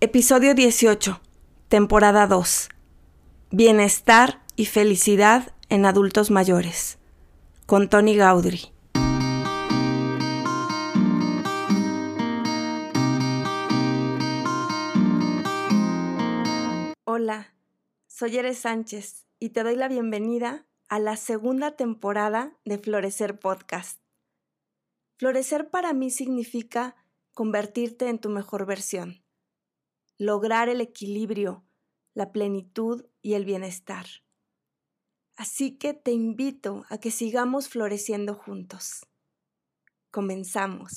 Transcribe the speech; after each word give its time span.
Episodio 0.00 0.54
18, 0.54 1.20
temporada 1.66 2.28
2. 2.28 2.68
Bienestar 3.50 4.44
y 4.54 4.66
felicidad 4.66 5.56
en 5.70 5.86
adultos 5.86 6.30
mayores. 6.30 7.00
Con 7.66 7.88
Tony 7.88 8.14
Gaudry. 8.14 8.72
Hola, 17.04 17.56
soy 18.06 18.36
Eres 18.36 18.58
Sánchez 18.58 19.26
y 19.40 19.48
te 19.48 19.64
doy 19.64 19.74
la 19.74 19.88
bienvenida 19.88 20.64
a 20.88 21.00
la 21.00 21.16
segunda 21.16 21.72
temporada 21.72 22.56
de 22.64 22.78
Florecer 22.78 23.40
Podcast. 23.40 23.98
Florecer 25.16 25.70
para 25.70 25.92
mí 25.92 26.10
significa 26.10 26.94
convertirte 27.34 28.08
en 28.08 28.20
tu 28.20 28.28
mejor 28.28 28.64
versión, 28.64 29.24
lograr 30.18 30.68
el 30.68 30.80
equilibrio, 30.80 31.64
la 32.12 32.32
plenitud 32.32 33.06
y 33.22 33.34
el 33.34 33.44
bienestar. 33.44 34.06
Así 35.36 35.78
que 35.78 35.94
te 35.94 36.10
invito 36.10 36.84
a 36.88 36.98
que 36.98 37.12
sigamos 37.12 37.68
floreciendo 37.68 38.34
juntos. 38.34 39.06
Comenzamos. 40.10 40.94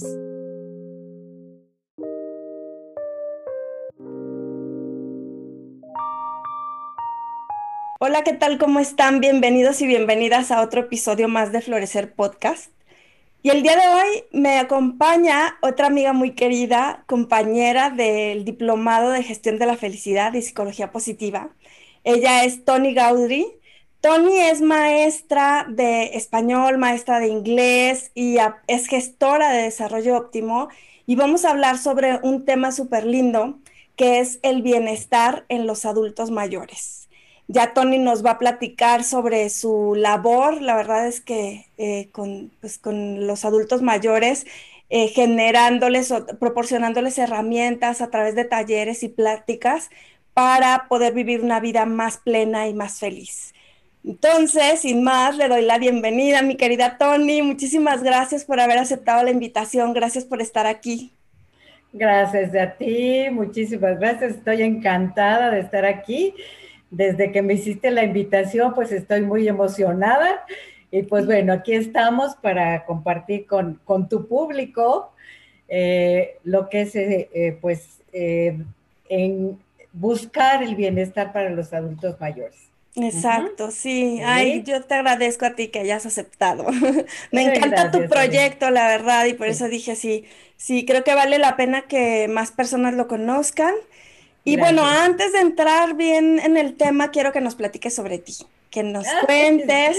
Hola, 7.99 8.23
¿qué 8.23 8.33
tal? 8.33 8.57
¿Cómo 8.57 8.79
están? 8.79 9.19
Bienvenidos 9.19 9.79
y 9.81 9.85
bienvenidas 9.85 10.49
a 10.49 10.63
otro 10.63 10.81
episodio 10.81 11.27
más 11.27 11.51
de 11.51 11.61
Florecer 11.61 12.15
Podcast. 12.15 12.71
Y 13.43 13.49
el 13.49 13.63
día 13.63 13.75
de 13.75 13.87
hoy 13.87 14.23
me 14.31 14.59
acompaña 14.59 15.57
otra 15.61 15.87
amiga 15.87 16.13
muy 16.13 16.31
querida, 16.35 17.03
compañera 17.07 17.89
del 17.89 18.45
Diplomado 18.45 19.09
de 19.09 19.23
Gestión 19.23 19.57
de 19.57 19.65
la 19.65 19.77
Felicidad 19.77 20.33
y 20.33 20.43
Psicología 20.43 20.91
Positiva. 20.91 21.49
Ella 22.03 22.43
es 22.43 22.63
Tony 22.65 22.93
Gaudry. 22.93 23.47
Tony 23.99 24.37
es 24.39 24.61
maestra 24.61 25.65
de 25.67 26.15
español, 26.15 26.77
maestra 26.77 27.19
de 27.19 27.29
inglés 27.29 28.11
y 28.13 28.37
es 28.67 28.87
gestora 28.87 29.51
de 29.51 29.63
desarrollo 29.63 30.17
óptimo. 30.17 30.69
Y 31.07 31.15
vamos 31.15 31.43
a 31.43 31.49
hablar 31.51 31.79
sobre 31.79 32.19
un 32.21 32.45
tema 32.45 32.71
súper 32.71 33.05
lindo, 33.05 33.59
que 33.95 34.19
es 34.19 34.39
el 34.43 34.61
bienestar 34.61 35.45
en 35.49 35.65
los 35.65 35.85
adultos 35.85 36.29
mayores. 36.29 37.00
Ya 37.53 37.73
Tony 37.73 37.97
nos 37.97 38.25
va 38.25 38.31
a 38.31 38.39
platicar 38.39 39.03
sobre 39.03 39.49
su 39.49 39.93
labor. 39.93 40.61
La 40.61 40.73
verdad 40.73 41.05
es 41.05 41.19
que 41.19 41.65
eh, 41.77 42.09
pues, 42.61 42.77
con, 42.77 43.27
los 43.27 43.43
adultos 43.43 43.81
mayores, 43.81 44.45
eh, 44.89 45.09
generándoles 45.09 46.11
o 46.11 46.25
proporcionándoles 46.39 47.17
herramientas 47.17 47.99
a 47.99 48.09
través 48.09 48.35
de 48.35 48.45
talleres 48.45 49.03
y 49.03 49.09
pláticas 49.09 49.89
para 50.33 50.87
poder 50.87 51.13
vivir 51.13 51.41
una 51.41 51.59
vida 51.59 51.85
más 51.85 52.17
plena 52.17 52.69
y 52.69 52.73
más 52.73 52.99
feliz. 52.99 53.53
Entonces, 54.05 54.79
sin 54.79 55.03
más, 55.03 55.35
le 55.35 55.49
doy 55.49 55.63
la 55.63 55.77
bienvenida, 55.77 56.41
mi 56.43 56.55
querida 56.55 56.97
Tony. 56.97 57.41
Muchísimas 57.41 58.01
gracias 58.01 58.45
por 58.45 58.61
haber 58.61 58.77
aceptado 58.77 59.23
la 59.23 59.31
invitación. 59.31 59.91
Gracias 59.91 60.23
por 60.23 60.41
estar 60.41 60.67
aquí. 60.67 61.11
Gracias 61.91 62.55
a 62.55 62.77
ti, 62.77 63.25
muchísimas 63.29 63.99
gracias. 63.99 64.35
Estoy 64.35 64.61
encantada 64.61 65.51
de 65.51 65.59
estar 65.59 65.83
aquí 65.83 66.33
desde 66.91 67.31
que 67.31 67.41
me 67.41 67.55
hiciste 67.55 67.89
la 67.89 68.03
invitación, 68.03 68.73
pues 68.75 68.91
estoy 68.91 69.21
muy 69.21 69.47
emocionada. 69.47 70.45
Y 70.91 71.03
pues 71.03 71.25
bueno, 71.25 71.53
aquí 71.53 71.73
estamos 71.73 72.35
para 72.35 72.85
compartir 72.85 73.47
con, 73.47 73.79
tu 74.09 74.27
público 74.27 75.13
eh, 75.69 76.37
lo 76.43 76.67
que 76.67 76.81
es, 76.81 76.95
eh, 76.95 77.29
eh, 77.33 77.57
pues, 77.59 78.01
en 78.11 79.57
buscar 79.93 80.61
el 80.63 80.75
bienestar 80.75 81.31
para 81.31 81.49
los 81.49 81.71
adultos 81.73 82.19
mayores. 82.19 82.71
Exacto, 82.95 83.71
sí. 83.71 84.19
Ay, 84.25 84.63
yo 84.63 84.83
te 84.83 84.95
agradezco 84.95 85.45
a 85.45 85.55
ti 85.55 85.69
que 85.69 85.79
hayas 85.79 86.05
aceptado. 86.05 86.65
Me 87.31 87.43
encanta 87.43 87.89
tu 87.89 88.05
proyecto, 88.09 88.69
la 88.69 88.87
verdad, 88.87 89.25
y 89.27 89.33
por 89.33 89.47
eso 89.47 89.69
dije 89.69 89.95
sí, 89.95 90.25
sí, 90.57 90.85
creo 90.85 91.05
que 91.05 91.15
vale 91.15 91.37
la 91.37 91.55
pena 91.55 91.83
que 91.83 92.27
más 92.27 92.51
personas 92.51 92.93
lo 92.95 93.07
conozcan 93.07 93.73
y 94.43 94.57
bueno, 94.57 94.83
antes 94.85 95.33
de 95.33 95.39
entrar 95.39 95.95
bien 95.95 96.39
en 96.39 96.57
el 96.57 96.75
tema, 96.75 97.11
quiero 97.11 97.31
que 97.31 97.41
nos 97.41 97.55
platiques 97.55 97.93
sobre 97.93 98.17
ti, 98.17 98.33
que 98.69 98.83
nos 98.83 99.05
cuentes 99.25 99.97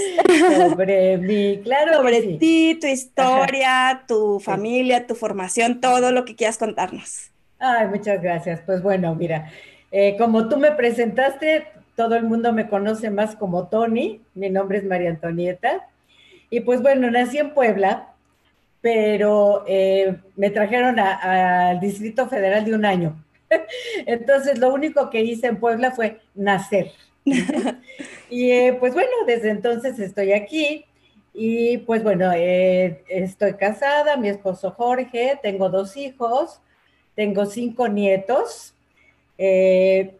sobre 0.69 1.17
mí, 1.17 1.61
claro. 1.63 1.93
Sobre 1.93 2.21
ti, 2.37 2.77
tu 2.79 2.87
historia, 2.87 4.03
tu 4.07 4.39
familia, 4.39 5.07
tu 5.07 5.15
formación, 5.15 5.79
todo 5.79 6.11
lo 6.11 6.25
que 6.25 6.35
quieras 6.35 6.57
contarnos. 6.57 7.31
Ay, 7.59 7.87
muchas 7.87 8.21
gracias. 8.21 8.59
Pues 8.65 8.81
bueno, 8.83 9.15
mira, 9.15 9.49
eh, 9.91 10.15
como 10.17 10.49
tú 10.49 10.57
me 10.57 10.71
presentaste, 10.71 11.67
todo 11.95 12.15
el 12.15 12.23
mundo 12.23 12.51
me 12.51 12.67
conoce 12.67 13.09
más 13.09 13.35
como 13.35 13.67
Tony. 13.67 14.21
Mi 14.33 14.49
nombre 14.49 14.79
es 14.79 14.83
María 14.83 15.09
Antonieta. 15.09 15.87
Y 16.49 16.59
pues 16.61 16.81
bueno, 16.81 17.09
nací 17.09 17.37
en 17.37 17.53
Puebla, 17.53 18.09
pero 18.81 19.63
eh, 19.67 20.17
me 20.35 20.49
trajeron 20.49 20.99
al 20.99 21.79
Distrito 21.79 22.27
Federal 22.27 22.65
de 22.65 22.73
un 22.73 22.85
año. 22.85 23.15
Entonces, 24.05 24.57
lo 24.57 24.73
único 24.73 25.09
que 25.09 25.21
hice 25.21 25.47
en 25.47 25.59
Puebla 25.59 25.91
fue 25.91 26.19
nacer. 26.35 26.91
y 28.29 28.51
eh, 28.51 28.77
pues 28.79 28.93
bueno, 28.93 29.11
desde 29.25 29.49
entonces 29.49 29.99
estoy 29.99 30.33
aquí 30.33 30.85
y 31.33 31.77
pues 31.79 32.03
bueno, 32.03 32.31
eh, 32.33 33.03
estoy 33.07 33.53
casada, 33.53 34.17
mi 34.17 34.29
esposo 34.29 34.71
Jorge, 34.71 35.39
tengo 35.41 35.69
dos 35.69 35.97
hijos, 35.97 36.61
tengo 37.15 37.45
cinco 37.45 37.87
nietos, 37.87 38.75
eh, 39.37 40.15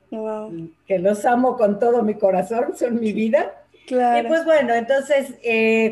que 0.87 0.99
los 0.99 1.25
amo 1.25 1.55
con 1.57 1.77
todo 1.77 2.01
mi 2.03 2.15
corazón, 2.15 2.75
son 2.75 2.99
mi 2.99 3.13
vida. 3.13 3.53
Y 3.85 4.27
pues 4.27 4.45
bueno, 4.45 4.73
entonces 4.73 5.35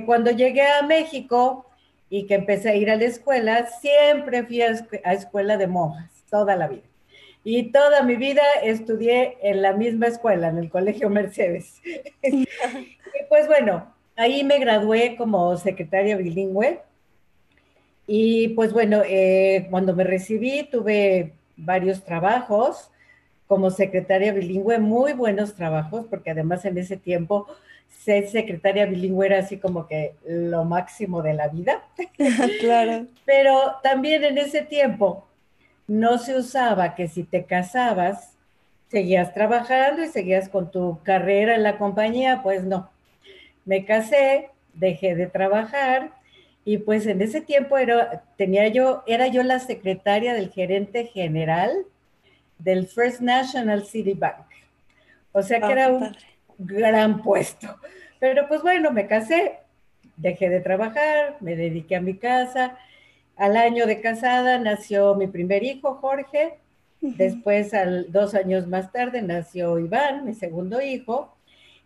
cuando 0.05 0.31
llegué 0.31 0.63
a 0.63 0.81
México 0.81 1.65
y 2.09 2.25
que 2.25 2.35
empecé 2.35 2.69
a 2.69 2.75
ir 2.75 2.89
a 2.89 2.95
la 2.95 3.05
escuela, 3.05 3.67
siempre 3.67 4.43
fui 4.43 4.61
a 4.61 5.13
escuela 5.13 5.57
de 5.57 5.67
monjas, 5.67 6.09
toda 6.29 6.55
la 6.55 6.67
vida. 6.67 6.90
Y 7.43 7.71
toda 7.71 8.03
mi 8.03 8.15
vida 8.15 8.43
estudié 8.63 9.37
en 9.41 9.61
la 9.61 9.73
misma 9.73 10.07
escuela, 10.07 10.49
en 10.49 10.57
el 10.57 10.69
Colegio 10.69 11.09
Mercedes. 11.09 11.81
y 12.21 12.47
pues 13.29 13.47
bueno, 13.47 13.91
ahí 14.15 14.43
me 14.43 14.59
gradué 14.59 15.15
como 15.17 15.57
secretaria 15.57 16.17
bilingüe. 16.17 16.81
Y 18.05 18.49
pues 18.49 18.73
bueno, 18.73 19.01
eh, 19.05 19.67
cuando 19.69 19.95
me 19.95 20.03
recibí 20.03 20.63
tuve 20.63 21.33
varios 21.55 22.03
trabajos 22.03 22.91
como 23.47 23.69
secretaria 23.69 24.31
bilingüe, 24.33 24.79
muy 24.79 25.13
buenos 25.13 25.55
trabajos, 25.55 26.05
porque 26.09 26.31
además 26.31 26.63
en 26.65 26.77
ese 26.77 26.95
tiempo 26.95 27.47
ser 27.89 28.27
secretaria 28.29 28.85
bilingüe 28.85 29.25
era 29.25 29.39
así 29.39 29.57
como 29.57 29.87
que 29.87 30.15
lo 30.25 30.63
máximo 30.63 31.21
de 31.21 31.33
la 31.33 31.47
vida. 31.47 31.83
claro. 32.61 33.07
Pero 33.25 33.75
también 33.83 34.23
en 34.23 34.37
ese 34.37 34.61
tiempo 34.61 35.27
no 35.87 36.17
se 36.17 36.37
usaba 36.37 36.95
que 36.95 37.07
si 37.07 37.23
te 37.23 37.45
casabas, 37.45 38.37
seguías 38.89 39.33
trabajando 39.33 40.03
y 40.03 40.07
seguías 40.07 40.49
con 40.49 40.71
tu 40.71 40.99
carrera 41.03 41.55
en 41.55 41.63
la 41.63 41.77
compañía, 41.77 42.41
pues 42.43 42.63
no. 42.63 42.89
Me 43.65 43.85
casé, 43.85 44.49
dejé 44.73 45.15
de 45.15 45.27
trabajar 45.27 46.11
y 46.65 46.77
pues 46.77 47.05
en 47.07 47.21
ese 47.21 47.41
tiempo 47.41 47.77
era, 47.77 48.23
tenía 48.37 48.67
yo, 48.67 49.03
era 49.07 49.27
yo 49.27 49.43
la 49.43 49.59
secretaria 49.59 50.33
del 50.33 50.51
gerente 50.51 51.05
general 51.05 51.71
del 52.59 52.87
First 52.87 53.21
National 53.21 53.85
City 53.85 54.13
Bank. 54.13 54.45
O 55.31 55.41
sea 55.41 55.59
que 55.59 55.65
ah, 55.67 55.71
era 55.71 55.89
un 55.89 56.15
gran 56.59 57.21
puesto. 57.21 57.75
Pero 58.19 58.47
pues 58.47 58.61
bueno, 58.61 58.91
me 58.91 59.07
casé, 59.07 59.59
dejé 60.17 60.49
de 60.49 60.59
trabajar, 60.59 61.37
me 61.39 61.55
dediqué 61.55 61.95
a 61.95 62.01
mi 62.01 62.15
casa 62.15 62.77
al 63.41 63.57
año 63.57 63.87
de 63.87 64.01
casada 64.01 64.59
nació 64.59 65.15
mi 65.15 65.25
primer 65.25 65.63
hijo, 65.63 65.95
Jorge. 65.95 66.59
Después, 67.01 67.73
al, 67.73 68.11
dos 68.11 68.35
años 68.35 68.67
más 68.67 68.91
tarde, 68.91 69.23
nació 69.23 69.79
Iván, 69.79 70.25
mi 70.25 70.35
segundo 70.35 70.79
hijo. 70.79 71.35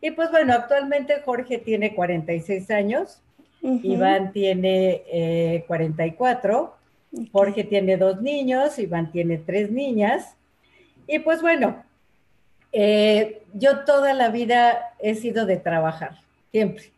Y 0.01 0.12
pues 0.12 0.31
bueno, 0.31 0.51
actualmente 0.51 1.21
Jorge 1.24 1.57
tiene 1.57 1.95
46 1.95 2.69
años, 2.71 3.21
Iván 3.62 4.33
tiene 4.33 5.63
44, 5.65 6.75
eh, 7.13 7.29
Jorge 7.31 7.63
tiene 7.63 7.95
dos 7.95 8.21
niños, 8.21 8.77
Iván 8.77 9.13
tiene 9.13 9.38
tres 9.38 9.71
niñas. 9.71 10.35
Y 11.07 11.19
pues 11.19 11.41
bueno, 11.41 11.85
eh, 12.74 13.44
yo 13.53 13.85
toda 13.85 14.13
la 14.13 14.27
vida 14.27 14.94
he 15.00 15.15
sido 15.15 15.45
de 15.45 15.56
trabajar, 15.56 16.19
siempre, 16.51 16.91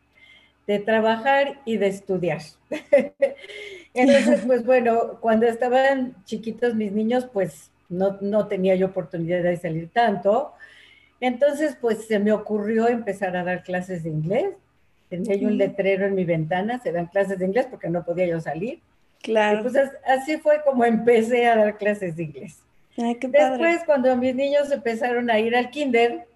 de 0.68 0.80
trabajar 0.80 1.62
y 1.66 1.78
de 1.78 1.88
estudiar. 1.88 2.42
Entonces, 3.94 4.42
pues 4.46 4.66
bueno, 4.66 5.18
cuando 5.22 5.48
estaban 5.48 6.16
chiquitos 6.25 6.75
mis 6.75 6.92
niños, 6.92 7.25
pues 7.31 7.72
no, 7.90 8.18
no 8.19 8.48
tenía 8.48 8.75
yo 8.75 8.88
oportunidad 8.88 9.42
de 9.42 9.56
salir 9.58 9.90
tanto. 9.90 10.54
Entonces, 11.22 11.78
pues 11.80 12.06
se 12.06 12.19
me 12.19 12.34
ocurrió 12.34 12.90
empezar 12.90 13.36
a 13.38 13.46
dar 13.46 13.64
clases 13.64 14.04
de 14.04 14.10
inglés. 14.10 14.50
Tenía 15.10 15.36
yo 15.36 15.48
un 15.48 15.58
letrero 15.58 16.06
en 16.06 16.16
mi 16.16 16.25
ventana, 16.25 16.80
se 16.80 16.92
dan 16.92 17.08
clases 17.08 17.40
de 17.40 17.46
inglés 17.46 17.68
porque 17.69 17.90
no 17.90 18.04
podía 18.04 18.28
yo 18.28 18.42
salir. 18.42 18.81
Claro. 19.22 19.60
Y 19.60 19.64
pues 19.64 19.75
así 20.06 20.38
fue 20.38 20.62
como 20.64 20.84
empecé 20.84 21.48
a 21.48 21.56
dar 21.56 21.78
clases 21.78 22.18
de 22.18 22.24
inglés. 22.24 22.62
Después, 22.98 23.84
cuando 23.86 24.16
mis 24.18 24.36
niños 24.36 24.69
empezaron 24.72 25.30
a 25.30 25.40
ir 25.40 25.56
al 25.56 25.69
kinder, 25.69 26.28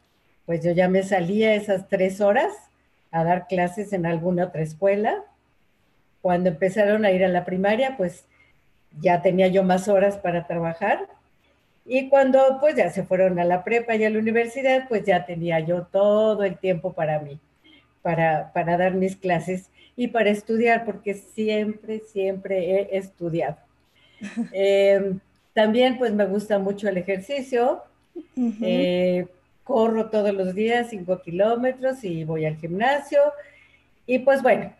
pues 0.45 0.63
yo 0.63 0.71
ya 0.71 0.87
me 0.87 1.03
salía 1.03 1.53
esas 1.53 1.87
tres 1.89 2.21
horas 2.21 2.53
a 3.11 3.23
dar 3.23 3.47
clases 3.47 3.93
en 3.93 4.05
alguna 4.05 4.45
otra 4.45 4.61
escuela. 4.61 5.23
Cuando 6.21 6.49
empezaron 6.49 7.05
a 7.05 7.11
ir 7.11 7.23
a 7.23 7.29
la 7.29 7.45
primaria, 7.45 7.97
pues 7.97 8.25
ya 8.99 9.21
tenía 9.21 9.47
yo 9.47 9.63
más 9.63 9.87
horas 9.87 10.17
para 10.17 10.47
trabajar. 10.47 11.07
Y 11.85 12.09
cuando 12.09 12.57
pues 12.59 12.75
ya 12.75 12.89
se 12.89 13.03
fueron 13.03 13.39
a 13.39 13.43
la 13.43 13.63
prepa 13.63 13.95
y 13.95 14.05
a 14.05 14.09
la 14.09 14.19
universidad, 14.19 14.87
pues 14.87 15.03
ya 15.03 15.25
tenía 15.25 15.59
yo 15.59 15.83
todo 15.83 16.43
el 16.43 16.57
tiempo 16.57 16.93
para 16.93 17.19
mí, 17.19 17.39
para, 18.01 18.51
para 18.53 18.77
dar 18.77 18.93
mis 18.93 19.15
clases 19.15 19.69
y 19.95 20.07
para 20.07 20.29
estudiar, 20.29 20.85
porque 20.85 21.15
siempre, 21.15 21.99
siempre 21.99 22.71
he 22.71 22.97
estudiado. 22.97 23.57
Em, 24.53 25.19
también 25.53 25.97
pues 25.97 26.13
me 26.13 26.25
gusta 26.25 26.59
mucho 26.59 26.87
el 26.87 26.97
ejercicio. 26.97 27.83
Eh, 28.61 29.25
corro 29.71 30.09
todos 30.09 30.33
los 30.33 30.53
días 30.53 30.87
cinco 30.89 31.21
kilómetros 31.21 32.03
y 32.03 32.23
voy 32.23 32.45
al 32.45 32.57
gimnasio. 32.57 33.19
Y 34.05 34.19
pues 34.19 34.41
bueno, 34.41 34.73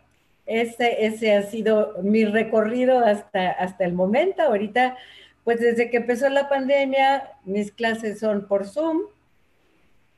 ese, 0.46 1.06
ese 1.06 1.34
ha 1.34 1.42
sido 1.42 1.94
mi 2.02 2.24
recorrido 2.24 2.98
hasta, 2.98 3.50
hasta 3.50 3.84
el 3.84 3.94
momento. 3.94 4.42
Ahorita, 4.42 4.96
pues 5.44 5.60
desde 5.60 5.90
que 5.90 5.98
empezó 5.98 6.28
la 6.28 6.48
pandemia, 6.48 7.32
mis 7.44 7.72
clases 7.72 8.20
son 8.20 8.46
por 8.46 8.66
Zoom, 8.66 9.02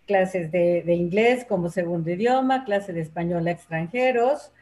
clases 0.07 0.51
de, 0.51 0.83
de 0.83 0.95
inglés 0.95 1.45
como 1.45 1.71
segundo 1.71 2.11
idioma, 2.11 2.65
clases 2.65 2.95
de 2.95 3.03
español 3.03 3.47
a 3.47 3.53
extranjeros. 3.53 4.53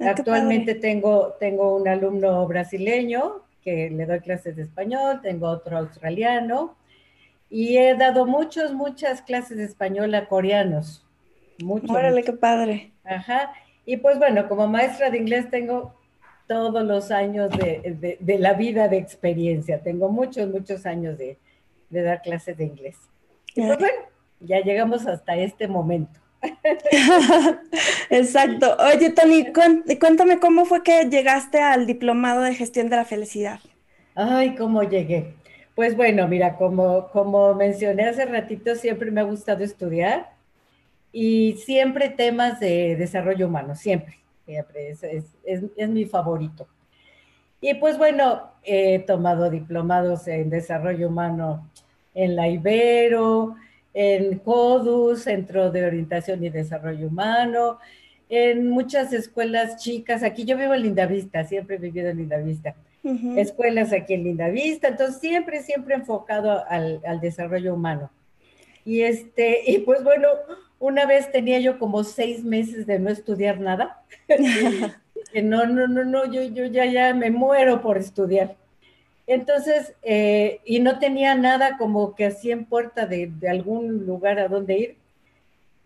Ah, 0.00 0.10
Actualmente 0.10 0.74
tengo, 0.74 1.34
tengo 1.38 1.76
un 1.76 1.86
alumno 1.86 2.46
brasileño 2.46 3.42
que 3.62 3.90
le 3.90 4.06
doy 4.06 4.20
clases 4.20 4.56
de 4.56 4.62
español, 4.62 5.20
tengo 5.22 5.48
otro 5.48 5.78
australiano 5.78 6.76
y 7.52 7.76
he 7.76 7.94
dado 7.94 8.24
muchas, 8.24 8.72
muchas 8.72 9.20
clases 9.20 9.58
de 9.58 9.64
español 9.64 10.14
a 10.14 10.26
coreanos. 10.26 11.06
Mucho, 11.62 11.92
Órale, 11.92 12.22
qué 12.22 12.32
padre. 12.32 12.92
Ajá. 13.04 13.52
Y 13.84 13.98
pues 13.98 14.18
bueno, 14.18 14.48
como 14.48 14.66
maestra 14.68 15.10
de 15.10 15.18
inglés 15.18 15.50
tengo 15.50 15.94
todos 16.46 16.82
los 16.82 17.10
años 17.10 17.50
de, 17.50 18.16
de, 18.18 18.38
la 18.38 18.54
vida 18.54 18.88
de 18.88 18.96
experiencia. 18.96 19.82
Tengo 19.82 20.08
muchos, 20.08 20.48
muchos 20.48 20.86
años 20.86 21.18
de, 21.18 21.36
de 21.90 22.02
dar 22.02 22.22
clases 22.22 22.56
de 22.56 22.64
inglés. 22.64 22.96
Y 23.54 23.66
pues 23.66 23.78
bueno, 23.78 23.98
ya 24.40 24.60
llegamos 24.60 25.06
hasta 25.06 25.36
este 25.36 25.68
momento. 25.68 26.20
Exacto. 28.08 28.78
Oye, 28.78 29.10
Tony, 29.10 29.52
cuéntame 30.00 30.40
cómo 30.40 30.64
fue 30.64 30.82
que 30.82 31.04
llegaste 31.04 31.60
al 31.60 31.86
diplomado 31.86 32.40
de 32.40 32.54
gestión 32.54 32.88
de 32.88 32.96
la 32.96 33.04
felicidad. 33.04 33.60
Ay, 34.14 34.54
cómo 34.54 34.82
llegué. 34.82 35.34
Pues 35.82 35.96
bueno, 35.96 36.28
mira, 36.28 36.56
como, 36.58 37.08
como 37.08 37.54
mencioné 37.54 38.04
hace 38.04 38.24
ratito, 38.24 38.76
siempre 38.76 39.10
me 39.10 39.20
ha 39.20 39.24
gustado 39.24 39.64
estudiar 39.64 40.30
y 41.10 41.54
siempre 41.54 42.08
temas 42.08 42.60
de 42.60 42.94
desarrollo 42.94 43.48
humano, 43.48 43.74
siempre, 43.74 44.20
siempre, 44.46 44.90
es, 44.92 45.88
mi 45.88 46.04
favorito. 46.04 46.68
Y 47.60 47.74
pues 47.74 47.98
bueno, 47.98 48.52
he 48.62 49.00
tomado 49.00 49.50
diplomados 49.50 50.28
en 50.28 50.50
desarrollo 50.50 51.08
humano 51.08 51.68
en 52.14 52.36
la 52.36 52.46
Ibero, 52.46 53.56
en 53.92 54.38
CODUS, 54.38 55.24
Centro 55.24 55.72
de 55.72 55.84
Orientación 55.84 56.44
y 56.44 56.50
Desarrollo 56.50 57.08
Humano, 57.08 57.80
en 58.28 58.70
muchas 58.70 59.12
escuelas 59.12 59.82
chicas. 59.82 60.22
Aquí 60.22 60.44
yo 60.44 60.56
vivo 60.56 60.74
en 60.74 60.82
Lindavista, 60.82 61.42
siempre 61.42 61.74
he 61.74 61.78
vivido 61.80 62.08
en 62.08 62.18
Lindavista. 62.18 62.76
Escuelas 63.36 63.92
aquí 63.92 64.14
en 64.14 64.24
Lindavista, 64.24 64.88
entonces 64.88 65.20
siempre, 65.20 65.62
siempre 65.62 65.94
enfocado 65.96 66.64
al, 66.68 67.00
al, 67.04 67.20
desarrollo 67.20 67.74
humano. 67.74 68.10
Y 68.84 69.02
este, 69.02 69.62
y 69.66 69.78
pues 69.78 70.04
bueno, 70.04 70.28
una 70.78 71.06
vez 71.06 71.30
tenía 71.32 71.58
yo 71.58 71.78
como 71.78 72.04
seis 72.04 72.44
meses 72.44 72.86
de 72.86 72.98
no 72.98 73.10
estudiar 73.10 73.60
nada. 73.60 74.02
que 75.32 75.42
no, 75.42 75.66
no, 75.66 75.88
no, 75.88 76.04
no, 76.04 76.30
yo, 76.30 76.42
yo 76.42 76.66
ya, 76.66 76.84
ya 76.86 77.14
me 77.14 77.30
muero 77.30 77.80
por 77.80 77.98
estudiar. 77.98 78.56
Entonces, 79.26 79.94
eh, 80.02 80.60
y 80.64 80.80
no 80.80 80.98
tenía 80.98 81.34
nada 81.34 81.78
como 81.78 82.14
que 82.14 82.26
así 82.26 82.50
en 82.50 82.66
puerta 82.66 83.06
de, 83.06 83.32
algún 83.48 84.04
lugar 84.06 84.38
a 84.38 84.48
donde 84.48 84.78
ir. 84.78 84.96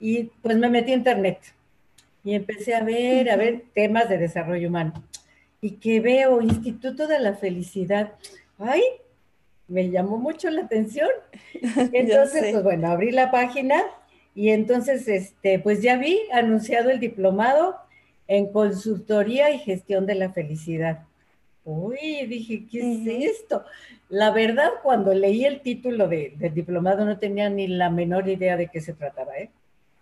Y 0.01 0.25
pues 0.43 0.57
me 0.57 0.69
metí 0.69 0.93
a 0.93 0.97
internet 0.97 1.39
y 2.25 2.35
empecé 2.35 2.75
a 2.75 2.83
ver, 2.83 3.31
a 3.31 3.37
ver 3.37 3.65
temas 3.75 4.09
de 4.09 4.19
desarrollo 4.19 4.69
humano. 4.69 4.93
Y 5.61 5.73
que 5.73 6.01
veo 6.01 6.41
Instituto 6.41 7.07
de 7.07 7.19
la 7.19 7.35
Felicidad. 7.35 8.13
¡Ay! 8.59 8.83
Me 9.69 9.91
llamó 9.91 10.19
mucho 10.19 10.51
la 10.51 10.63
atención. 10.63 11.09
Entonces, 11.93 12.53
pues 12.53 12.63
bueno, 12.63 12.89
abrí 12.89 13.11
la 13.11 13.31
página 13.31 13.83
y 14.37 14.51
entonces, 14.51 15.09
este, 15.09 15.59
pues 15.59 15.81
ya 15.81 15.97
vi 15.97 16.21
anunciado 16.31 16.91
el 16.91 17.01
diplomado 17.01 17.75
en 18.29 18.53
consultoría 18.53 19.51
y 19.51 19.59
gestión 19.59 20.05
de 20.05 20.15
la 20.15 20.31
felicidad. 20.31 21.05
Uy, 21.65 22.27
dije, 22.29 22.67
¿qué 22.71 22.81
es 22.81 23.39
esto? 23.41 23.65
La 24.11 24.31
verdad, 24.33 24.69
cuando 24.83 25.15
leí 25.15 25.47
el 25.47 25.63
título 25.63 26.07
de, 26.07 26.35
del 26.37 26.53
diplomado 26.53 27.07
no 27.07 27.19
tenía 27.19 27.49
ni 27.49 27.67
la 27.67 27.89
menor 27.89 28.29
idea 28.29 28.59
de 28.59 28.69
qué 28.69 28.83
se 28.83 28.93
trataba, 28.93 29.39
¿eh? 29.39 29.51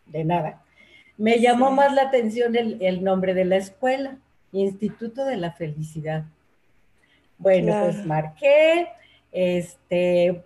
De 0.06 0.24
nada. 0.24 0.62
Me 1.16 1.38
llamó 1.38 1.70
más 1.70 1.94
la 1.94 2.02
atención 2.02 2.56
el, 2.56 3.04
nombre 3.04 3.34
de 3.34 3.44
la 3.44 3.56
escuela, 3.56 4.18
Instituto 4.60 5.24
de 5.24 5.36
la 5.36 5.52
Felicidad. 5.52 6.24
Bueno, 7.38 7.78
pues 7.82 8.06
marqué, 8.06 8.88
este, 9.32 10.42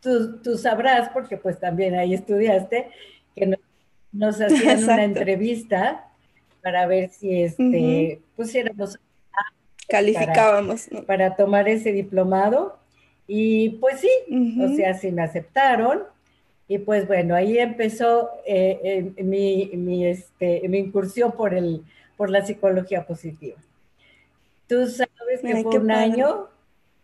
tú, 0.00 0.58
sabrás, 0.58 1.08
porque 1.10 1.36
pues 1.36 1.58
también 1.58 1.94
ahí 1.94 2.14
estudiaste, 2.14 2.88
que 3.34 3.58
nos, 4.12 4.40
hacían 4.40 4.84
una 4.84 5.04
entrevista 5.04 6.08
para 6.62 6.86
ver 6.86 7.10
si 7.10 7.42
este, 7.42 8.20
pusiéramos 8.36 8.98
calificábamos. 9.88 10.88
Para, 11.06 11.36
tomar 11.36 11.68
ese 11.68 11.92
diplomado. 11.92 12.78
Y 13.26 13.70
pues 13.80 14.00
sí, 14.00 14.10
o 14.60 14.74
sea, 14.74 14.94
sí 14.94 15.12
me 15.12 15.22
aceptaron. 15.22 16.02
Y 16.68 16.78
pues 16.78 17.06
bueno, 17.06 17.34
ahí 17.34 17.58
empezó 17.58 18.30
eh, 18.46 19.12
mi, 19.22 19.70
mi, 19.74 20.06
este, 20.06 20.66
mi, 20.68 20.78
incursión 20.78 21.32
por, 21.32 21.54
el, 21.54 21.82
por 22.16 22.30
la 22.30 22.44
psicología 22.44 23.06
positiva. 23.06 23.56
Tú 24.66 24.86
sabes 24.86 25.40
que 25.42 25.62
fue 25.62 25.78
un 25.78 25.90
año 25.90 26.48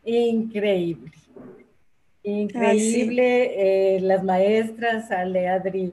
increíble. 0.05 1.13
Increíble. 2.23 3.97
Eh, 3.97 4.01
las 4.01 4.23
maestras, 4.23 5.11
Ale, 5.11 5.49
Adri, 5.49 5.93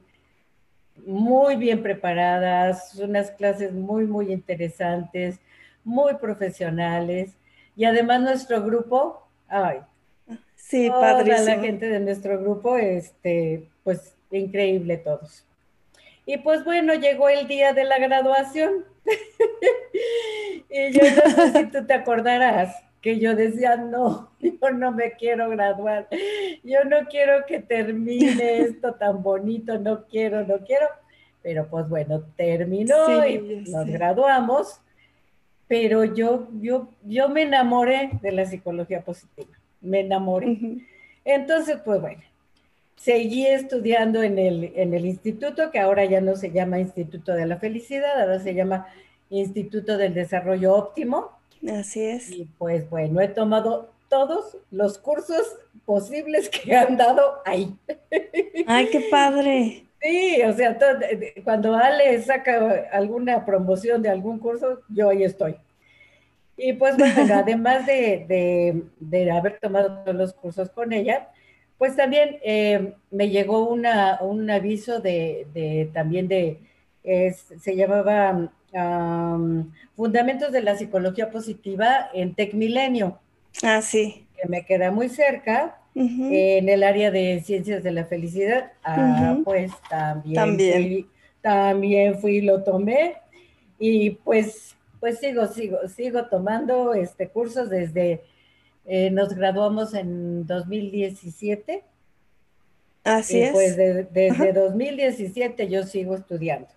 muy 1.06 1.56
bien 1.56 1.82
preparadas, 1.84 2.96
unas 2.96 3.32
clases 3.32 3.74
muy, 3.74 4.06
muy 4.06 4.32
interesantes 4.32 5.39
muy 5.86 6.16
profesionales 6.16 7.38
y 7.78 7.86
además 7.86 8.22
nuestro 8.22 8.62
grupo, 8.62 9.25
ay, 9.48 9.80
sí, 10.56 10.89
toda 10.89 11.24
la 11.24 11.60
gente 11.60 11.88
de 11.88 12.00
nuestro 12.00 12.39
grupo, 12.39 12.75
este, 12.75 13.70
pues 13.84 14.16
increíble 14.32 14.98
todos. 14.98 15.46
Y 16.25 16.38
pues 16.38 16.66
bueno, 16.66 16.96
llegó 16.96 17.30
el 17.30 17.48
día 17.48 17.72
de 17.72 17.84
la 17.84 18.00
graduación. 18.00 18.84
y 20.70 20.92
yo 20.92 21.02
no 21.02 21.32
sé 21.32 21.54
si 21.54 21.66
tú 21.68 21.86
te 21.86 21.94
acordarás 21.94 22.76
que 23.06 23.20
yo 23.20 23.36
decía, 23.36 23.76
no, 23.76 24.32
yo 24.40 24.72
no 24.72 24.92
me 24.92 25.12
quiero 25.12 25.48
graduar, 25.52 26.08
yo 26.64 26.84
no 26.86 27.06
quiero 27.08 27.46
que 27.46 27.60
termine 27.60 28.62
esto 28.62 28.96
tan 28.96 29.22
bonito, 29.22 29.78
no 29.78 30.06
quiero, 30.08 30.44
no 30.44 30.58
quiero. 30.66 30.88
Pero 31.44 31.68
pues 31.68 31.88
bueno, 31.88 32.24
terminó 32.36 33.28
y 33.28 33.64
nos 33.70 33.86
graduamos. 33.86 34.82
Pero 35.68 36.04
yo, 36.04 36.48
yo, 36.60 36.90
yo 37.04 37.30
me 37.30 37.44
enamoré 37.44 38.10
de 38.24 38.32
la 38.32 38.48
psicología 38.48 39.02
positiva, 39.02 39.56
me 39.82 40.00
enamoré. 40.00 40.58
Entonces, 41.24 41.78
pues 41.86 42.02
bueno, 42.02 42.24
seguí 42.96 43.46
estudiando 43.46 44.24
en 44.24 44.40
el, 44.40 44.74
en 44.75 44.94
el 44.94 45.06
instituto, 45.06 45.72
que 45.72 45.80
ahora 45.80 46.06
ya 46.06 46.22
no 46.22 46.36
se 46.36 46.52
llama 46.52 46.80
Instituto 46.80 47.34
de 47.34 47.46
la 47.46 47.58
Felicidad, 47.58 48.22
ahora 48.22 48.40
se 48.40 48.54
llama 48.54 48.88
Instituto 49.30 49.98
del 49.98 50.14
Desarrollo 50.14 50.74
Óptimo. 50.74 51.32
Así 51.70 52.02
es. 52.02 52.32
Y 52.32 52.46
pues 52.58 52.90
bueno, 52.90 53.22
he 53.22 53.28
tomado 53.28 53.90
todos 54.10 54.58
los 54.72 54.98
cursos 54.98 55.58
posibles 55.86 56.50
que 56.50 56.75
han 56.75 56.98
dado 56.98 57.42
ahí. 57.46 57.75
Ay, 58.68 58.88
qué 58.92 59.08
padre. 59.12 59.86
Sí, 60.02 60.42
o 60.44 60.54
sea, 60.54 60.78
cuando 61.44 61.75
Ale 61.75 62.22
saca 62.22 62.88
alguna 62.92 63.44
promoción 63.46 64.02
de 64.02 64.10
algún 64.10 64.40
curso, 64.40 64.82
yo 64.90 65.10
ahí 65.10 65.24
estoy. 65.24 65.56
Y 66.58 66.74
pues 66.74 66.98
bueno, 66.98 67.16
además 67.34 67.86
de, 67.86 68.84
haber 69.32 69.60
tomado 69.60 70.04
todos 70.04 70.16
los 70.16 70.34
cursos 70.34 70.70
con 70.70 70.94
ella, 70.94 71.30
pues 71.77 71.96
también 71.96 72.38
eh, 72.44 72.94
me 73.12 73.29
llegó 73.29 73.67
una, 73.67 74.20
un 74.22 74.50
aviso 74.50 75.00
de, 75.00 75.89
también 75.94 76.27
de, 76.27 76.60
se 77.03 77.75
llamaba 77.75 78.51
Fundamentos 79.96 80.51
de 80.51 80.62
la 80.62 80.77
Psicología 80.77 81.29
Positiva 81.32 82.10
en 82.13 82.36
Tec 82.36 82.53
Milenio. 82.53 83.20
Ah, 83.63 83.82
sí. 83.82 84.25
Que 84.36 84.48
me 84.48 84.65
queda 84.65 84.91
muy 84.91 85.10
cerca 85.10 85.77
en 85.96 86.67
el 86.67 86.84
área 86.84 87.10
de 87.10 87.41
ciencias 87.46 87.82
de 87.82 87.91
la 87.91 88.05
felicidad, 88.05 88.74
ah, 88.84 89.38
pues 89.46 89.72
también, 89.89 90.36
también. 90.36 90.74
Fui, 90.74 91.10
también 91.41 92.20
fui, 92.20 92.41
lo 92.41 92.63
tomé 92.63 93.15
y 93.79 94.10
pues, 94.10 94.75
pues 95.00 95.20
sigo, 95.20 95.48
sigo, 95.48 95.77
sigo 95.88 96.25
tomando 96.25 96.94
este 96.94 97.29
cursos 97.29 97.70
desde, 97.70 98.24
eh, 98.86 99.10
nos 99.12 99.34
graduamos 99.34 99.94
en 99.94 100.46
2017. 100.46 101.84
Así 103.04 103.44
y 103.44 103.51
Pues 103.51 103.75
desde 103.75 104.54
2017 104.54 105.68
yo 105.68 105.84
sigo 105.84 106.15
estudiando. 106.15 106.68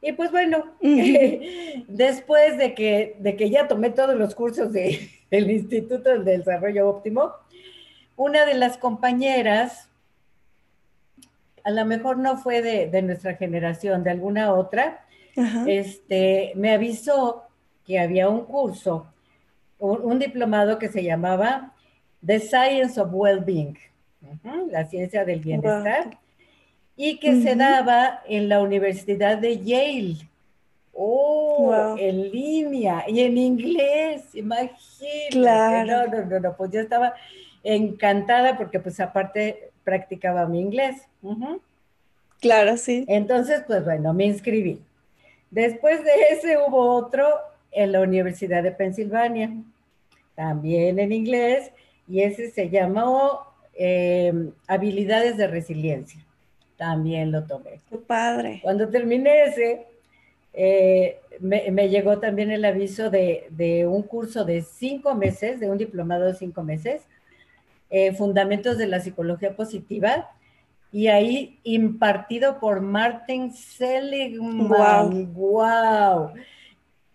Y 0.00 0.12
pues 0.12 0.30
bueno, 0.30 0.64
después 1.88 2.56
de 2.56 2.74
que, 2.74 3.16
de 3.18 3.36
que 3.36 3.50
ya 3.50 3.66
tomé 3.66 3.90
todos 3.90 4.16
los 4.16 4.34
cursos 4.34 4.72
del 5.30 5.50
Instituto 5.50 6.10
del 6.10 6.24
Desarrollo 6.24 6.88
Óptimo, 6.88 7.32
una 8.16 8.44
de 8.44 8.54
las 8.54 8.78
compañeras, 8.78 9.88
a 11.64 11.70
lo 11.70 11.84
mejor 11.84 12.18
no 12.18 12.36
fue 12.36 12.62
de, 12.62 13.02
nuestra 13.02 13.34
generación, 13.34 14.02
de 14.04 14.10
alguna 14.10 14.54
otra, 14.54 15.04
este, 15.66 16.52
me 16.56 16.72
avisó 16.72 17.44
que 17.86 18.00
había 18.00 18.28
un 18.28 18.44
curso, 18.44 19.06
un, 19.78 20.18
diplomado 20.18 20.78
que 20.78 20.88
se 20.88 21.02
llamaba 21.02 21.72
The 22.24 22.40
Science 22.40 23.00
of 23.00 23.10
Well-Being, 23.12 23.78
la 24.70 24.84
ciencia 24.86 25.24
del 25.24 25.40
bienestar 25.40 26.18
y 26.96 27.18
que 27.20 27.40
se 27.40 27.54
daba 27.54 28.22
en 28.26 28.48
la 28.48 28.60
Universidad 28.60 29.38
de 29.38 29.58
Yale. 29.58 30.16
Oh, 30.92 31.96
en 31.96 32.32
línea 32.32 33.04
y 33.06 33.20
en 33.20 33.38
inglés, 33.38 34.34
imagínate. 34.34 35.28
Claro. 35.30 36.08
No, 36.08 36.24
no, 36.24 36.40
no, 36.40 36.56
pues 36.56 36.72
yo 36.72 36.80
estaba 36.80 37.14
encantada 37.62 38.58
porque 38.58 38.80
pues 38.80 38.98
aparte 38.98 39.70
practicaba 39.84 40.46
mi 40.46 40.60
inglés. 40.60 40.96
Claro, 42.40 42.76
sí. 42.76 43.04
Entonces, 43.06 43.62
pues 43.64 43.84
bueno, 43.84 44.12
me 44.12 44.24
inscribí. 44.24 44.82
Después 45.52 46.02
de 46.02 46.10
ese 46.30 46.58
hubo 46.58 46.96
otro 46.96 47.28
en 47.72 47.92
la 47.92 48.00
Universidad 48.00 48.62
de 48.62 48.72
Pensilvania, 48.72 49.52
también 50.34 50.98
en 50.98 51.12
inglés, 51.12 51.70
y 52.06 52.20
ese 52.20 52.50
se 52.50 52.70
llamó 52.70 53.40
eh, 53.74 54.32
Habilidades 54.66 55.36
de 55.36 55.46
Resiliencia 55.46 56.24
también 56.78 57.30
lo 57.32 57.44
tomé. 57.44 57.80
Qué 57.90 57.98
padre. 57.98 58.60
Cuando 58.62 58.88
terminé 58.88 59.44
ese, 59.44 59.86
eh, 60.54 61.18
me, 61.40 61.88
llegó 61.90 62.18
también 62.18 62.50
el 62.50 62.64
aviso 62.64 63.10
de, 63.10 63.84
un 63.86 64.02
curso 64.04 64.44
de 64.46 64.62
cinco 64.62 65.14
meses, 65.14 65.60
de 65.60 65.68
un 65.68 65.76
diplomado 65.76 66.24
de 66.24 66.34
cinco 66.34 66.62
meses, 66.62 67.02
eh, 67.90 68.12
Fundamentos 68.12 68.78
de 68.78 68.86
la 68.86 69.00
Psicología 69.00 69.54
Positiva, 69.54 70.30
y 70.90 71.08
ahí 71.08 71.58
impartido 71.64 72.60
por 72.60 72.80
Martin 72.80 73.52
Seligman. 73.52 74.68
¡Wow! 74.68 75.26
wow. 75.34 76.30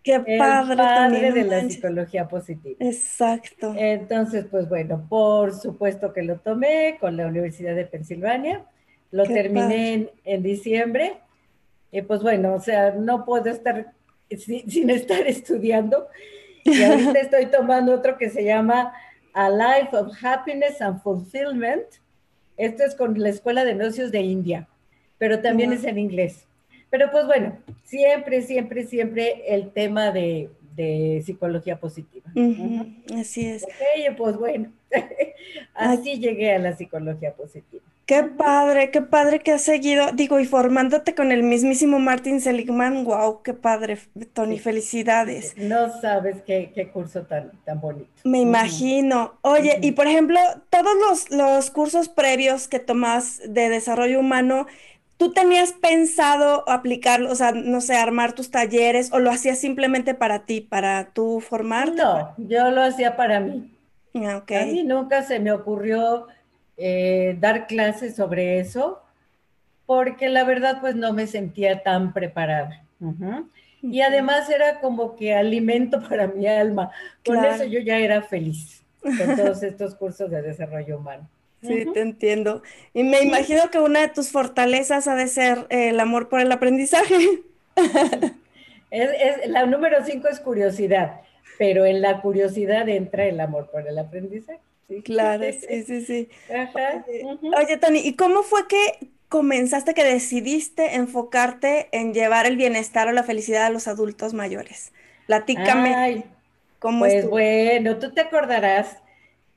¡Qué 0.04 0.20
padre! 0.38 0.76
padre 0.76 1.32
de 1.32 1.44
la 1.46 1.62
psicología 1.70 2.28
positiva. 2.28 2.76
Exacto. 2.80 3.74
Entonces, 3.78 4.46
pues 4.52 4.68
bueno, 4.68 5.06
por 5.08 5.54
supuesto 5.54 6.12
que 6.12 6.24
lo 6.24 6.38
tomé 6.40 6.98
con 7.00 7.16
la 7.16 7.28
Universidad 7.28 7.76
de 7.76 7.86
Pensilvania 7.86 8.66
lo 9.14 9.26
terminé 9.26 10.10
en, 10.26 10.44
diciembre. 10.44 11.14
Y 11.92 12.02
pues 12.02 12.24
bueno, 12.24 12.56
o 12.56 12.60
sea, 12.60 12.92
no 12.92 13.26
puedo 13.26 13.46
estar 13.46 13.94
sin, 14.36 14.90
estar 14.90 15.22
estudiando. 15.28 16.08
Y 16.64 16.82
ahorita 16.82 17.20
estoy 17.22 17.46
tomando 17.46 17.94
otro 17.94 18.18
que 18.18 18.32
se 18.32 18.44
llama 18.44 18.92
A 19.34 19.50
Life 19.52 19.96
of 19.96 20.12
Happiness 20.22 20.82
and 20.82 21.02
Fulfillment. 21.02 21.86
Esto 22.58 22.84
es 22.84 22.96
con 22.96 23.18
la 23.20 23.30
Escuela 23.30 23.64
de 23.66 23.76
Negocios 23.76 24.12
de 24.12 24.22
India, 24.22 24.68
pero 25.20 25.42
también 25.42 25.72
es 25.72 25.84
en 25.84 26.00
inglés. 26.00 26.48
Pero 26.94 27.10
pues 27.10 27.26
bueno, 27.26 27.58
siempre, 27.86 28.44
siempre, 28.44 28.86
siempre 28.86 29.42
el 29.48 29.72
tema 29.72 30.12
de, 30.12 30.52
psicología 31.26 31.80
positiva. 31.80 32.30
Así 33.20 33.48
es. 33.48 33.64
Ok, 33.64 34.16
pues 34.16 34.38
bueno, 34.38 34.72
así 35.74 36.20
llegué 36.20 36.54
a 36.54 36.60
la 36.60 36.78
psicología 36.78 37.34
positiva. 37.34 37.82
Qué 38.06 38.24
padre, 38.24 38.92
qué 38.92 39.02
padre 39.02 39.40
que 39.40 39.54
has 39.54 39.64
seguido, 39.64 40.12
digo, 40.14 40.40
y 40.40 40.46
formándote 40.46 41.16
con 41.16 41.32
el 41.32 41.42
mismísimo 41.42 41.98
Martin 41.98 42.42
Seligman, 42.42 43.06
wow, 43.06 43.42
qué 43.42 43.54
padre, 43.54 43.98
Tony, 44.34 44.60
felicidades. 44.60 45.56
No 45.58 46.00
sabes 46.00 46.44
qué, 46.46 46.90
curso 46.94 47.24
tan, 47.24 47.54
tan 47.64 47.82
bonito. 47.82 48.12
Me 48.24 48.42
imagino. 48.42 49.40
Oye, 49.42 49.80
y 49.82 49.94
por 49.94 50.06
ejemplo, 50.06 50.38
todos 50.70 50.94
los, 51.08 51.32
los 51.32 51.72
cursos 51.72 52.10
previos 52.10 52.68
que 52.68 52.80
tomas 52.80 53.42
de 53.48 53.70
desarrollo 53.70 54.20
humano, 54.20 54.68
¿tú 55.24 55.32
tenías 55.32 55.72
pensado 55.72 56.68
aplicarlo, 56.68 57.32
o 57.32 57.36
sea, 57.36 57.53
no 57.53 57.80
sé, 57.80 57.96
armar 57.96 58.34
tus 58.34 58.51
talleres 58.51 59.10
o 59.13 59.20
lo 59.20 59.32
hacías 59.32 59.58
simplemente 59.58 60.13
para 60.13 60.46
ti, 60.46 60.60
para 60.60 61.13
tú 61.13 61.39
formarte? 61.39 61.96
No, 61.96 62.34
yo 62.38 62.72
lo 62.72 62.82
hacía 62.82 63.15
para 63.15 63.39
mí. 63.39 63.72
Ah. 64.15 64.44
A 64.46 64.65
mí 64.65 64.84
nunca 64.84 65.24
se 65.24 65.39
me 65.39 65.53
ocurrió 65.53 66.27
eh, 66.75 67.38
dar 67.39 67.68
clases 67.68 68.18
sobre 68.18 68.60
eso, 68.60 69.01
porque 69.86 70.27
la 70.27 70.44
verdad 70.44 70.80
pues 70.82 70.94
no 70.96 71.13
me 71.13 71.25
sentía 71.25 71.84
tan 71.84 72.12
preparada. 72.12 72.84
Y 73.82 74.01
además 74.01 74.50
era 74.50 74.82
como 74.82 75.15
que 75.15 75.34
alimento 75.34 76.01
para 76.10 76.27
mi 76.27 76.48
alma. 76.48 76.92
Con 77.25 77.46
eso 77.46 77.63
yo 77.63 77.80
ya 77.80 77.98
era 77.98 78.22
feliz 78.24 78.84
con 79.00 79.38
todos 79.38 79.63
estos 79.63 79.96
cursos 79.96 80.30
de 80.30 80.42
desarrollo 80.42 80.98
humano. 80.98 81.30
Sí, 81.63 81.86
te 81.93 82.01
entiendo. 82.01 82.62
Y 82.93 83.03
me 83.03 83.22
imagino 83.22 83.70
que 83.72 83.79
una 83.79 84.01
de 84.01 84.10
tus 84.10 84.29
fortalezas 84.32 85.08
ha 85.08 85.15
de 85.15 85.27
ser 85.27 85.65
el 85.70 86.00
amor 86.00 86.29
por 86.29 86.41
el 86.41 86.51
aprendizaje. 86.51 87.41
Es, 88.91 89.48
la 89.48 89.65
número 89.65 90.05
cinco 90.05 90.27
es 90.27 90.39
curiosidad, 90.39 91.22
pero 91.58 91.86
en 91.86 92.01
la 92.01 92.22
curiosidad 92.22 92.88
entra 92.89 93.25
el 93.25 93.39
amor 93.39 93.72
por 93.72 93.88
el 93.88 93.98
aprendizaje. 93.98 94.60
Claro, 95.03 95.46
sí, 95.67 95.84
sí, 95.84 96.05
sí. 96.05 96.29
Oye, 97.58 97.77
Tony, 97.77 98.00
¿y 98.00 98.15
cómo 98.15 98.43
fue 98.43 98.67
que 98.67 99.10
comenzaste, 99.29 99.96
que 99.96 100.03
decidiste 100.03 100.96
enfocarte 100.96 101.88
en 101.91 102.13
llevar 102.13 102.46
el 102.46 102.58
bienestar 102.58 103.08
o 103.08 103.12
la 103.13 103.24
felicidad 103.24 103.65
a 103.65 103.70
los 103.72 103.88
adultos 103.88 104.34
mayores? 104.34 104.91
Platícame. 105.25 105.96
Ay, 105.96 106.25
¿cómo 106.77 107.00
pues 107.00 107.27
bueno, 107.27 107.98
tú 107.98 108.12
te 108.12 108.22
acordarás 108.22 108.98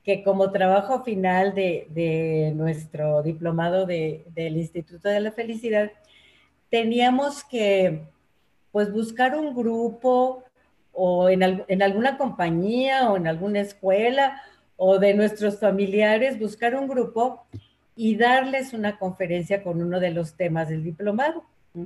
que 0.07 0.23
como 0.23 0.51
trabajo 0.53 1.03
final 1.03 1.53
de, 1.53 2.53
nuestro 2.55 3.21
diplomado 3.23 3.85
del 3.85 4.55
Instituto 4.55 5.09
de 5.09 5.19
la 5.19 5.33
Felicidad, 5.33 5.91
teníamos 6.69 7.43
que 7.43 8.03
pues 8.71 8.89
buscar 8.89 9.35
un 9.35 9.53
grupo 9.53 10.45
o 10.93 11.27
en, 11.27 11.65
en 11.67 11.83
alguna 11.83 12.17
compañía 12.17 13.11
o 13.11 13.17
en 13.17 13.27
alguna 13.27 13.59
escuela 13.59 14.41
o 14.77 14.97
de 14.97 15.13
nuestros 15.13 15.59
familiares, 15.59 16.39
buscar 16.39 16.73
un 16.75 16.87
grupo 16.87 17.45
y 17.93 18.15
darles 18.15 18.71
una 18.71 18.97
conferencia 18.97 19.61
con 19.61 19.81
uno 19.81 19.99
de 19.99 20.11
los 20.11 20.37
temas 20.37 20.69
del 20.69 20.85
diplomado. 20.85 21.43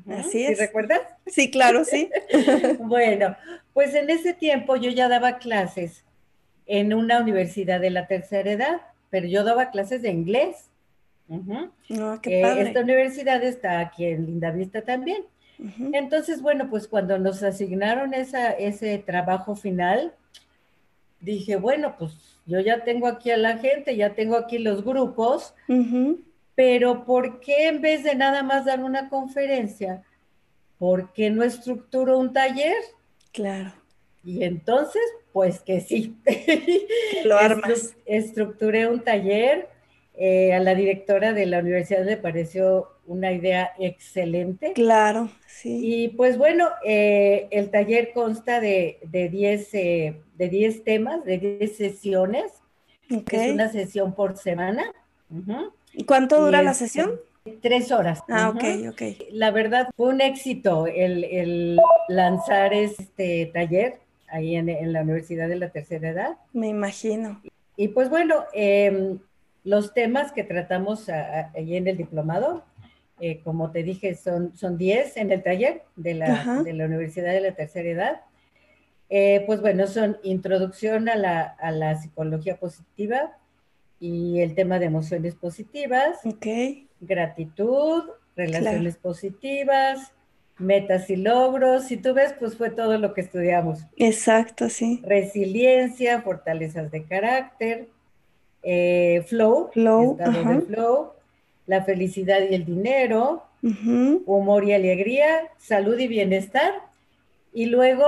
Así 0.08 0.44
es. 0.44 0.60
¿Sí 0.60 0.64
recuerdas? 0.64 1.02
Sí, 1.26 1.50
claro, 1.50 1.84
sí. 1.86 2.12
bueno, 2.82 3.36
pues 3.74 3.96
en 3.96 4.12
ese 4.12 4.36
tiempo 4.36 4.76
yo 4.76 4.92
ya 4.92 5.08
daba 5.08 5.40
clases 5.40 6.06
en 6.66 6.94
una 6.94 7.20
universidad 7.20 7.80
de 7.80 7.90
la 7.90 8.08
tercera 8.08 8.52
edad, 8.52 8.82
pero 9.10 9.28
yo 9.28 9.44
daba 9.44 9.72
clases 9.72 10.02
de 10.02 10.10
inglés. 10.10 10.70
Ah, 11.30 12.20
qué 12.22 12.42
padre. 12.42 12.64
esta 12.64 12.82
universidad 12.82 13.44
está 13.44 13.80
aquí 13.80 14.06
en 14.06 14.26
Lindavista 14.26 14.82
también. 14.82 15.24
Entonces, 15.94 16.42
bueno, 16.42 16.70
pues 16.70 16.88
cuando 16.88 17.20
nos 17.20 17.44
asignaron 17.44 18.16
esa, 18.16 18.52
ese 18.52 18.98
trabajo 18.98 19.56
final, 19.56 20.14
dije, 21.20 21.56
bueno, 21.56 21.96
pues 22.00 22.40
yo 22.48 22.60
ya 22.60 22.84
tengo 22.84 23.08
aquí 23.08 23.30
a 23.30 23.38
la 23.38 23.58
gente, 23.60 23.96
ya 23.96 24.16
tengo 24.16 24.36
aquí 24.36 24.58
los 24.58 24.84
grupos, 24.84 25.54
pero 26.56 27.06
¿por 27.06 27.40
qué 27.40 27.68
en 27.68 27.82
vez 27.82 28.04
de 28.04 28.16
nada 28.16 28.42
más 28.42 28.66
dar 28.66 28.84
una 28.84 29.08
conferencia, 29.08 30.04
por 30.80 31.14
qué 31.14 31.30
no 31.30 31.44
estructuro 31.44 32.18
un 32.18 32.34
taller? 32.34 32.76
Claro. 33.32 33.72
Y 34.24 34.44
entonces, 34.44 35.02
pues 35.34 35.62
que 35.62 35.82
sí. 35.82 36.16
Lo 37.26 37.38
armas. 37.38 37.96
Estructuré 38.06 38.88
un 38.88 39.02
taller. 39.02 39.70
Eh, 40.14 40.54
a 40.54 40.60
la 40.60 40.76
directora 40.76 41.34
de 41.34 41.46
la 41.46 41.60
universidad 41.60 42.06
le 42.06 42.18
pareció 42.18 42.90
una 43.08 43.32
idea 43.32 43.72
excelente. 43.80 44.74
Claro, 44.74 45.32
sí. 45.48 45.80
Y 45.82 46.08
pues 46.10 46.38
bueno, 46.38 46.68
eh, 46.86 47.48
el 47.50 47.72
taller 47.72 48.12
consta 48.14 48.60
de 48.60 49.00
10 49.04 49.72
de 49.72 50.22
de 50.42 50.50
10 50.50 50.84
temas, 50.84 51.24
de 51.24 51.38
10 51.38 51.78
sesiones. 51.78 52.52
Es 53.08 53.52
una 53.52 53.70
sesión 53.70 54.16
por 54.16 54.38
semana. 54.38 54.92
¿Y 55.94 56.04
cuánto 56.06 56.44
dura 56.44 56.64
la 56.64 56.74
sesión? 56.74 57.20
Tres 57.62 57.92
horas. 57.92 58.24
Ah, 58.28 58.50
ok, 58.50 58.64
ok. 58.90 59.02
La 59.32 59.52
verdad 59.52 59.90
fue 59.96 60.10
un 60.10 60.20
éxito 60.20 60.88
el, 60.88 61.80
lanzar 62.08 62.74
este 62.74 63.52
taller 63.54 64.00
ahí 64.32 64.56
en, 64.56 64.94
la 64.94 65.02
Universidad 65.02 65.48
de 65.48 65.58
la 65.58 65.70
Tercera 65.70 66.10
Edad. 66.10 66.38
Me 66.54 66.68
imagino. 66.68 67.42
Y, 67.76 67.90
pues 67.90 68.10
bueno, 68.10 68.46
em, 68.54 69.20
los 69.64 69.94
temas 69.94 70.32
que 70.32 70.44
tratamos 70.44 71.10
allí 71.10 71.78
en 71.78 71.88
el 71.88 71.98
diplomado, 71.98 72.64
eh, 73.20 73.40
como 73.44 73.72
te 73.72 73.84
dije, 73.84 74.16
son, 74.16 74.56
son 74.56 74.80
10 74.80 75.18
en 75.18 75.32
el 75.32 75.44
taller 75.44 75.84
de 75.96 76.16
la, 76.16 76.64
de 76.64 76.74
la 76.74 76.86
Universidad 76.86 77.32
de 77.32 77.42
la 77.42 77.52
Tercera 77.52 77.90
Edad. 77.90 78.22
Eh, 79.10 79.44
pues 79.46 79.62
bueno, 79.62 79.88
son 79.88 80.18
introducción 80.24 81.10
a 81.10 81.16
la, 81.16 81.42
a 81.42 81.70
la, 81.72 82.02
psicología 82.02 82.56
positiva 82.56 83.38
y 84.00 84.40
el 84.40 84.56
tema 84.56 84.80
de 84.80 84.86
emociones 84.86 85.36
positivas, 85.36 86.26
okay. 86.26 86.88
gratitud, 87.02 88.06
relaciones 88.36 88.96
positivas, 88.96 90.14
metas 90.58 91.10
y 91.10 91.16
logros. 91.16 91.86
Si 91.86 91.98
tú 91.98 92.14
ves, 92.14 92.34
pues 92.40 92.56
fue 92.56 92.70
todo 92.70 92.98
lo 92.98 93.14
que 93.14 93.22
estudiamos. 93.22 93.80
Exacto, 93.98 94.70
sí. 94.70 95.02
Resiliencia, 95.04 96.22
fortalezas 96.22 96.92
de 96.92 97.04
carácter, 97.04 97.88
eh, 98.64 99.24
flow, 99.28 99.70
flow, 99.74 100.18
estado 100.20 100.54
de 100.54 100.62
flow, 100.62 101.14
la 101.66 101.84
felicidad 101.84 102.40
y 102.50 102.56
el 102.56 102.66
dinero, 102.66 103.44
humor 104.26 104.66
y 104.66 104.74
alegría, 104.74 105.50
salud 105.58 105.98
y 106.00 106.08
bienestar, 106.08 106.74
y 107.54 107.66
luego 107.66 108.06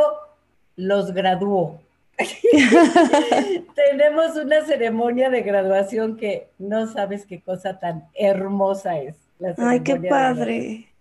los 0.76 1.14
graduó. 1.14 1.80
Tenemos 3.76 4.36
una 4.36 4.64
ceremonia 4.66 5.30
de 5.30 5.42
graduación 5.42 6.18
que 6.18 6.50
no 6.60 6.88
sabes 6.88 7.26
qué 7.26 7.42
cosa 7.42 7.80
tan 7.80 8.08
hermosa 8.14 9.00
es. 9.00 9.16
Ay, 9.58 9.82
qué 9.82 9.96
padre. 9.96 10.93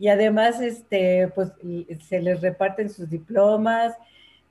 Y 0.00 0.08
además, 0.08 0.62
este, 0.62 1.28
pues 1.34 1.52
se 2.08 2.20
les 2.22 2.40
reparten 2.40 2.88
sus 2.88 3.10
diplomas, 3.10 3.94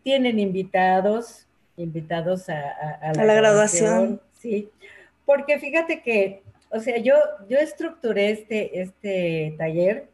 tienen 0.04 0.38
invitados, 0.38 1.48
invitados 1.76 2.50
a, 2.50 3.14
la, 3.16 3.34
graduación. 3.34 4.22
Sí, 4.34 4.70
porque 5.26 5.58
fíjate 5.58 6.04
que, 6.04 6.44
o 6.70 6.80
sea, 6.80 7.00
yo, 7.00 7.16
yo 7.50 7.58
estructuré 7.58 8.30
este, 8.30 8.80
este 8.80 9.56
taller 9.58 10.08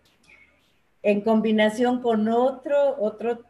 en 1.04 1.20
combinación 1.20 2.02
con 2.02 2.30
otro, 2.30 2.96
otro, 2.98 3.44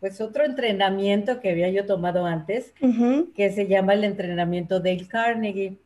pues 0.00 0.20
otro 0.20 0.44
entrenamiento 0.44 1.38
que 1.38 1.50
había 1.50 1.68
yo 1.70 1.86
tomado 1.86 2.26
antes, 2.26 2.74
que 3.36 3.52
se 3.52 3.68
llama 3.68 3.94
el 3.94 4.02
entrenamiento 4.02 4.80
Dale 4.80 5.06
Carnegie. 5.06 5.76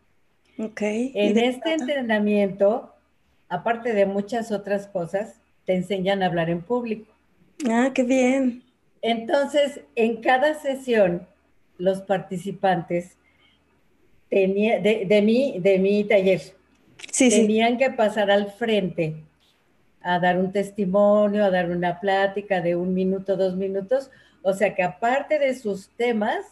Ok. 0.59 0.81
En 0.81 1.37
este 1.39 1.75
entrenamiento 1.75 2.95
aparte 3.49 3.93
de 3.93 4.07
muchas 4.07 4.53
otras 4.53 4.87
cosas, 4.87 5.41
te 5.65 5.75
enseñan 5.75 6.23
a 6.23 6.27
hablar 6.27 6.51
en 6.51 6.63
público. 6.63 7.13
Ah, 7.69 7.91
qué 7.95 8.03
bien. 8.03 8.63
Entonces, 9.03 9.81
en 9.95 10.21
cada 10.21 10.55
sesión, 10.55 11.27
los 11.77 12.03
participantes 12.03 13.17
tenía, 14.29 14.81
de, 14.81 15.05
de, 15.07 15.23
mi, 15.23 15.59
de 15.59 15.79
mi 15.79 16.05
taller 16.05 16.41
tenían 17.17 17.79
que 17.79 17.91
pasar 17.91 18.31
al 18.31 18.51
frente 18.53 19.17
a 20.01 20.19
dar 20.19 20.39
un 20.39 20.53
testimonio, 20.53 21.45
a 21.45 21.51
dar 21.51 21.71
una 21.71 22.01
plática 22.01 22.61
de 22.61 22.77
un 22.77 22.95
minuto, 22.95 23.37
dos 23.37 23.57
minutos. 23.57 24.11
O 24.43 24.53
sea 24.53 24.75
que 24.75 24.83
aparte 24.83 25.39
de 25.39 25.55
sus 25.55 25.89
temas, 25.91 26.45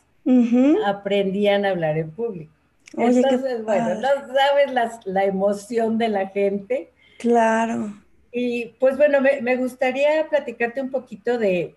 aprendían 0.85 1.65
a 1.65 1.71
hablar 1.71 1.97
en 1.99 2.11
público. 2.11 2.53
Entonces, 2.97 3.65
bueno, 3.65 3.95
no 3.97 4.09
sabes 4.35 5.03
la 5.05 5.25
emoción 5.25 5.99
de 5.99 6.09
la 6.09 6.29
gente. 6.29 6.91
Claro. 7.19 7.95
Y 8.39 8.67
pues 8.79 8.99
bueno, 8.99 9.21
me, 9.21 9.57
gustaría 9.57 10.29
platicarte 10.29 10.83
un 10.83 10.91
poquito 10.91 11.39
de... 11.39 11.75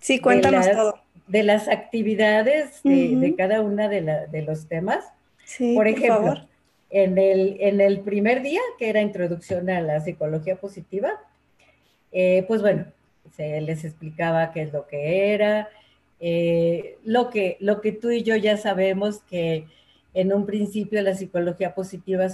Sí, 0.00 0.18
cuéntanos 0.18 0.66
de 0.66 0.72
las, 0.72 0.76
todo. 0.76 0.94
De 1.28 1.42
las 1.44 1.68
actividades 1.68 2.82
de, 2.82 3.34
cada 3.38 3.60
una 3.60 3.88
de, 3.88 4.42
los 4.44 4.66
temas. 4.66 5.04
Sí, 5.44 5.74
por 5.76 5.86
ejemplo, 5.86 6.48
En, 6.90 7.18
el, 7.18 7.56
en 7.60 7.80
el 7.80 8.00
primer 8.00 8.42
día, 8.42 8.60
que 8.78 8.88
era 8.88 9.00
introducción 9.00 9.70
a 9.70 9.80
la 9.80 10.00
psicología 10.00 10.56
positiva, 10.56 11.20
eh, 12.10 12.44
pues 12.48 12.62
bueno, 12.62 12.86
se 13.36 13.60
les 13.60 13.84
explicaba 13.84 14.52
qué 14.52 14.62
es 14.62 14.72
lo 14.72 14.88
que 14.88 15.32
era, 15.32 15.68
eh, 16.18 16.98
lo, 17.04 17.30
que, 17.30 17.56
lo 17.60 17.80
que 17.80 17.92
tú 17.92 18.10
y 18.10 18.24
yo 18.24 18.34
ya 18.34 18.56
sabemos 18.56 19.20
que 19.30 19.66
en 20.14 20.32
un 20.32 20.46
principio 20.46 21.00
la 21.02 21.14
psicología 21.14 21.74
positiva, 21.74 22.26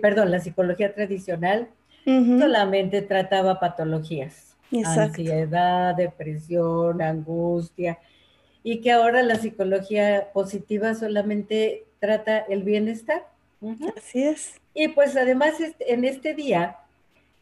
perdón, 0.00 0.30
la 0.30 0.40
psicología 0.40 0.94
tradicional 0.94 1.68
solamente 2.04 3.02
trataba 3.02 3.60
patologías, 3.60 4.56
ansiedad, 4.84 5.94
depresión, 5.94 7.02
angustia, 7.02 7.98
y 8.62 8.80
que 8.80 8.92
ahora 8.92 9.22
la 9.22 9.36
psicología 9.36 10.28
positiva 10.32 10.94
solamente 10.94 11.84
trata 11.98 12.38
el 12.38 12.62
bienestar. 12.62 13.26
Así 13.96 14.22
es. 14.22 14.60
Y 14.74 14.88
pues 14.88 15.16
además 15.16 15.54
en 15.80 16.04
este 16.04 16.34
día 16.34 16.76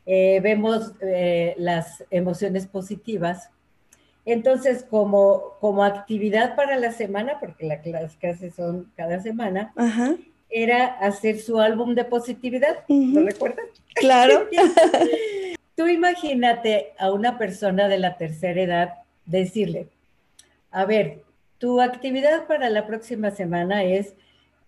eh, 0.07 0.41
vemos 0.43 0.93
eh, 1.03 1.55
las 1.59 2.05
emociones 2.11 2.67
positivas 2.67 3.51
entonces, 4.27 4.85
como, 4.85 5.55
como 5.61 5.85
actividad 5.85 6.57
para 6.57 6.77
la 6.77 6.93
semana, 6.93 7.39
porque 7.39 7.65
las 7.85 8.17
clases 8.17 8.55
son 8.55 8.93
cada 8.97 9.21
semana, 9.21 9.73
era 10.51 10.87
hacer 10.87 11.39
su 11.39 11.61
álbum 11.61 11.95
de 11.95 12.05
positividad. 12.05 12.79
¿Lo 12.89 13.23
recuerdas? 13.23 13.67
Claro. 13.95 14.49
Tú 15.77 15.87
imagínate 15.87 16.93
a 16.99 17.13
una 17.13 17.39
persona 17.39 17.87
de 17.87 17.99
la 17.99 18.17
tercera 18.17 18.61
edad 18.61 18.95
decirle, 19.27 19.89
a 20.73 20.85
ver, 20.85 21.23
tu 21.59 21.81
actividad 21.81 22.47
para 22.47 22.69
la 22.69 22.87
próxima 22.87 23.31
semana 23.31 23.85
es 23.85 24.15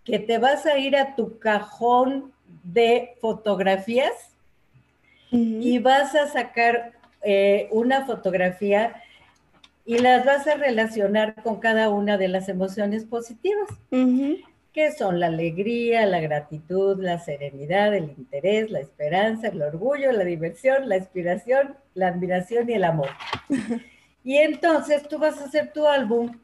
que 0.05 0.21
te 0.21 0.39
vas 0.39 0.67
a 0.67 0.79
ir 0.79 0.97
a 0.97 1.17
tu 1.17 1.39
cajón 1.39 2.33
de 2.63 3.17
fotografías 3.21 4.13
y 5.31 5.79
vas 5.79 6.15
a 6.15 6.27
sacar 6.29 6.93
eh, 7.23 7.69
una 7.71 8.07
fotografía 8.07 9.03
y 9.89 9.97
las 10.01 10.27
vas 10.27 10.47
a 10.47 10.55
relacionar 10.55 11.35
con 11.43 11.61
cada 11.61 11.89
una 11.89 12.19
de 12.19 12.29
las 12.29 12.51
emociones 12.51 13.07
positivas, 13.07 13.71
que 14.75 14.93
son 14.93 15.19
la 15.19 15.29
alegría, 15.29 16.05
la 16.05 16.21
gratitud, 16.21 17.03
la 17.03 17.19
serenidad, 17.19 17.95
el 17.95 18.11
interés, 18.19 18.71
la 18.71 18.81
esperanza, 18.81 19.49
el 19.49 19.63
orgullo, 19.63 20.13
la 20.13 20.25
diversión, 20.25 20.91
la 20.91 20.99
inspiración, 20.99 21.75
la 21.95 22.09
admiración 22.09 22.69
y 22.69 22.75
el 22.75 22.85
amor. 22.85 23.09
y 24.25 24.37
entonces 24.37 25.09
tú 25.09 25.19
vas 25.19 25.41
a 25.41 25.47
hacer 25.47 25.73
tu 25.73 25.87
álbum 25.87 26.39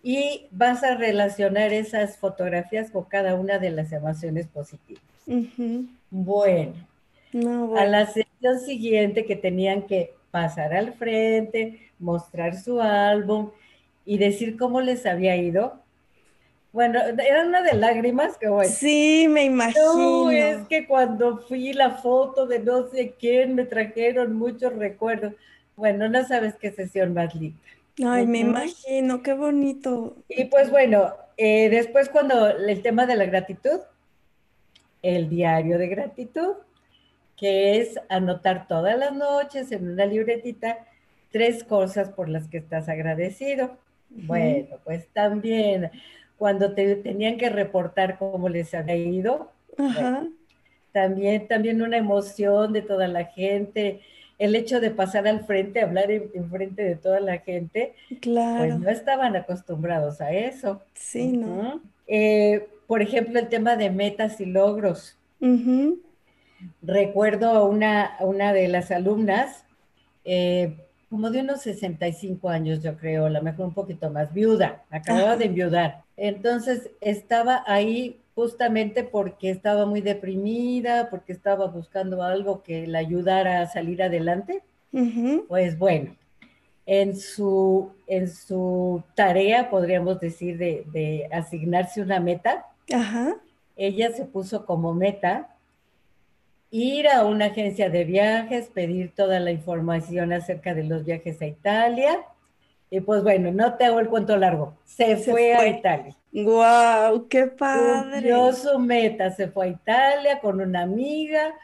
y 0.00 0.46
vas 0.52 0.84
a 0.84 0.94
relacionar 0.94 1.72
esas 1.72 2.18
fotografías 2.18 2.92
con 2.92 3.02
cada 3.02 3.34
una 3.34 3.58
de 3.58 3.70
las 3.70 3.90
emociones 3.90 4.46
positivas. 4.46 5.02
bueno, 6.12 6.74
a 7.76 7.84
la 7.84 8.06
sesión 8.06 8.60
siguiente 8.64 9.24
que 9.24 9.34
tenían 9.34 9.82
que 9.88 10.14
pasar 10.30 10.72
al 10.72 10.92
frente, 10.94 11.89
mostrar 12.00 12.56
su 12.56 12.80
álbum 12.80 13.50
y 14.04 14.18
decir 14.18 14.56
cómo 14.56 14.80
les 14.80 15.06
había 15.06 15.36
ido. 15.36 15.80
Bueno, 16.72 17.00
era 17.00 17.44
una 17.44 17.62
de 17.62 17.74
lágrimas 17.74 18.36
que 18.38 18.48
bueno. 18.48 18.70
Sí, 18.70 19.26
me 19.28 19.44
imagino. 19.44 20.24
No, 20.24 20.30
es 20.30 20.66
que 20.68 20.86
cuando 20.86 21.38
fui 21.38 21.72
la 21.72 21.90
foto 21.90 22.46
de 22.46 22.60
no 22.60 22.88
sé 22.88 23.14
quién 23.18 23.54
me 23.54 23.64
trajeron 23.64 24.36
muchos 24.36 24.74
recuerdos. 24.76 25.34
Bueno, 25.76 26.08
no 26.08 26.24
sabes 26.26 26.54
qué 26.56 26.70
sesión 26.70 27.12
más 27.12 27.34
linda. 27.34 27.58
Ay, 28.04 28.26
me 28.26 28.38
imagino, 28.38 29.22
qué 29.22 29.34
bonito. 29.34 30.16
Y 30.28 30.44
pues 30.44 30.70
bueno, 30.70 31.12
eh, 31.36 31.68
después 31.70 32.08
cuando 32.08 32.48
el 32.48 32.82
tema 32.82 33.04
de 33.06 33.16
la 33.16 33.26
gratitud, 33.26 33.80
el 35.02 35.28
diario 35.28 35.76
de 35.76 35.88
gratitud, 35.88 36.54
que 37.36 37.80
es 37.80 37.98
anotar 38.08 38.68
todas 38.68 38.96
las 38.98 39.12
noches 39.12 39.72
en 39.72 39.90
una 39.90 40.06
libretita 40.06 40.86
tres 41.30 41.64
cosas 41.64 42.10
por 42.10 42.28
las 42.28 42.48
que 42.48 42.58
estás 42.58 42.88
agradecido. 42.88 43.76
Bueno, 44.10 44.76
pues 44.84 45.06
también 45.12 45.90
cuando 46.36 46.72
te 46.72 46.96
tenían 46.96 47.36
que 47.36 47.48
reportar 47.48 48.18
cómo 48.18 48.48
les 48.48 48.74
había 48.74 48.96
ido, 48.96 49.52
también, 50.92 51.46
también 51.46 51.82
una 51.82 51.96
emoción 51.96 52.72
de 52.72 52.82
toda 52.82 53.08
la 53.08 53.26
gente, 53.26 54.00
el 54.38 54.56
hecho 54.56 54.80
de 54.80 54.90
pasar 54.90 55.28
al 55.28 55.44
frente, 55.44 55.82
hablar 55.82 56.10
en, 56.10 56.50
frente 56.50 56.82
de 56.82 56.96
toda 56.96 57.20
la 57.20 57.38
gente, 57.38 57.94
claro. 58.20 58.58
pues 58.58 58.80
no 58.80 58.88
estaban 58.88 59.36
acostumbrados 59.36 60.20
a 60.22 60.32
eso. 60.32 60.80
Sí, 60.94 61.36
¿no? 61.36 61.80
Eh, 62.06 62.66
por 62.86 63.02
ejemplo, 63.02 63.38
el 63.38 63.48
tema 63.48 63.76
de 63.76 63.90
metas 63.90 64.40
y 64.40 64.46
logros. 64.46 65.16
Recuerdo 66.82 67.50
a 67.50 67.64
una, 67.64 68.16
una 68.20 68.52
de 68.52 68.66
las 68.68 68.90
alumnas, 68.90 69.64
eh, 70.24 70.74
como 71.10 71.30
de 71.30 71.40
unos 71.40 71.62
65 71.62 72.48
años, 72.48 72.82
yo 72.82 72.96
creo, 72.96 73.26
a 73.26 73.30
lo 73.30 73.42
mejor 73.42 73.66
un 73.66 73.74
poquito 73.74 74.10
más, 74.10 74.32
viuda, 74.32 74.84
acababa 74.90 75.36
de 75.36 75.46
enviudar. 75.46 76.02
Entonces 76.16 76.88
estaba 77.00 77.64
ahí 77.66 78.20
justamente 78.36 79.02
porque 79.02 79.50
estaba 79.50 79.86
muy 79.86 80.02
deprimida, 80.02 81.10
porque 81.10 81.32
estaba 81.32 81.66
buscando 81.66 82.22
algo 82.22 82.62
que 82.62 82.86
la 82.86 83.00
ayudara 83.00 83.60
a 83.60 83.66
salir 83.66 84.04
adelante. 84.04 84.62
Pues 85.48 85.76
bueno, 85.78 86.14
en 86.86 87.16
su, 87.16 87.90
en 88.06 88.28
su 88.28 89.02
tarea, 89.16 89.68
podríamos 89.68 90.20
decir, 90.20 90.58
de, 90.58 91.28
asignarse 91.32 92.02
una 92.02 92.20
meta, 92.20 92.66
ella 93.76 94.12
se 94.12 94.24
puso 94.26 94.64
como 94.64 94.94
meta 94.94 95.56
ir 96.70 97.08
a 97.08 97.24
una 97.24 97.46
agencia 97.46 97.90
de 97.90 98.04
viajes, 98.04 98.68
pedir 98.68 99.12
toda 99.14 99.40
la 99.40 99.50
información 99.50 100.32
acerca 100.32 100.74
de 100.74 100.84
los 100.84 101.04
viajes 101.04 101.40
a 101.42 101.46
Italia. 101.46 102.24
Y 102.90 103.00
pues 103.00 103.22
bueno, 103.22 103.52
no 103.52 103.74
te 103.74 103.84
hago 103.84 104.00
el 104.00 104.08
cuento 104.08 104.36
largo, 104.36 104.76
se, 104.84 105.16
fue, 105.16 105.54
a 105.54 105.66
Italia. 105.68 106.16
¡Guau! 106.32 107.28
¡Qué 107.28 107.46
padre! 107.46 108.10
Cumplió 108.10 108.52
su 108.52 108.78
meta, 108.80 109.30
se 109.30 109.48
fue 109.48 109.66
a 109.66 109.68
Italia 109.68 110.40
con 110.40 110.60
una 110.60 110.82
amiga 110.82 111.54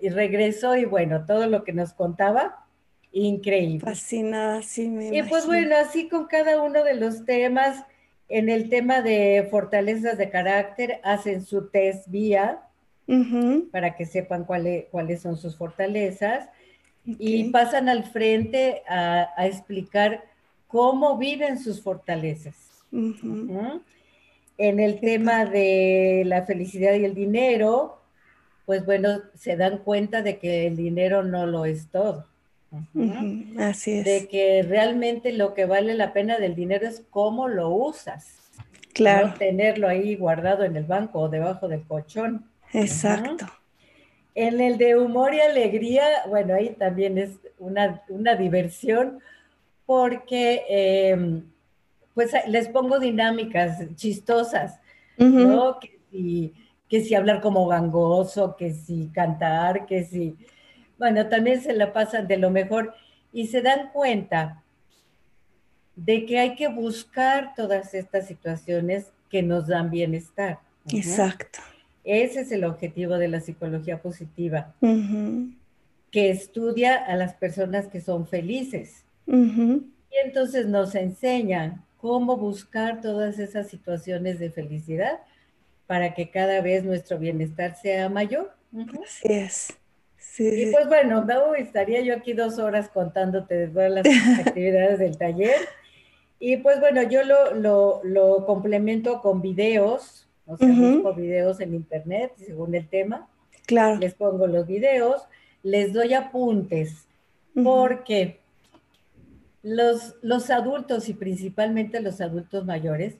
y 0.00 0.08
regresó 0.08 0.74
y 0.76 0.86
bueno, 0.86 1.26
todo 1.26 1.46
lo 1.48 1.64
que 1.64 1.74
nos 1.74 1.92
contaba, 1.92 2.66
increíble. 3.12 3.80
Fascinada, 3.80 4.62
sí, 4.62 4.88
me 4.88 5.14
Y 5.14 5.22
pues 5.24 5.46
bueno, 5.46 5.76
así 5.76 6.08
con 6.08 6.26
cada 6.26 6.62
uno 6.62 6.82
de 6.82 6.94
los 6.94 7.26
temas, 7.26 7.84
en 8.30 8.48
el 8.48 8.70
tema 8.70 9.02
de 9.02 9.48
fortalezas 9.50 10.16
de 10.16 10.30
carácter, 10.30 11.00
hacen 11.02 11.44
su 11.44 11.68
test 11.68 12.08
vía 12.08 12.62
para 13.70 13.96
que 13.96 14.04
sepan 14.04 14.44
cuáles, 14.44 14.86
cuáles 14.90 15.22
son 15.22 15.36
sus 15.36 15.56
fortalezas 15.56 16.48
y 17.04 17.44
pasan 17.50 17.88
al 17.88 18.04
frente 18.04 18.82
a, 18.88 19.28
explicar 19.38 20.24
cómo 20.66 21.16
viven 21.16 21.58
sus 21.58 21.80
fortalezas. 21.80 22.54
En 24.58 24.80
el 24.80 25.00
tema 25.00 25.46
de 25.46 26.24
la 26.26 26.44
felicidad 26.44 26.94
y 26.94 27.04
el 27.04 27.14
dinero, 27.14 28.02
pues 28.66 28.84
bueno, 28.84 29.20
se 29.34 29.56
dan 29.56 29.78
cuenta 29.78 30.20
de 30.20 30.38
que 30.38 30.66
el 30.66 30.76
dinero 30.76 31.22
no 31.22 31.46
lo 31.46 31.64
es 31.64 31.88
todo. 31.88 32.26
Así 33.58 33.92
es. 33.92 34.04
De 34.04 34.28
que 34.28 34.62
realmente 34.62 35.32
lo 35.32 35.54
que 35.54 35.64
vale 35.64 35.94
la 35.94 36.12
pena 36.12 36.38
del 36.38 36.54
dinero 36.54 36.86
es 36.86 37.02
cómo 37.08 37.48
lo 37.48 37.70
usas. 37.70 38.34
Claro. 38.92 39.28
No 39.28 39.34
tenerlo 39.34 39.88
ahí 39.88 40.16
guardado 40.16 40.64
en 40.64 40.76
el 40.76 40.84
banco 40.84 41.20
o 41.20 41.28
debajo 41.28 41.68
del 41.68 41.82
colchón. 41.84 42.47
Exacto. 42.72 43.46
En 44.34 44.60
el 44.60 44.78
de 44.78 44.96
humor 44.96 45.34
y 45.34 45.40
alegría, 45.40 46.04
bueno, 46.28 46.54
ahí 46.54 46.70
también 46.70 47.18
es 47.18 47.38
una, 47.58 48.00
diversión 48.36 49.20
porque 49.84 50.64
em, 50.68 51.42
pues 52.14 52.32
les 52.46 52.68
pongo 52.68 52.98
dinámicas 52.98 53.78
chistosas, 53.94 54.78
¿no? 55.16 55.80
Que 55.80 55.98
si, 56.10 56.54
que 56.88 57.00
si 57.00 57.14
hablar 57.14 57.40
como 57.40 57.66
gangoso, 57.66 58.56
que 58.56 58.72
si 58.72 59.08
cantar, 59.08 59.86
que 59.86 60.04
si, 60.04 60.36
bueno, 60.98 61.28
también 61.28 61.60
se 61.60 61.72
la 61.72 61.92
pasan 61.92 62.28
de 62.28 62.36
lo 62.36 62.50
mejor 62.50 62.94
y 63.32 63.46
se 63.46 63.60
dan 63.60 63.90
cuenta 63.92 64.62
de 65.96 66.24
que 66.26 66.38
hay 66.38 66.54
que 66.54 66.68
buscar 66.68 67.54
todas 67.54 67.92
estas 67.92 68.26
situaciones 68.26 69.10
que 69.28 69.42
nos 69.42 69.66
dan 69.66 69.90
bienestar. 69.90 70.60
Exacto. 70.92 71.60
Ese 72.08 72.40
es 72.40 72.52
el 72.52 72.64
objetivo 72.64 73.18
de 73.18 73.28
la 73.28 73.40
psicología 73.40 74.00
positiva, 74.00 74.74
que 76.10 76.30
estudia 76.30 76.96
a 76.96 77.16
las 77.16 77.34
personas 77.34 77.86
que 77.88 78.00
son 78.00 78.26
felices. 78.26 79.04
Y 79.26 80.16
entonces 80.24 80.64
nos 80.66 80.94
enseña 80.94 81.84
cómo 81.98 82.38
buscar 82.38 83.02
todas 83.02 83.38
esas 83.38 83.68
situaciones 83.68 84.38
de 84.38 84.50
felicidad 84.50 85.20
para 85.86 86.14
que 86.14 86.30
cada 86.30 86.62
vez 86.62 86.82
nuestro 86.82 87.18
bienestar 87.18 87.76
sea 87.76 88.08
mayor. 88.08 88.54
Así 89.04 89.28
es. 89.30 89.78
Y 90.38 90.72
pues 90.72 90.88
bueno, 90.88 91.26
estaría 91.58 92.00
yo 92.00 92.14
aquí 92.14 92.32
dos 92.32 92.58
horas 92.58 92.88
contándote 92.88 93.54
de 93.54 93.68
todas 93.68 93.90
las 93.90 94.06
actividades 94.46 94.98
del 94.98 95.18
taller. 95.18 95.56
Y 96.38 96.56
pues 96.56 96.80
bueno, 96.80 97.02
yo 97.02 97.22
lo, 97.22 98.02
lo 98.02 98.46
complemento 98.46 99.20
con 99.20 99.42
videos 99.42 100.27
o 100.48 100.56
sea, 100.56 100.68
busco 100.68 101.14
videos 101.14 101.60
en 101.60 101.74
internet 101.74 102.32
según 102.38 102.74
el 102.74 102.88
tema. 102.88 103.28
Claro. 103.66 103.98
Les 103.98 104.14
pongo 104.14 104.46
los 104.46 104.66
videos, 104.66 105.22
les 105.62 105.92
doy 105.92 106.14
apuntes, 106.14 107.06
porque 107.62 108.40
los, 109.62 110.14
los 110.22 110.48
adultos 110.50 111.08
y 111.08 111.14
principalmente 111.14 112.00
los 112.00 112.20
adultos 112.20 112.64
mayores 112.64 113.16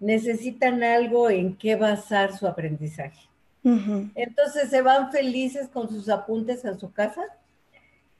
necesitan 0.00 0.82
algo 0.82 1.30
en 1.30 1.54
qué 1.56 1.76
basar 1.76 2.36
su 2.36 2.48
aprendizaje. 2.48 3.28
Entonces 3.62 4.70
se 4.70 4.82
van 4.82 5.12
felices 5.12 5.68
con 5.68 5.88
sus 5.88 6.08
apuntes 6.08 6.64
a 6.64 6.76
su 6.76 6.92
casa. 6.92 7.22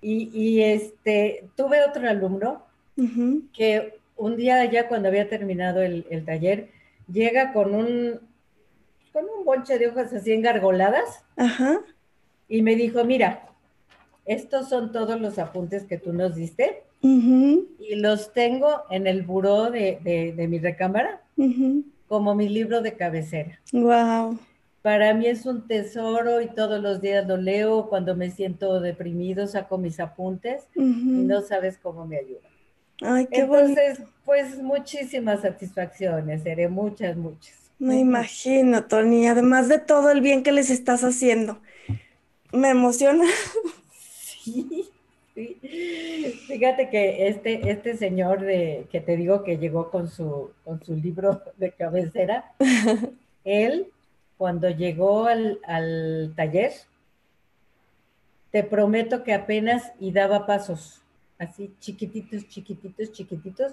Y, 0.01 0.61
este, 0.63 1.49
tuve 1.57 1.85
otro 1.85 2.09
alumno 2.09 2.65
que 3.53 3.99
un 4.17 4.37
día 4.37 4.65
ya 4.71 4.87
cuando 4.87 5.09
había 5.09 5.29
terminado 5.29 5.81
el, 5.83 6.07
el 6.11 6.25
taller, 6.25 6.71
llega 7.11 7.53
con 7.53 7.75
un, 7.75 8.21
con 9.13 9.25
un 9.25 9.45
bonche 9.45 9.79
de 9.79 9.89
hojas 9.89 10.13
así 10.13 10.33
engargoladas. 10.33 11.25
Ajá. 11.37 11.81
Y 12.49 12.63
me 12.63 12.77
dijo, 12.77 13.05
mira, 13.05 13.49
estos 14.25 14.69
son 14.69 14.93
todos 14.93 15.21
los 15.21 15.39
apuntes 15.39 15.85
que 15.85 15.99
tú 15.99 16.13
nos 16.13 16.35
diste. 16.35 16.83
Y 17.01 17.97
los 17.97 18.33
tengo 18.33 18.83
en 18.91 19.09
el 19.09 19.23
buró 19.23 19.71
de, 19.71 20.35
mi 20.49 20.59
recámara 20.59 21.21
como 22.07 22.35
mi 22.35 22.49
libro 22.49 22.81
de 22.81 22.93
cabecera. 22.93 23.59
Wow. 23.73 24.39
Para 24.83 25.15
mí 25.15 25.27
es 25.27 25.47
un 25.47 25.67
tesoro 25.67 26.41
y 26.41 26.49
todos 26.49 26.81
los 26.83 27.01
días 27.01 27.27
lo 27.27 27.37
leo. 27.37 27.89
Cuando 27.89 28.15
me 28.15 28.31
siento 28.31 28.81
deprimido, 28.81 29.47
saco 29.47 29.79
mis 29.79 29.99
apuntes 29.99 30.69
y 30.75 30.81
no 30.81 31.41
sabes 31.41 31.79
cómo 31.79 32.05
me 32.07 32.19
ayuda. 32.19 32.52
Ay, 33.05 33.27
qué 33.27 33.41
Entonces, 33.41 34.01
pues 34.25 34.59
muchísimas 34.59 35.41
satisfacciones, 35.41 36.43
seré 36.43 36.69
muchas, 36.69 37.17
muchas. 37.17 37.55
Me 37.79 37.99
imagino, 37.99 38.85
Tony, 38.85 39.27
además 39.27 39.69
de 39.69 39.79
todo 39.79 40.11
el 40.11 40.21
bien 40.21 40.43
que 40.43 40.53
les 40.53 40.71
estás 40.71 41.03
haciendo. 41.03 41.59
Me 42.53 42.71
emociona. 42.71 43.25
Sí, 44.45 44.89
sí. 45.35 45.59
Fíjate 46.47 46.91
que 46.91 47.29
este, 47.29 47.71
este 47.71 47.97
señor 47.97 48.41
de, 48.41 48.87
que 48.91 49.01
te 49.01 49.17
digo 49.17 49.43
que 49.43 49.59
llegó 49.59 49.91
con 49.91 50.09
su, 50.09 50.51
con 50.65 50.85
su 50.85 50.95
libro 50.95 51.43
de 51.57 51.73
cabecera, 51.73 52.53
él, 53.45 53.89
cuando 54.37 54.69
llegó 54.71 55.27
al, 55.27 55.59
al 55.67 56.35
taller, 56.37 56.73
te 58.51 58.63
prometo 58.63 59.25
que 59.25 59.33
apenas 59.33 59.93
y 59.99 60.13
daba 60.13 60.47
pasos 60.47 61.02
así 61.43 61.75
chiquititos, 61.81 62.49
chiquititos, 62.49 63.13
chiquititos, 63.13 63.73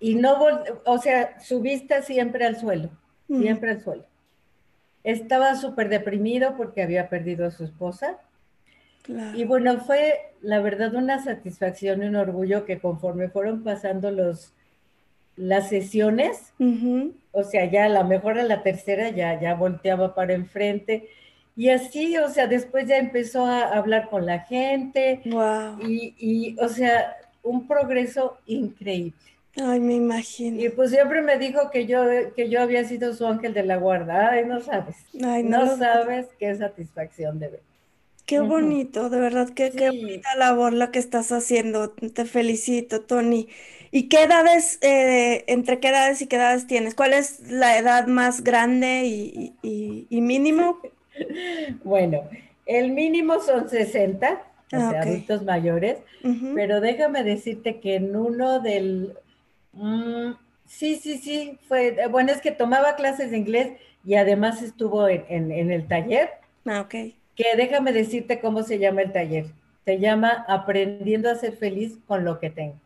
y 0.00 0.16
no, 0.16 0.36
o 0.84 0.98
sea, 0.98 1.40
su 1.40 1.60
vista 1.60 2.02
siempre 2.02 2.44
al 2.44 2.56
suelo, 2.56 2.90
siempre 3.28 3.70
al 3.70 3.82
suelo. 3.82 4.04
Estaba 5.02 5.54
súper 5.54 5.88
deprimido 5.88 6.56
porque 6.56 6.82
había 6.82 7.08
perdido 7.08 7.46
a 7.46 7.50
su 7.50 7.64
esposa. 7.64 8.18
Y 9.34 9.44
bueno, 9.44 9.80
fue 9.80 10.32
la 10.40 10.60
verdad 10.60 10.94
una 10.94 11.22
satisfacción 11.22 12.02
y 12.02 12.06
un 12.06 12.16
orgullo 12.16 12.64
que 12.64 12.80
conforme 12.80 13.28
fueron 13.28 13.62
pasando 13.62 14.10
los, 14.10 14.52
las 15.36 15.68
sesiones, 15.68 16.52
o 17.32 17.42
sea, 17.42 17.64
ya 17.70 17.86
a 17.86 17.88
lo 17.88 18.04
mejor 18.04 18.38
a 18.38 18.44
la 18.44 18.62
tercera 18.62 19.10
ya, 19.10 19.40
ya 19.40 19.54
volteaba 19.54 20.14
para 20.14 20.34
enfrente 20.34 21.08
y 21.56 21.68
así, 21.68 22.16
o 22.18 22.28
sea, 22.28 22.46
después 22.46 22.86
ya 22.88 22.96
empezó 22.96 23.46
a 23.46 23.76
hablar 23.76 24.08
con 24.10 24.26
la 24.26 24.40
gente. 24.40 25.22
Wow. 25.24 25.78
Y, 25.86 26.14
y, 26.18 26.56
o 26.58 26.68
sea, 26.68 27.16
un 27.42 27.68
progreso 27.68 28.38
increíble. 28.46 29.14
Ay, 29.56 29.78
me 29.78 29.94
imagino. 29.94 30.60
Y 30.60 30.68
pues 30.70 30.90
siempre 30.90 31.22
me 31.22 31.38
dijo 31.38 31.70
que 31.70 31.86
yo, 31.86 32.02
que 32.34 32.48
yo 32.50 32.60
había 32.60 32.84
sido 32.84 33.14
su 33.14 33.24
ángel 33.26 33.54
de 33.54 33.62
la 33.62 33.76
guarda. 33.76 34.30
Ay, 34.30 34.44
no 34.46 34.60
sabes. 34.60 34.96
Ay, 35.24 35.44
no, 35.44 35.76
sabes 35.76 36.26
qué 36.40 36.54
satisfacción 36.56 37.38
de 37.38 37.48
ver. 37.48 37.62
Qué 38.26 38.40
bonito, 38.40 39.10
de 39.10 39.20
verdad, 39.20 39.50
qué, 39.50 39.70
qué 39.70 39.90
bonita 39.90 40.34
labor 40.36 40.72
la 40.72 40.90
que 40.90 40.98
estás 40.98 41.30
haciendo. 41.30 41.90
Te 41.90 42.24
felicito, 42.24 43.02
Tony. 43.02 43.48
¿Y 43.92 44.08
qué 44.08 44.24
edades, 44.24 44.78
eh, 44.82 45.44
entre 45.46 45.78
qué 45.78 45.88
edades 45.88 46.20
y 46.22 46.26
qué 46.26 46.36
edades 46.36 46.66
tienes? 46.66 46.94
¿Cuál 46.94 47.12
es 47.12 47.40
la 47.40 47.78
edad 47.78 48.06
más 48.06 48.42
grande 48.42 49.02
y, 49.04 49.54
y, 49.62 50.06
y 50.10 50.20
mínimo? 50.20 50.80
Bueno, 51.84 52.22
el 52.66 52.92
mínimo 52.92 53.40
son 53.40 53.68
60, 53.68 54.32
o 54.32 54.76
ah, 54.76 54.90
sea, 54.90 55.02
adultos 55.02 55.42
mayores, 55.42 55.98
pero 56.54 56.80
déjame 56.80 57.22
decirte 57.22 57.80
que 57.80 57.96
en 57.96 58.16
uno 58.16 58.60
del... 58.60 59.14
Mm, 59.72 60.32
sí, 60.66 60.96
sí, 60.96 61.18
sí, 61.18 61.58
fue, 61.68 62.06
bueno, 62.10 62.32
es 62.32 62.40
que 62.40 62.52
tomaba 62.52 62.96
clases 62.96 63.30
de 63.30 63.38
inglés 63.38 63.72
y 64.04 64.14
además 64.14 64.62
estuvo 64.62 65.08
en, 65.08 65.50
el 65.50 65.86
taller. 65.86 66.30
Ah, 66.64 66.80
ok. 66.82 67.14
Que 67.34 67.56
déjame 67.56 67.92
decirte 67.92 68.40
cómo 68.40 68.62
se 68.62 68.78
llama 68.78 69.02
el 69.02 69.12
taller. 69.12 69.46
Se 69.84 69.98
llama 69.98 70.44
Aprendiendo 70.48 71.30
a 71.30 71.34
ser 71.34 71.56
feliz 71.56 71.98
con 72.06 72.24
lo 72.24 72.38
que 72.38 72.50
tengo. 72.50 72.76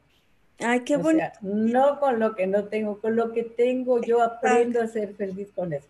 Ay, 0.61 0.81
qué 0.81 0.97
bonito. 0.97 1.27
no 1.41 2.01
con 2.01 2.19
lo 2.19 2.35
que 2.35 2.49
no 2.49 2.64
tengo, 2.64 3.01
con 3.01 3.14
lo 3.14 3.33
que 3.33 3.45
tengo 3.45 4.01
yo 4.01 4.23
aprendo 4.23 4.83
a 4.83 4.88
ser 4.88 5.14
feliz 5.14 5.53
con 5.55 5.73
eso. 5.73 5.87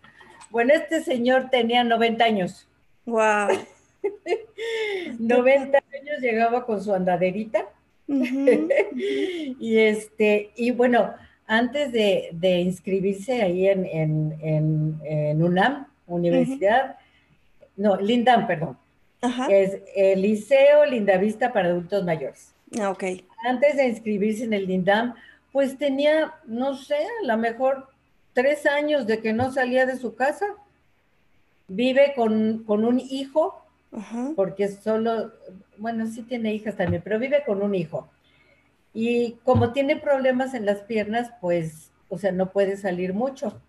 Bueno, 0.49 0.73
este 0.73 1.03
señor 1.03 1.49
tenía 1.49 1.83
90 1.83 2.23
años. 2.23 2.67
Wow. 3.05 3.49
90 5.19 5.77
años 5.77 6.21
llegaba 6.21 6.65
con 6.65 6.81
su 6.81 6.93
andaderita. 6.93 7.65
y 8.07 9.77
este, 9.77 10.51
y 10.55 10.71
bueno, 10.71 11.13
antes 11.45 11.91
de, 11.91 12.59
inscribirse 12.59 13.41
ahí 13.41 13.67
en, 13.67 13.85
en, 14.41 15.43
UNAM, 15.43 15.87
Universidad, 16.07 16.97
no, 17.75 17.97
Lindam, 17.97 18.47
perdón. 18.47 18.77
Es 19.49 19.79
el 19.95 20.21
Liceo 20.21 20.85
Lindavista 20.85 21.51
para 21.51 21.69
Adultos 21.69 22.03
Mayores. 22.05 22.53
Ah, 22.79 22.91
ok. 22.91 23.03
Antes 23.45 23.77
de 23.77 23.87
inscribirse 23.87 24.43
en 24.43 24.53
el 24.53 24.67
Lindam, 24.67 25.13
pues 25.51 25.77
tenía, 25.77 26.33
no 26.45 26.75
sé, 26.75 26.95
a 26.95 27.25
lo 27.25 27.37
mejor 27.37 27.89
tres 28.33 28.65
años 28.65 29.07
de 29.07 29.19
que 29.19 29.33
no 29.33 29.51
salía 29.51 29.85
de 29.85 29.97
su 29.97 30.15
casa. 30.15 30.45
Vive 31.67 32.13
con, 32.15 32.63
un 32.67 32.99
hijo, 32.99 33.63
porque 34.35 34.67
solo, 34.69 35.31
bueno, 35.77 36.07
sí 36.07 36.23
tiene 36.23 36.53
hijas 36.53 36.75
también, 36.75 37.01
pero 37.03 37.19
vive 37.19 37.43
con 37.45 37.61
un 37.61 37.75
hijo. 37.75 38.09
Y 38.93 39.33
como 39.43 39.71
tiene 39.71 39.95
problemas 39.95 40.53
en 40.53 40.65
las 40.65 40.79
piernas, 40.81 41.31
pues, 41.41 41.91
o 42.09 42.17
sea, 42.17 42.31
no 42.31 42.51
puede 42.51 42.75
salir 42.77 43.13
mucho. 43.13 43.61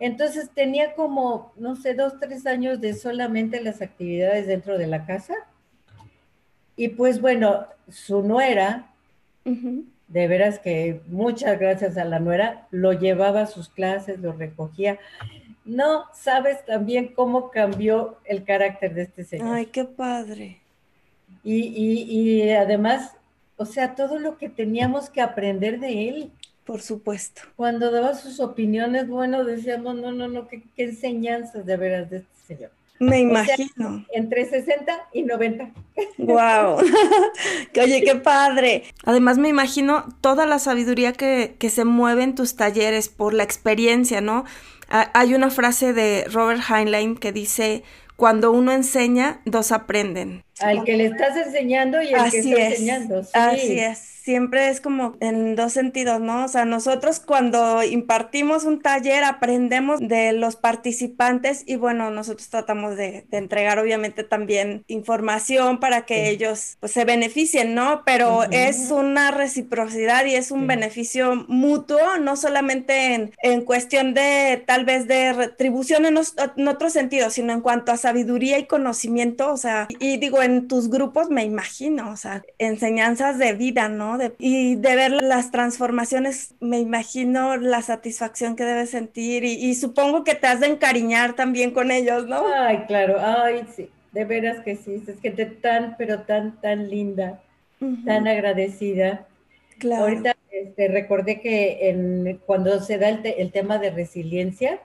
Entonces 0.00 0.50
tenía 0.52 0.94
como, 0.94 1.52
no 1.56 1.76
sé, 1.76 1.94
dos, 1.94 2.18
tres 2.18 2.46
años 2.46 2.80
de 2.80 2.94
solamente 2.94 3.62
las 3.62 3.80
actividades 3.82 4.46
dentro 4.48 4.76
de 4.78 4.88
la 4.88 5.06
casa. 5.06 5.34
Y 6.76 6.88
pues 6.88 7.20
bueno, 7.20 7.66
su 7.88 8.22
nuera, 8.22 8.90
de 10.08 10.26
veras 10.26 10.58
que 10.58 11.00
muchas 11.06 11.58
gracias 11.58 11.96
a 11.96 12.04
la 12.04 12.18
nuera, 12.18 12.66
lo 12.70 12.92
llevaba 12.92 13.42
a 13.42 13.46
sus 13.46 13.68
clases, 13.68 14.18
lo 14.18 14.32
recogía. 14.32 14.98
No 15.64 16.06
sabes 16.14 16.64
también 16.64 17.08
cómo 17.14 17.50
cambió 17.50 18.18
el 18.24 18.44
carácter 18.44 18.94
de 18.94 19.02
este 19.02 19.24
señor. 19.24 19.54
Ay, 19.54 19.66
qué 19.66 19.84
padre. 19.84 20.60
Y, 21.44 21.56
y, 21.56 22.02
y 22.10 22.50
además, 22.50 23.12
o 23.58 23.66
sea, 23.66 23.94
todo 23.94 24.18
lo 24.18 24.38
que 24.38 24.48
teníamos 24.48 25.10
que 25.10 25.20
aprender 25.20 25.78
de 25.78 26.08
él. 26.08 26.32
Por 26.64 26.80
supuesto. 26.80 27.42
Cuando 27.56 27.90
daba 27.90 28.14
sus 28.14 28.40
opiniones, 28.40 29.08
bueno, 29.08 29.44
decíamos, 29.44 29.94
no, 29.96 30.12
no, 30.12 30.28
no, 30.28 30.48
qué, 30.48 30.62
enseñanzas 30.76 31.66
de 31.66 31.76
veras 31.76 32.10
de 32.10 32.18
este 32.18 32.54
señor. 32.54 32.70
Me 32.98 33.20
imagino. 33.20 34.04
entre 34.12 34.48
60 34.48 35.08
y 35.12 35.22
90. 35.22 35.70
Wow. 36.18 36.78
Oye, 37.82 38.02
qué 38.02 38.14
padre. 38.16 38.84
Además, 39.04 39.38
me 39.38 39.48
imagino 39.48 40.06
toda 40.20 40.46
la 40.46 40.58
sabiduría 40.58 41.12
que, 41.12 41.56
que 41.58 41.70
se 41.70 41.84
mueve 41.84 42.22
en 42.22 42.34
tus 42.34 42.56
talleres 42.56 43.08
por 43.08 43.34
la 43.34 43.42
experiencia, 43.42 44.20
¿no? 44.20 44.44
Hay 44.90 45.34
una 45.34 45.50
frase 45.50 45.92
de 45.92 46.24
Robert 46.32 46.62
Heinlein 46.70 47.14
que 47.14 47.30
dice, 47.30 47.82
cuando 48.16 48.50
uno 48.52 48.72
enseña, 48.72 49.42
dos 49.44 49.70
aprenden. 49.70 50.44
Al 50.60 50.84
que 50.84 50.96
le 50.96 51.06
estás 51.06 51.36
enseñando 51.36 52.02
y 52.02 52.12
al 52.14 52.30
que 52.30 52.38
está 52.38 52.66
enseñando. 52.66 53.22
Así 53.32 53.78
es 53.78 54.18
siempre 54.28 54.68
es 54.68 54.82
como 54.82 55.16
en 55.20 55.56
dos 55.56 55.72
sentidos, 55.72 56.20
¿no? 56.20 56.44
O 56.44 56.48
sea, 56.48 56.66
nosotros 56.66 57.18
cuando 57.18 57.82
impartimos 57.82 58.64
un 58.64 58.82
taller 58.82 59.24
aprendemos 59.24 60.00
de 60.00 60.34
los 60.34 60.54
participantes 60.54 61.62
y 61.64 61.76
bueno, 61.76 62.10
nosotros 62.10 62.50
tratamos 62.50 62.94
de, 62.96 63.24
entregar 63.30 63.78
obviamente 63.78 64.24
también 64.24 64.84
información 64.86 65.80
para 65.80 66.04
que 66.04 66.28
ellos 66.28 66.76
pues 66.78 66.92
se 66.92 67.06
beneficien, 67.06 67.74
¿no? 67.74 68.02
Pero 68.04 68.42
es 68.50 68.90
una 68.90 69.30
reciprocidad 69.30 70.26
y 70.26 70.34
es 70.34 70.50
un 70.50 70.66
beneficio 70.66 71.46
mutuo, 71.48 72.18
no 72.20 72.36
solamente 72.36 73.32
en, 73.42 73.62
cuestión 73.62 74.12
de 74.12 74.62
tal 74.66 74.84
vez 74.84 75.08
de 75.08 75.32
retribución 75.32 76.04
en, 76.04 76.18
en 76.18 76.68
otro 76.68 76.90
sentido, 76.90 77.30
sino 77.30 77.54
en 77.54 77.62
cuanto 77.62 77.92
a 77.92 77.96
sabiduría 77.96 78.58
y 78.58 78.66
conocimiento, 78.66 79.50
o 79.50 79.56
sea, 79.56 79.88
y 79.98 80.18
digo, 80.18 80.42
en 80.48 80.68
tus 80.68 80.90
grupos 80.90 81.30
me 81.30 81.44
imagino, 81.44 82.10
o 82.10 82.16
sea, 82.16 82.42
enseñanzas 82.58 83.38
de 83.38 83.52
vida, 83.52 83.88
¿no? 83.88 84.18
y 84.38 84.76
de 84.76 84.96
ver 84.96 85.22
las 85.22 85.50
transformaciones, 85.50 86.54
me 86.60 86.78
imagino 86.78 87.56
la 87.56 87.82
satisfacción 87.82 88.56
que 88.56 88.64
debes 88.64 88.90
sentir 88.90 89.44
y, 89.44 89.74
supongo 89.74 90.24
que 90.24 90.34
te 90.34 90.46
has 90.46 90.60
de 90.60 90.66
encariñar 90.66 91.34
también 91.34 91.70
con 91.70 91.90
ellos, 91.90 92.26
¿no? 92.26 92.44
Ay, 92.52 92.84
claro, 92.86 93.18
ay, 93.20 93.64
sí, 93.74 93.88
de 94.12 94.24
veras 94.24 94.60
que 94.64 94.76
sí, 94.76 95.02
es 95.06 95.16
que 95.20 95.30
te 95.30 95.46
tan, 95.46 95.96
pero 95.96 96.22
tan, 96.22 96.60
tan 96.60 96.88
linda, 96.90 97.40
tan 98.04 98.26
agradecida. 98.26 99.26
Claro. 99.78 100.04
Ahorita 100.04 100.36
este, 100.50 100.88
recordé 100.88 101.40
que 101.40 101.88
en, 101.90 102.40
cuando 102.46 102.80
se 102.80 102.98
da 102.98 103.08
el, 103.08 103.52
tema 103.52 103.78
de 103.78 103.90
resiliencia, 103.90 104.80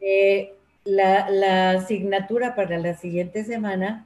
eh, 0.00 0.52
la, 0.84 1.30
la 1.30 1.70
asignatura 1.72 2.54
para 2.54 2.78
la 2.78 2.96
siguiente 2.96 3.44
semana 3.44 4.05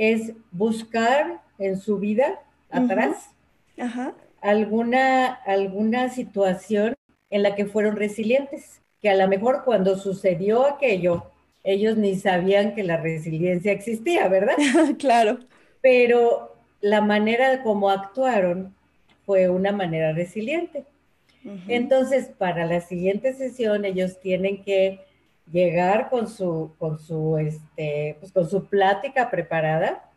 es 0.00 0.32
buscar 0.50 1.42
en 1.58 1.78
su 1.78 1.98
vida 1.98 2.40
atrás 2.70 3.28
Alguna, 4.40 5.26
alguna 5.26 6.08
situación 6.08 6.94
en 7.28 7.42
la 7.42 7.54
que 7.54 7.66
fueron 7.66 7.96
resilientes, 7.96 8.80
que 9.02 9.10
a 9.10 9.14
lo 9.14 9.28
mejor 9.28 9.62
cuando 9.64 9.98
sucedió 9.98 10.66
aquello, 10.66 11.24
ellos 11.64 11.98
ni 11.98 12.16
sabían 12.16 12.74
que 12.74 12.82
la 12.82 12.96
resiliencia 12.96 13.72
existía, 13.72 14.26
¿verdad? 14.28 14.56
claro. 14.98 15.40
Pero 15.82 16.56
la 16.80 17.02
manera 17.02 17.62
como 17.62 17.90
actuaron 17.90 18.74
fue 19.26 19.50
una 19.50 19.72
manera 19.72 20.12
resiliente. 20.12 20.84
Entonces, 21.68 22.28
para 22.36 22.64
la 22.66 22.80
siguiente 22.80 23.34
sesión, 23.34 23.84
ellos 23.84 24.20
tienen 24.20 24.62
que 24.62 25.00
llegar 25.52 26.08
con 26.10 26.28
su, 26.28 26.72
con 26.78 26.98
su, 26.98 27.38
este, 27.38 28.16
pues 28.20 28.32
con 28.32 28.48
su 28.48 28.66
plática 28.66 29.30
preparada, 29.30 30.10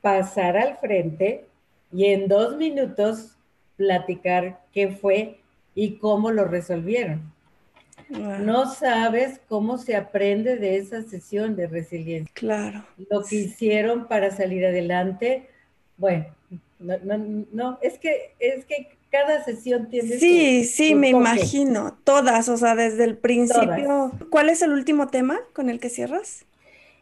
pasar 0.00 0.56
al 0.56 0.76
frente 0.76 1.46
y 1.92 2.06
en 2.06 2.28
dos 2.28 2.56
minutos 2.56 3.36
platicar 3.76 4.60
qué 4.72 4.90
fue 4.90 5.40
y 5.74 5.96
cómo 5.96 6.30
lo 6.30 6.44
resolvieron. 6.44 7.32
No 8.10 8.72
sabes 8.72 9.40
cómo 9.48 9.76
se 9.76 9.94
aprende 9.94 10.56
de 10.56 10.76
esa 10.76 11.02
sesión 11.02 11.56
de 11.56 11.66
resiliencia. 11.66 12.32
Claro. 12.34 12.84
Lo 13.10 13.22
que 13.22 13.36
hicieron 13.36 14.08
para 14.08 14.30
salir 14.30 14.64
adelante, 14.64 15.48
bueno, 15.96 16.26
no, 16.78 17.44
no, 17.52 17.78
es 17.82 17.98
que 17.98 18.34
es 18.38 18.64
que 18.64 18.97
cada 19.10 19.42
sesión 19.44 19.88
tiene 19.88 20.18
Sí, 20.18 20.64
sí, 20.64 20.94
me 20.94 21.08
imagino, 21.08 21.98
todas, 22.04 22.48
o 22.48 22.56
sea, 22.56 22.74
desde 22.74 23.04
el 23.04 23.16
principio. 23.16 24.12
¿Cuál 24.30 24.48
es 24.50 24.62
el 24.62 24.72
último 24.72 25.08
tema 25.08 25.40
con 25.52 25.70
el 25.70 25.80
que 25.80 25.88
cierras? 25.88 26.44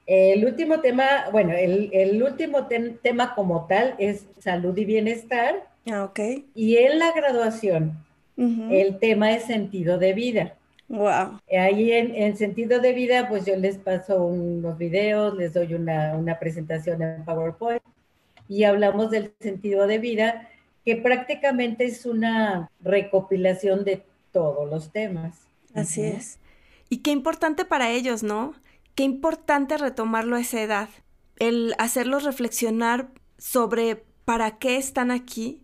El 0.06 0.44
último 0.44 0.80
tema, 0.80 1.04
bueno, 1.32 1.52
el, 1.52 2.22
último 2.22 2.68
tema 3.02 3.34
como 3.34 3.66
tal 3.66 3.96
es 3.98 4.26
salud 4.38 4.76
y 4.76 4.84
bienestar. 4.84 5.66
Ah, 5.90 6.04
ok. 6.04 6.20
Y 6.54 6.76
en 6.76 6.98
la 7.00 7.12
graduación, 7.12 7.92
el 8.36 8.98
tema 8.98 9.32
es 9.32 9.44
sentido 9.44 9.98
de 9.98 10.12
vida. 10.12 10.54
Wow. 10.88 11.40
Ahí 11.50 11.90
en, 11.90 12.36
sentido 12.36 12.78
de 12.78 12.92
vida, 12.92 13.28
pues 13.28 13.44
yo 13.44 13.56
les 13.56 13.78
paso 13.78 14.24
unos 14.24 14.78
videos, 14.78 15.36
les 15.36 15.52
doy 15.52 15.74
una, 15.74 16.14
una 16.16 16.38
presentación 16.38 17.02
en 17.02 17.24
PowerPoint 17.24 17.82
y 18.48 18.64
hablamos 18.64 19.10
del 19.10 19.32
sentido 19.40 19.86
de 19.86 19.98
vida, 19.98 20.48
que 20.86 20.96
prácticamente 20.96 21.84
es 21.84 22.06
una 22.06 22.70
recopilación 22.80 23.84
de 23.84 24.02
todos 24.32 24.70
los 24.70 24.90
temas. 24.92 25.36
Así 25.74 26.00
es. 26.00 26.38
Y 26.88 26.98
qué 26.98 27.10
importante 27.10 27.66
para 27.66 27.90
ellos, 27.90 28.22
¿no? 28.22 28.54
qué 28.96 29.04
importante 29.04 29.76
retomarlo 29.76 30.34
a 30.34 30.40
esa 30.40 30.60
edad, 30.60 30.88
el 31.38 31.74
hacerlos 31.78 32.24
reflexionar 32.24 33.10
sobre 33.38 34.02
para 34.24 34.58
qué 34.58 34.78
están 34.78 35.12
aquí. 35.12 35.62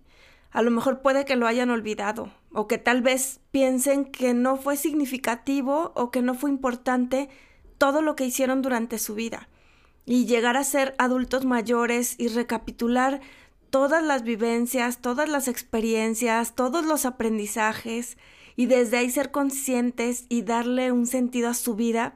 A 0.53 0.63
lo 0.63 0.71
mejor 0.71 1.01
puede 1.01 1.25
que 1.25 1.35
lo 1.35 1.47
hayan 1.47 1.71
olvidado 1.71 2.31
o 2.53 2.69
que 2.69 2.77
tal 2.77 3.01
vez 3.01 3.41
piensen 3.51 4.05
que 4.05 4.35
no 4.35 4.57
fue 4.57 4.77
significativo 4.77 5.93
o 5.97 6.11
que 6.11 6.21
no 6.21 6.35
fue 6.35 6.51
importante 6.51 7.31
todo 7.79 8.03
lo 8.03 8.15
que 8.15 8.27
hicieron 8.27 8.61
durante 8.61 8.99
su 8.99 9.15
vida. 9.15 9.49
Y 10.05 10.27
llegar 10.27 10.59
a 10.59 10.65
ser 10.65 10.95
adultos 10.99 11.47
mayores 11.47 12.17
y 12.19 12.29
recapitular 12.29 13.21
todas 13.73 14.05
las 14.05 14.23
vivencias, 14.23 15.01
todas 15.01 15.31
las 15.31 15.49
experiencias, 15.49 16.55
todos 16.55 16.85
los 16.85 17.07
aprendizajes 17.07 18.19
y 18.55 18.67
desde 18.67 18.99
ahí 18.99 19.09
ser 19.09 19.31
conscientes 19.31 20.27
y 20.29 20.43
darle 20.43 20.93
un 20.93 21.07
sentido 21.07 21.49
a 21.49 21.55
su 21.55 21.75
vida, 21.75 22.15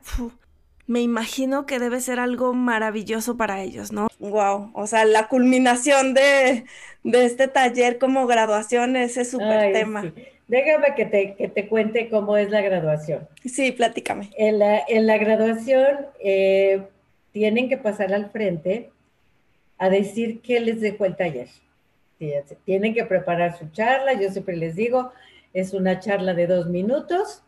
me 0.86 1.00
imagino 1.00 1.64
que 1.64 1.78
debe 1.78 2.00
ser 2.00 2.20
algo 2.20 2.52
maravilloso 2.52 3.38
para 3.38 3.62
ellos, 3.62 3.90
¿no? 3.90 4.08
Wow, 4.18 4.70
o 4.74 4.86
sea, 4.86 5.06
la 5.06 5.28
culminación 5.28 6.12
de, 6.12 6.66
este 7.04 7.48
taller 7.48 7.96
como 7.96 8.26
graduación, 8.26 8.94
ese 8.94 9.24
súper 9.24 9.72
tema. 9.72 10.12
Déjame 10.48 10.94
que 10.94 11.06
te, 11.06 11.34
que 11.36 11.48
te 11.48 11.68
cuente 11.68 12.10
cómo 12.10 12.36
es 12.36 12.50
la 12.50 12.60
graduación. 12.60 13.26
Sí, 13.46 13.72
platícame. 13.72 14.28
En 14.36 14.58
la, 14.58 14.82
en 14.86 15.06
la 15.06 15.16
graduación 15.16 16.06
eh, 16.20 16.82
tienen 17.32 17.70
que 17.70 17.78
pasar 17.78 18.12
al 18.12 18.30
frente 18.30 18.90
a 19.78 19.88
decir 19.90 20.40
qué 20.40 20.60
les 20.60 20.80
dejó 20.80 21.04
el 21.04 21.16
taller. 21.16 21.48
Tienen 22.64 22.94
que 22.94 23.04
preparar 23.04 23.58
su 23.58 23.68
charla, 23.70 24.14
yo 24.14 24.30
siempre 24.30 24.56
les 24.56 24.74
digo, 24.74 25.12
es 25.52 25.74
una 25.74 26.00
charla 26.00 26.34
de 26.34 26.46
dos 26.46 26.66
minutos 26.66 27.42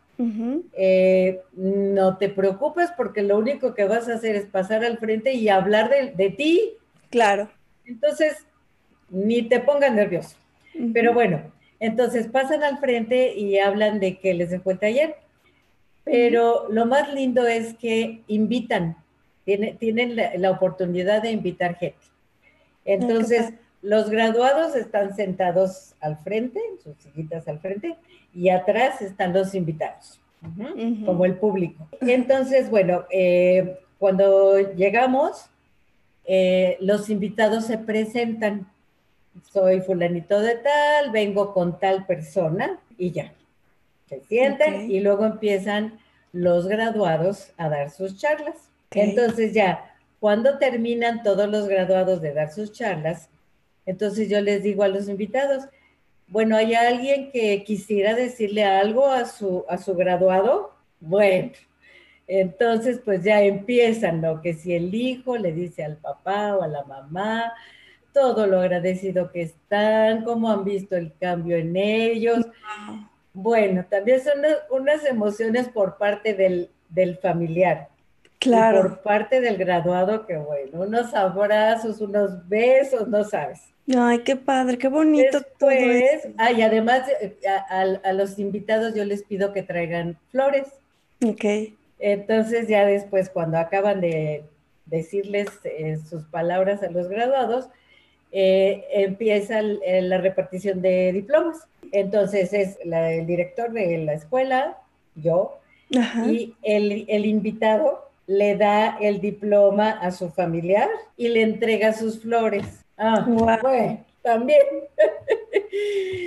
eh, 0.73 1.39
no 1.53 2.17
te 2.17 2.27
preocupes 2.27 2.89
porque 2.97 3.21
lo 3.21 3.37
único 3.37 3.73
que 3.73 3.85
vas 3.85 4.09
a 4.09 4.15
hacer 4.15 4.35
es 4.35 4.45
pasar 4.45 4.83
al 4.83 4.97
frente 4.97 5.33
y 5.33 5.47
hablar 5.47 5.89
de, 5.89 6.29
ti. 6.31 6.73
Claro. 7.09 7.49
Entonces, 7.85 8.45
ni 9.09 9.43
te 9.43 9.61
pongas 9.61 9.93
nervioso. 9.93 10.35
Pero 10.93 11.13
bueno, 11.13 11.41
Entonces 11.81 12.27
pasan 12.27 12.63
al 12.63 12.79
frente 12.79 13.33
y 13.35 13.57
hablan 13.57 14.01
de 14.01 14.17
que 14.17 14.33
les 14.33 14.49
dejó 14.49 14.71
el 14.71 14.79
taller. 14.79 15.15
Pero 16.03 16.67
lo 16.69 16.85
más 16.85 17.13
lindo 17.13 17.47
es 17.47 17.73
que 17.75 18.21
invitan, 18.27 18.97
tienen, 19.45 20.15
la, 20.15 20.51
oportunidad 20.51 21.21
de 21.21 21.31
invitar 21.31 21.75
gente. 21.75 21.99
Entonces, 22.93 23.53
los 23.81 24.09
graduados 24.09 24.75
están 24.75 25.15
sentados 25.15 25.93
al 25.99 26.17
frente, 26.17 26.59
sus 26.83 26.97
sillitas 26.97 27.47
al 27.47 27.59
frente, 27.59 27.95
y 28.33 28.49
atrás 28.49 29.01
están 29.01 29.33
los 29.33 29.53
invitados, 29.53 30.19
como 31.05 31.25
el 31.25 31.35
público. 31.35 31.87
Entonces, 32.01 32.69
bueno, 32.69 33.05
eh, 33.11 33.79
cuando 33.99 34.57
llegamos, 34.73 35.49
eh, 36.25 36.77
los 36.79 37.09
invitados 37.09 37.65
se 37.65 37.77
presentan. 37.77 38.67
Soy 39.51 39.81
fulanito 39.81 40.39
de 40.41 40.55
tal, 40.55 41.11
vengo 41.11 41.53
con 41.53 41.79
tal 41.79 42.05
persona 42.05 42.79
y 42.97 43.11
ya. 43.11 43.33
Se 44.07 44.21
sientan 44.21 44.89
y 44.89 44.99
luego 44.99 45.25
empiezan 45.25 45.99
los 46.33 46.67
graduados 46.67 47.51
a 47.57 47.69
dar 47.69 47.89
sus 47.91 48.17
charlas. 48.17 48.69
Entonces 48.91 49.53
ya, 49.53 49.88
cuando 50.19 50.57
terminan 50.57 51.23
todos 51.23 51.49
los 51.49 51.67
graduados 51.67 52.21
de 52.21 52.33
dar 52.33 52.51
sus 52.51 52.71
charlas, 52.71 53.29
entonces 53.85 54.29
yo 54.29 54.41
les 54.41 54.63
digo 54.63 54.83
a 54.83 54.87
los 54.87 55.07
invitados, 55.07 55.65
bueno, 56.27 56.55
¿hay 56.55 56.75
alguien 56.75 57.31
que 57.31 57.63
quisiera 57.63 58.13
decirle 58.13 58.63
algo 58.63 59.07
a 59.07 59.25
su, 59.25 59.65
a 59.67 59.77
su 59.77 59.95
graduado? 59.95 60.73
Bueno, 60.99 61.51
entonces 62.27 63.01
pues 63.03 63.23
ya 63.23 63.41
empiezan, 63.41 64.21
¿no? 64.21 64.41
Que 64.41 64.53
si 64.53 64.73
el 64.73 64.93
hijo 64.93 65.37
le 65.37 65.51
dice 65.51 65.83
al 65.83 65.97
papá 65.97 66.55
o 66.55 66.61
a 66.61 66.67
la 66.67 66.83
mamá, 66.83 67.51
todo 68.13 68.45
lo 68.45 68.59
agradecido 68.59 69.31
que 69.31 69.41
están, 69.41 70.23
cómo 70.23 70.51
han 70.51 70.63
visto 70.63 70.95
el 70.95 71.13
cambio 71.19 71.57
en 71.57 71.75
ellos. 71.75 72.45
Bueno, 73.33 73.85
también 73.89 74.21
son 74.21 74.35
unas 74.69 75.05
emociones 75.05 75.69
por 75.69 75.97
parte 75.97 76.33
del, 76.33 76.69
del 76.89 77.17
familiar. 77.17 77.89
Claro. 78.39 78.81
por 78.83 79.01
parte 79.01 79.41
del 79.41 79.57
graduado, 79.57 80.25
que 80.25 80.37
bueno, 80.37 80.81
unos 80.81 81.13
abrazos, 81.13 81.99
unos 81.99 82.47
besos, 82.47 83.07
no 83.07 83.23
sabes. 83.25 83.59
Ay, 83.97 84.19
qué 84.19 84.35
padre, 84.35 84.77
qué 84.77 84.87
bonito 84.87 85.41
todo. 85.57 85.71
Ah, 86.37 86.51
y 86.51 86.61
además 86.61 87.03
eh, 87.21 87.37
a, 87.69 88.13
los 88.13 88.39
invitados 88.39 88.93
yo 88.95 89.03
les 89.03 89.23
pido 89.23 89.51
que 89.51 89.63
traigan 89.63 90.17
flores. 90.31 90.67
Ok. 91.25 91.73
Entonces 91.99 92.67
ya 92.67 92.85
después, 92.85 93.29
cuando 93.29 93.57
acaban 93.57 93.99
de 93.99 94.43
decirles 94.85 95.47
eh, 95.65 95.97
sus 96.09 96.23
palabras 96.25 96.81
a 96.83 96.91
los 96.91 97.09
graduados, 97.09 97.67
eh, 98.31 98.85
empieza 98.93 99.61
la 99.61 100.19
repartición 100.19 100.81
de 100.81 101.11
diplomas. 101.11 101.67
Entonces 101.91 102.53
es 102.53 102.77
el 102.85 103.25
director 103.25 103.71
de 103.73 103.97
la 103.97 104.13
escuela, 104.13 104.77
yo, 105.15 105.59
y 106.27 106.53
el, 106.61 107.05
el 107.09 107.25
invitado 107.25 108.08
le 108.29 108.55
da 108.55 108.95
el 109.01 109.21
diploma 109.21 109.89
a 109.89 110.11
su 110.11 110.29
familiar 110.29 110.87
y 111.17 111.29
le 111.29 111.41
entrega 111.41 111.93
sus 111.93 112.21
flores. 112.21 112.85
Ah, 112.95 113.25
bueno, 113.27 114.05
también. 114.21 114.61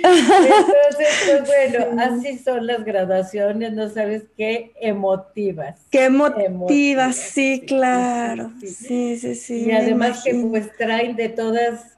Entonces, 0.03 1.07
pues 1.25 1.71
bueno, 1.71 2.01
así 2.01 2.37
son 2.39 2.67
las 2.67 2.83
graduaciones, 2.83 3.71
no 3.71 3.87
sabes 3.87 4.23
qué 4.35 4.73
emotivas. 4.81 5.79
Qué 5.89 6.03
emotivas, 6.03 7.15
sí, 7.15 7.63
claro. 7.65 8.51
Sí, 8.59 9.15
sí, 9.15 9.35
sí. 9.35 9.67
y 9.67 9.71
además 9.71 10.25
que 10.25 10.35
pues 10.35 10.75
traen 10.75 11.15
de 11.15 11.29
todas, 11.29 11.97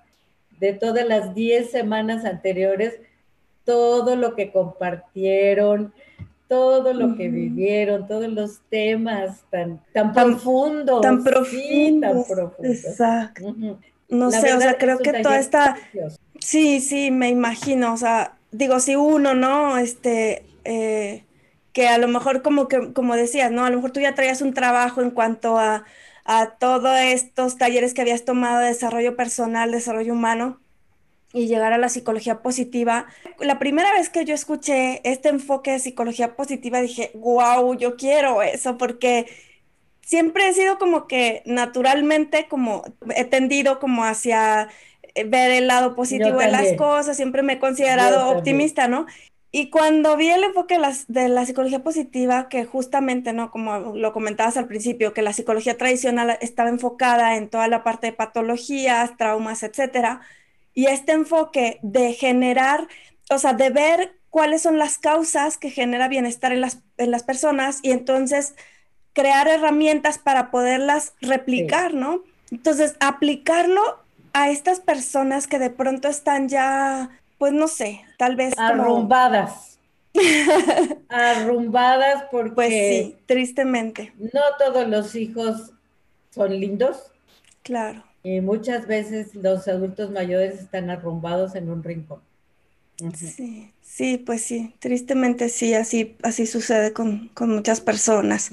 de 0.59 0.73
todas 0.73 1.07
las 1.07 1.33
10 1.33 1.71
semanas 1.71 2.25
anteriores, 2.25 2.99
todo 3.63 4.15
lo 4.15 4.35
que 4.35 4.51
compartieron, 4.51 5.95
todo 6.47 6.93
lo 6.93 7.15
que 7.15 7.29
vivieron, 7.29 8.07
todos 8.07 8.27
los 8.27 8.61
temas 8.69 9.41
tan, 9.49 9.81
tan, 9.93 10.13
profundos. 10.13 11.01
Tan 11.01 11.23
profundos. 11.23 12.27
tan 12.27 12.35
profundos. 12.35 12.85
Exacto. 12.85 13.55
No 14.09 14.31
sé, 14.31 14.53
o 14.53 14.59
sea, 14.59 14.77
creo 14.77 14.99
que 14.99 15.13
toda 15.21 15.39
esta... 15.39 15.77
Sí, 16.39 16.79
sí, 16.79 17.11
me 17.11 17.29
imagino, 17.29 17.93
o 17.93 17.97
sea, 17.97 18.37
digo, 18.51 18.79
si 18.79 18.95
uno, 18.95 19.33
¿no? 19.33 19.77
Este, 19.77 20.45
eh, 20.63 21.23
que 21.73 21.87
a 21.87 21.97
lo 21.97 22.07
mejor 22.07 22.41
como 22.41 22.67
que, 22.67 22.93
como 22.93 23.15
decías, 23.15 23.51
¿no? 23.51 23.65
A 23.65 23.69
lo 23.69 23.77
mejor 23.77 23.91
tú 23.91 23.99
ya 23.99 24.15
traías 24.15 24.41
un 24.41 24.53
trabajo 24.53 25.01
en 25.01 25.11
cuanto 25.11 25.57
a, 25.57 25.85
a 26.25 26.51
todos 26.57 26.97
estos 26.99 27.57
talleres 27.57 27.93
que 27.93 28.01
habías 28.01 28.25
tomado 28.25 28.59
de 28.59 28.67
desarrollo 28.67 29.15
personal, 29.15 29.71
desarrollo 29.71 30.13
humano, 30.13 30.59
y 31.35 31.47
llegar 31.47 31.73
a 31.73 31.77
la 31.77 31.89
psicología 31.89 32.41
positiva. 32.41 33.07
La 33.39 33.59
primera 33.59 33.91
vez 33.91 34.09
que 34.09 34.23
yo 34.23 34.33
escuché 34.33 35.01
este 35.03 35.27
enfoque 35.27 35.71
de 35.71 35.79
psicología 35.79 36.37
positiva 36.37 36.79
dije, 36.79 37.11
wow, 37.13 37.77
yo 37.77 37.97
quiero 37.97 38.41
eso 38.41 38.77
porque 38.77 39.25
siempre 39.99 40.47
he 40.47 40.53
sido 40.53 40.77
como 40.77 41.07
que 41.07 41.43
naturalmente 41.45 42.47
como 42.47 42.85
he 43.13 43.25
tendido 43.25 43.79
como 43.79 44.05
hacia 44.05 44.69
eh, 45.13 45.25
ver 45.25 45.51
el 45.51 45.67
lado 45.67 45.93
positivo 45.93 46.37
de 46.37 46.47
las 46.47 46.71
cosas, 46.77 47.17
siempre 47.17 47.43
me 47.43 47.53
he 47.53 47.59
considerado 47.59 48.29
optimista, 48.29 48.87
¿no? 48.87 49.05
Y 49.51 49.69
cuando 49.69 50.15
vi 50.15 50.29
el 50.29 50.43
enfoque 50.43 50.75
de 50.75 50.79
la, 50.81 50.93
de 51.09 51.29
la, 51.29 51.45
psicología 51.45 51.83
positiva, 51.83 52.47
que 52.49 52.65
justamente, 52.65 53.33
¿no? 53.33 53.51
Como 53.51 53.95
lo 53.95 54.13
comentabas 54.13 54.57
al 54.57 54.67
principio, 54.67 55.13
que 55.13 55.21
la 55.21 55.33
psicología 55.33 55.77
tradicional 55.77 56.37
estaba 56.41 56.69
enfocada 56.69 57.35
en 57.37 57.49
toda 57.49 57.67
la 57.67 57.83
parte 57.83 58.07
de 58.07 58.13
patologías, 58.13 59.15
traumas, 59.17 59.63
etcétera, 59.63 60.21
y 60.75 60.87
este 60.87 61.13
enfoque 61.13 61.79
de 61.81 62.13
generar, 62.13 62.87
o 63.31 63.39
sea, 63.39 63.53
de 63.53 63.71
ver 63.71 64.13
cuáles 64.29 64.61
son 64.61 64.77
las 64.77 64.97
causas 64.97 65.57
que 65.57 65.71
genera 65.71 66.09
bienestar 66.09 66.51
en 66.51 66.61
las, 66.61 66.79
en 66.97 67.09
las 67.09 67.23
personas 67.23 67.79
y 67.81 67.91
entonces 67.91 68.53
crear 69.13 69.47
herramientas 69.47 70.17
para 70.17 70.51
poderlas 70.51 71.13
replicar, 71.21 71.93
¿no? 71.93 72.21
Entonces, 72.51 72.97
aplicarlo 72.99 73.81
a 74.33 74.49
estas 74.49 74.81
personas 74.81 75.47
que 75.47 75.57
de 75.57 75.69
pronto 75.69 76.09
están 76.09 76.49
ya, 76.49 77.09
pues 77.37 77.53
no 77.53 77.69
sé, 77.69 78.01
tal 78.17 78.35
vez... 78.35 78.53
Arrumbadas. 78.57 79.79
Arrumbadas 81.09 82.25
porque... 82.29 82.55
Pues 82.55 82.69
sí, 82.69 83.17
tristemente. 83.25 84.11
No 84.17 84.41
todos 84.59 84.85
los 84.89 85.15
hijos 85.15 85.71
son 86.31 86.59
lindos. 86.59 87.11
Claro. 87.63 88.03
Y 88.25 88.41
muchas 88.41 88.87
veces 88.87 89.35
los 89.35 89.67
adultos 89.67 90.09
mayores 90.09 90.59
están 90.59 90.89
arrumbados 90.89 91.53
en 91.53 91.69
un 91.69 91.83
rincón. 91.83 92.21
Sí, 93.13 93.71
sí, 93.83 94.17
pues 94.17 94.41
sí, 94.41 94.73
tristemente 94.79 95.47
sí, 95.47 95.75
así, 95.75 96.17
así 96.23 96.47
sucede 96.47 96.91
con, 96.91 97.29
muchas 97.39 97.81
personas. 97.81 98.49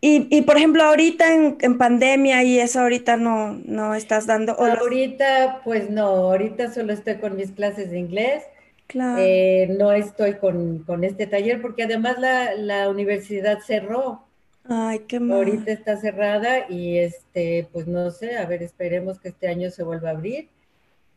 y, 0.00 0.40
por 0.42 0.56
ejemplo, 0.56 0.82
ahorita 0.82 1.34
en, 1.60 1.76
pandemia 1.76 2.42
y 2.42 2.58
eso 2.58 2.80
ahorita 2.80 3.18
no, 3.18 3.52
no 3.66 3.94
estás 3.94 4.26
dando... 4.26 4.54
ahorita, 4.54 5.60
pues 5.62 5.90
no, 5.90 6.06
ahorita 6.06 6.72
solo 6.72 6.94
estoy 6.94 7.16
con 7.16 7.36
mis 7.36 7.50
clases 7.50 7.90
de 7.90 7.98
inglés. 7.98 8.44
Claro. 8.86 9.20
Eh, 9.22 9.68
no 9.78 9.92
estoy 9.92 10.36
con, 10.38 11.04
este 11.04 11.26
taller 11.26 11.60
porque 11.60 11.82
además 11.82 12.18
la, 12.18 12.54
la 12.54 12.88
universidad 12.88 13.58
cerró. 13.60 14.24
Ay, 14.64 15.00
qué 15.00 15.20
mal. 15.20 15.38
Ahorita 15.38 15.72
está 15.72 15.96
cerrada 15.96 16.66
y 16.68 16.98
este, 16.98 17.68
pues 17.72 17.86
no 17.86 18.10
sé, 18.10 18.36
a 18.36 18.46
ver, 18.46 18.62
esperemos 18.62 19.18
que 19.18 19.28
este 19.28 19.48
año 19.48 19.70
se 19.70 19.82
vuelva 19.82 20.10
a 20.10 20.12
abrir. 20.12 20.48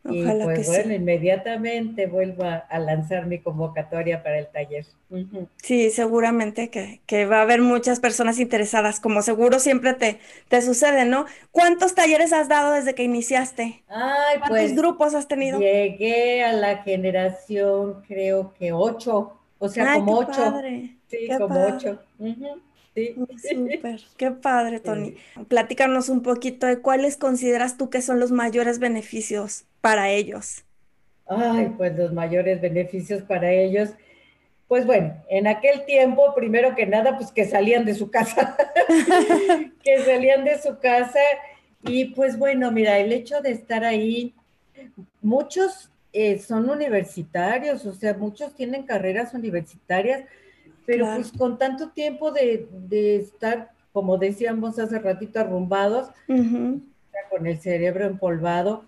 Ojalá 0.06 0.44
y 0.44 0.56
pues 0.56 0.68
bueno, 0.68 0.94
inmediatamente 0.94 2.08
vuelvo 2.08 2.44
a, 2.44 2.80
lanzar 2.80 3.26
mi 3.26 3.40
convocatoria 3.40 4.22
para 4.22 4.40
el 4.40 4.48
taller. 4.48 4.86
Sí, 5.62 5.92
seguramente 5.92 6.70
que, 6.70 7.26
va 7.26 7.38
a 7.38 7.42
haber 7.44 7.62
muchas 7.62 8.02
personas 8.02 8.38
interesadas, 8.38 9.00
como 9.00 9.22
seguro 9.22 9.60
siempre 9.60 9.94
te, 9.94 10.20
te 10.50 10.62
sucede, 10.62 11.06
¿no? 11.06 11.26
¿Cuántos 11.52 11.96
talleres 11.96 12.34
has 12.34 12.50
dado 12.50 12.74
desde 12.74 12.96
que 12.96 13.04
iniciaste? 13.04 13.84
Ay, 13.88 14.40
¿Cuántos 14.40 14.50
pues, 14.50 14.76
grupos 14.76 15.14
has 15.14 15.30
tenido? 15.30 15.60
Llegué 15.60 16.44
a 16.44 16.52
la 16.52 16.84
generación, 16.84 18.04
creo 18.06 18.54
que 18.60 18.74
ocho, 18.74 19.40
o 19.58 19.70
sea, 19.70 19.94
como 19.94 20.18
ocho. 20.18 20.32
Padre. 20.34 20.98
Sí, 21.08 21.30
como 21.38 21.66
ocho. 21.66 22.00
Sí. 22.96 23.16
Súper, 23.16 24.02
qué 24.18 24.32
padre, 24.32 24.80
Tony. 24.80 25.16
Platícanos 25.48 26.10
un 26.10 26.22
poquito 26.22 26.68
de 26.68 26.80
cuáles 26.80 27.18
consideras 27.18 27.78
tú 27.78 27.90
que 27.90 28.02
son 28.02 28.20
los 28.20 28.32
mayores 28.32 28.80
beneficios 28.80 29.66
para 29.82 30.10
ellos. 30.10 30.64
Ay, 31.26 31.74
pues 31.78 31.96
los 31.98 32.14
mayores 32.14 32.62
beneficios 32.62 33.24
para 33.24 33.52
ellos. 33.52 33.90
Pues 34.68 34.86
bueno, 34.86 35.16
en 35.30 35.48
aquel 35.48 35.86
tiempo, 35.86 36.34
primero 36.36 36.76
que 36.76 36.86
nada, 36.86 37.18
pues 37.18 37.32
que 37.32 37.46
salían 37.46 37.86
de 37.86 37.96
su 37.96 38.10
casa, 38.10 38.58
que 39.84 40.00
salían 40.00 40.46
de 40.46 40.60
su 40.62 40.80
casa. 40.80 41.20
Y 41.84 42.06
pues 42.06 42.38
bueno, 42.38 42.72
mira, 42.72 42.98
el 43.00 43.12
hecho 43.12 43.42
de 43.42 43.52
estar 43.52 43.84
ahí, 43.84 44.34
muchos 45.22 45.92
eh, 46.14 46.40
son 46.40 46.70
universitarios, 46.70 47.86
o 47.86 47.94
sea, 47.94 48.14
muchos 48.14 48.56
tienen 48.56 48.84
carreras 48.84 49.34
universitarias, 49.34 50.24
pero 50.86 51.08
pues 51.16 51.32
con 51.32 51.58
tanto 51.58 51.90
tiempo 51.90 52.32
de, 52.32 52.68
estar, 53.18 53.72
como 53.92 54.18
decíamos 54.18 54.80
hace 54.80 55.00
ratito, 55.00 55.40
arrumbados, 55.40 56.10
con 56.28 57.48
el 57.48 57.60
cerebro 57.60 58.06
empolvado, 58.06 58.86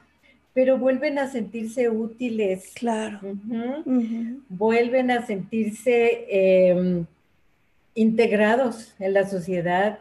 pero 0.53 0.77
vuelven 0.77 1.19
a 1.19 1.27
sentirse 1.27 1.89
útiles. 1.89 2.71
Claro. 2.75 3.19
Vuelven 4.47 5.11
a 5.11 5.25
sentirse 5.25 6.25
em, 6.29 7.05
integrados 7.93 8.93
en 8.99 9.13
la 9.13 9.27
sociedad. 9.27 9.99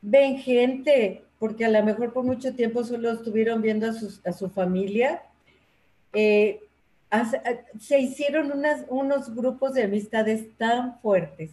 Ven 0.00 0.38
gente, 0.38 1.22
porque 1.38 1.64
a 1.64 1.70
lo 1.70 1.82
mejor 1.82 2.12
por 2.12 2.24
mucho 2.24 2.54
tiempo 2.54 2.84
solo 2.84 3.10
estuvieron 3.10 3.60
viendo 3.60 3.88
a, 3.88 4.32
su 4.32 4.50
familia. 4.50 5.22
Eh, 6.12 6.60
se 7.80 8.00
hicieron 8.00 8.52
unos 8.88 9.34
grupos 9.34 9.74
de 9.74 9.84
amistades 9.84 10.56
tan 10.56 11.00
fuertes 11.00 11.50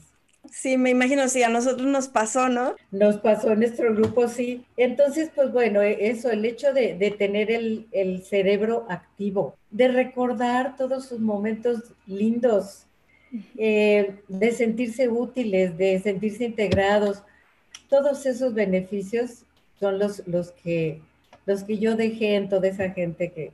Sí, 0.51 0.77
me 0.77 0.89
imagino, 0.89 1.27
sí, 1.27 1.43
a 1.43 1.49
nosotros 1.49 1.87
nos 1.87 2.07
pasó, 2.07 2.49
¿no? 2.49 2.75
Nos 2.91 3.17
pasó 3.17 3.51
en 3.51 3.59
nuestro 3.59 3.93
grupo, 3.93 4.27
sí. 4.27 4.63
Entonces, 4.77 5.31
pues 5.33 5.51
bueno, 5.51 5.81
e, 5.81 6.09
eso, 6.09 6.29
el 6.29 6.45
hecho 6.45 6.73
de, 6.73 6.93
tener 7.17 7.51
el, 7.51 8.23
cerebro 8.23 8.85
activo, 8.89 9.55
de 9.71 9.87
recordar 9.87 10.75
todos 10.77 11.07
sus 11.07 11.19
momentos 11.19 11.93
lindos, 12.05 12.85
eh, 13.57 14.15
de 14.27 14.51
sentirse 14.51 15.09
útiles, 15.09 15.77
de 15.77 15.99
sentirse 15.99 16.45
integrados, 16.45 17.23
todos 17.89 18.25
esos 18.25 18.53
beneficios 18.53 19.43
son 19.79 19.99
los, 19.99 20.25
los, 20.27 20.51
que, 20.51 21.01
los 21.45 21.63
que 21.63 21.77
yo 21.77 21.95
dejé 21.95 22.35
en 22.35 22.49
toda 22.49 22.67
esa 22.67 22.89
gente 22.91 23.31
que, 23.31 23.51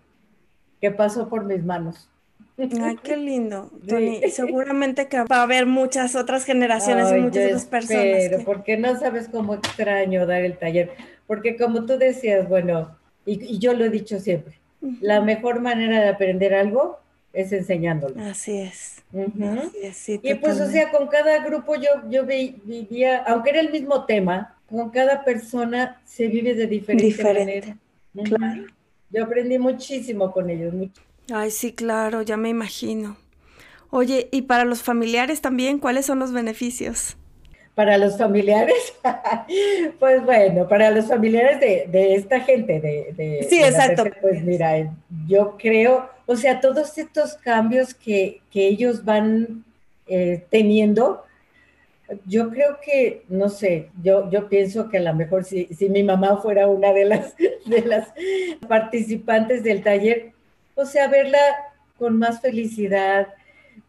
que 0.81 0.91
pasó 0.91 1.29
por 1.29 1.45
mis 1.45 1.63
manos. 1.63 2.09
Ay, 2.57 2.97
qué 3.01 3.17
lindo, 3.17 3.71
Tony. 3.87 4.21
Seguramente 4.29 5.07
que 5.07 5.23
va 5.23 5.37
a 5.37 5.43
haber 5.43 5.65
muchas 5.65 6.15
otras 6.15 6.43
generaciones 6.43 7.11
y 7.11 7.21
muchas 7.21 7.45
otras 7.45 7.65
personas. 7.65 8.03
Pero 8.03 8.43
porque 8.43 8.77
no 8.77 8.99
sabes 8.99 9.29
cómo 9.29 9.53
extraño 9.53 10.25
dar 10.25 10.41
el 10.41 10.57
taller. 10.57 10.91
Porque 11.27 11.55
como 11.55 11.85
tú 11.85 11.97
decías, 11.97 12.49
bueno, 12.49 12.97
y, 13.25 13.59
yo 13.59 13.73
lo 13.73 13.85
he 13.85 13.89
dicho 13.89 14.19
siempre, 14.19 14.59
la 14.99 15.21
mejor 15.21 15.61
manera 15.61 16.01
de 16.01 16.09
aprender 16.09 16.53
algo 16.53 16.99
es 17.33 17.53
enseñándolo. 17.53 18.21
Así 18.21 18.57
es. 18.57 19.03
y 19.13 20.33
pues, 20.35 20.59
o 20.59 20.67
sea, 20.67 20.91
con 20.91 21.07
cada 21.07 21.43
grupo 21.43 21.75
yo, 21.75 21.89
yo 22.09 22.25
vivía, 22.25 23.23
aunque 23.23 23.51
era 23.51 23.61
el 23.61 23.71
mismo 23.71 24.05
tema, 24.05 24.57
con 24.69 24.89
cada 24.89 25.23
persona 25.23 26.01
se 26.05 26.27
vive 26.27 26.53
de 26.53 26.67
diferente, 26.67 27.23
manera. 27.23 27.77
Claro. 28.23 28.65
Yo 29.11 29.23
aprendí 29.23 29.59
muchísimo 29.59 30.31
con 30.31 30.49
ellos, 30.49 30.73
mucho. 30.73 31.01
Ay, 31.31 31.51
sí, 31.51 31.73
claro, 31.73 32.21
ya 32.21 32.37
me 32.37 32.49
imagino. 32.49 33.17
Oye, 33.89 34.29
¿y 34.31 34.43
para 34.43 34.63
los 34.63 34.81
familiares 34.81 35.41
también 35.41 35.79
cuáles 35.79 36.05
son 36.05 36.19
los 36.19 36.31
beneficios? 36.31 37.17
Para 37.75 37.97
los 37.97 38.17
familiares, 38.17 38.93
pues 39.99 40.23
bueno, 40.25 40.67
para 40.67 40.91
los 40.91 41.07
familiares 41.07 41.59
de, 41.59 42.15
esta 42.15 42.41
gente, 42.41 42.79
de... 42.79 43.47
sí, 43.49 43.61
exacto. 43.61 44.05
pues 44.21 44.43
mira, 44.43 44.93
yo 45.27 45.57
creo, 45.57 46.09
o 46.25 46.35
sea, 46.35 46.59
todos 46.59 46.97
estos 46.97 47.35
cambios 47.35 47.93
que, 47.93 48.41
ellos 48.53 49.03
van 49.03 49.63
eh, 50.07 50.45
teniendo, 50.49 51.23
yo 52.25 52.49
creo 52.49 52.79
que, 52.83 53.23
no 53.29 53.49
sé, 53.49 53.89
yo, 54.01 54.29
yo 54.29 54.49
pienso 54.49 54.89
que 54.89 54.97
a 54.97 55.01
lo 55.01 55.13
mejor 55.13 55.43
si, 55.43 55.65
si 55.65 55.89
mi 55.89 56.03
mamá 56.03 56.37
fuera 56.37 56.67
una 56.67 56.93
de 56.93 57.05
las, 57.05 57.35
de 57.65 57.81
las 57.85 58.13
participantes 58.67 59.63
del 59.63 59.83
taller, 59.83 60.31
o 60.75 60.85
sea, 60.85 61.07
verla 61.07 61.39
con 61.97 62.17
más 62.17 62.41
felicidad, 62.41 63.27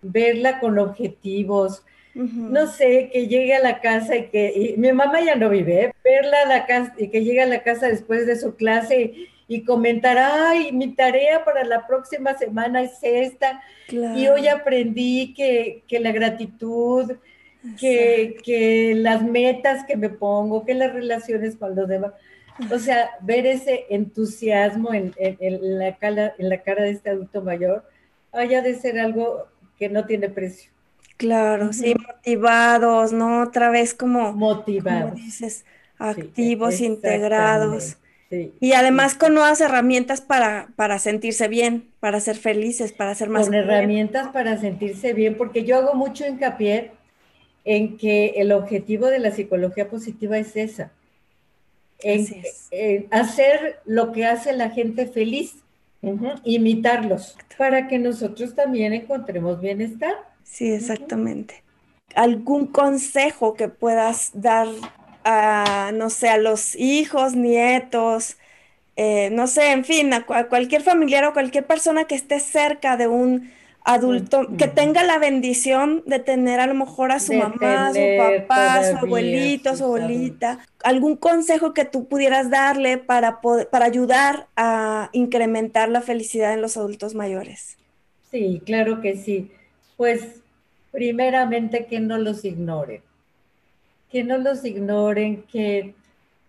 verla 0.02 0.60
con 0.60 0.78
objetivos, 0.78 1.84
no 2.14 2.66
sé, 2.66 3.08
que 3.10 3.26
llegue 3.26 3.54
a 3.54 3.62
la 3.62 3.80
casa 3.80 4.16
y 4.16 4.26
que, 4.26 4.74
mi 4.76 4.92
mamá 4.92 5.22
ya 5.22 5.34
no 5.34 5.48
vive, 5.48 5.84
¿eh? 5.84 5.94
verla 6.04 6.42
a 6.44 6.46
la 6.46 6.66
casa 6.66 6.92
y 6.98 7.08
que 7.08 7.24
llegue 7.24 7.40
a 7.40 7.46
la 7.46 7.62
casa 7.62 7.88
después 7.88 8.26
de 8.26 8.36
su 8.36 8.54
clase 8.54 9.14
y 9.48 9.64
comentar, 9.64 10.18
ay, 10.18 10.72
mi 10.72 10.94
tarea 10.94 11.44
para 11.44 11.64
la 11.64 11.86
próxima 11.86 12.36
semana 12.36 12.82
es 12.82 12.98
esta, 13.02 13.62
y 13.88 14.26
hoy 14.28 14.48
aprendí 14.48 15.34
que, 15.34 15.82
la 16.00 16.12
gratitud, 16.12 17.12
que, 17.78 18.36
que, 18.44 18.94
las 18.96 19.22
metas 19.22 19.84
que 19.84 19.96
me 19.96 20.08
pongo, 20.08 20.64
que 20.64 20.74
las 20.74 20.92
relaciones 20.92 21.56
con 21.56 21.74
los 21.74 21.88
demás, 21.88 22.12
o 22.70 22.78
sea, 22.78 23.10
ver 23.20 23.46
ese 23.46 23.86
entusiasmo 23.90 24.92
en, 24.92 25.12
la, 25.78 25.96
cara, 25.96 26.34
en 26.38 26.48
la 26.48 26.58
cara 26.58 26.84
de 26.84 26.90
este 26.90 27.10
adulto 27.10 27.42
mayor, 27.42 27.84
haya 28.32 28.62
de 28.62 28.74
ser 28.74 28.98
algo 28.98 29.46
que 29.78 29.88
no 29.88 30.06
tiene 30.06 30.28
precio. 30.28 30.70
Claro, 31.16 31.72
sí, 31.72 31.94
motivados, 31.94 33.12
¿no? 33.12 33.42
Otra 33.42 33.70
vez 33.70 33.94
como, 33.94 34.32
motivados. 34.32 35.14
dices, 35.14 35.64
activos, 35.98 36.80
integrados. 36.80 37.96
Y 38.60 38.72
además 38.72 39.14
con 39.14 39.34
nuevas 39.34 39.60
herramientas 39.60 40.22
para, 40.22 40.68
para 40.74 40.98
sentirse 40.98 41.48
bien, 41.48 41.90
para 42.00 42.18
ser 42.18 42.36
felices, 42.36 42.92
para 42.92 43.14
ser 43.14 43.28
más. 43.28 43.44
Con 43.44 43.54
herramientas 43.54 44.28
para 44.28 44.58
sentirse 44.58 45.12
bien, 45.12 45.36
porque 45.36 45.64
yo 45.64 45.76
hago 45.76 45.94
mucho 45.94 46.26
hincapié 46.26 46.92
en 47.64 47.96
que 47.96 48.34
el 48.36 48.52
objetivo 48.52 49.06
de 49.06 49.18
la 49.18 49.30
psicología 49.30 49.88
positiva 49.88 50.38
es 50.38 50.56
esa, 50.56 50.92
en, 52.00 53.06
hacer 53.10 53.80
lo 53.84 54.12
que 54.12 54.26
hace 54.26 54.52
la 54.52 54.70
gente 54.70 55.06
feliz, 55.06 55.56
imitarlos, 56.44 57.36
para 57.56 57.86
que 57.86 57.98
nosotros 57.98 58.54
también 58.54 58.92
encontremos 58.92 59.60
bienestar. 59.60 60.14
Sí, 60.42 60.72
exactamente. 60.72 61.62
¿Algún 62.14 62.66
consejo 62.66 63.54
que 63.54 63.68
puedas 63.68 64.30
dar 64.34 64.66
a, 65.24 65.92
no 65.94 66.10
sé, 66.10 66.28
a 66.28 66.38
los 66.38 66.74
hijos, 66.74 67.34
nietos, 67.34 68.36
eh, 68.96 69.30
no 69.30 69.46
sé, 69.46 69.72
en 69.72 69.84
fin, 69.84 70.12
a 70.12 70.24
cualquier 70.24 70.82
familiar 70.82 71.24
o 71.24 71.32
cualquier 71.32 71.66
persona 71.66 72.04
que 72.04 72.14
esté 72.14 72.40
cerca 72.40 72.96
de 72.96 73.06
un 73.06 73.50
adulto 73.84 74.46
que 74.56 74.68
tenga 74.68 75.02
la 75.02 75.18
bendición 75.18 76.02
de 76.06 76.18
tener 76.18 76.60
a 76.60 76.66
lo 76.66 76.74
mejor 76.74 77.12
a 77.12 77.18
su 77.18 77.32
mamá, 77.32 77.88
a 77.88 77.92
su 77.92 78.00
papá, 78.18 78.74
a 78.76 78.90
su 78.90 78.96
abuelito, 78.96 79.70
a 79.70 79.76
su 79.76 79.84
abuelita, 79.84 80.60
algún 80.84 81.16
consejo 81.16 81.74
que 81.74 81.84
tú 81.84 82.06
pudieras 82.06 82.50
darle 82.50 82.98
para, 82.98 83.40
para 83.40 83.84
ayudar 83.84 84.46
a 84.56 85.10
incrementar 85.12 85.88
la 85.88 86.00
felicidad 86.00 86.54
en 86.54 86.62
los 86.62 86.76
adultos 86.76 87.14
mayores. 87.14 87.76
Sí, 88.30 88.62
claro 88.64 89.00
que 89.00 89.16
sí. 89.16 89.50
Pues 89.96 90.40
primeramente 90.90 91.86
que 91.86 92.00
no 92.00 92.18
los 92.18 92.44
ignoren, 92.44 93.02
que 94.10 94.22
no 94.22 94.38
los 94.38 94.64
ignoren, 94.64 95.42
que, 95.50 95.94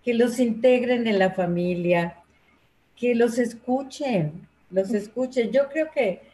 que 0.04 0.14
los 0.14 0.40
integren 0.40 1.08
en 1.08 1.18
la 1.18 1.32
familia, 1.32 2.18
que 2.96 3.16
los 3.16 3.38
escuchen, 3.40 4.48
los 4.70 4.94
escuchen. 4.94 5.52
Yo 5.52 5.70
creo 5.70 5.90
que 5.92 6.33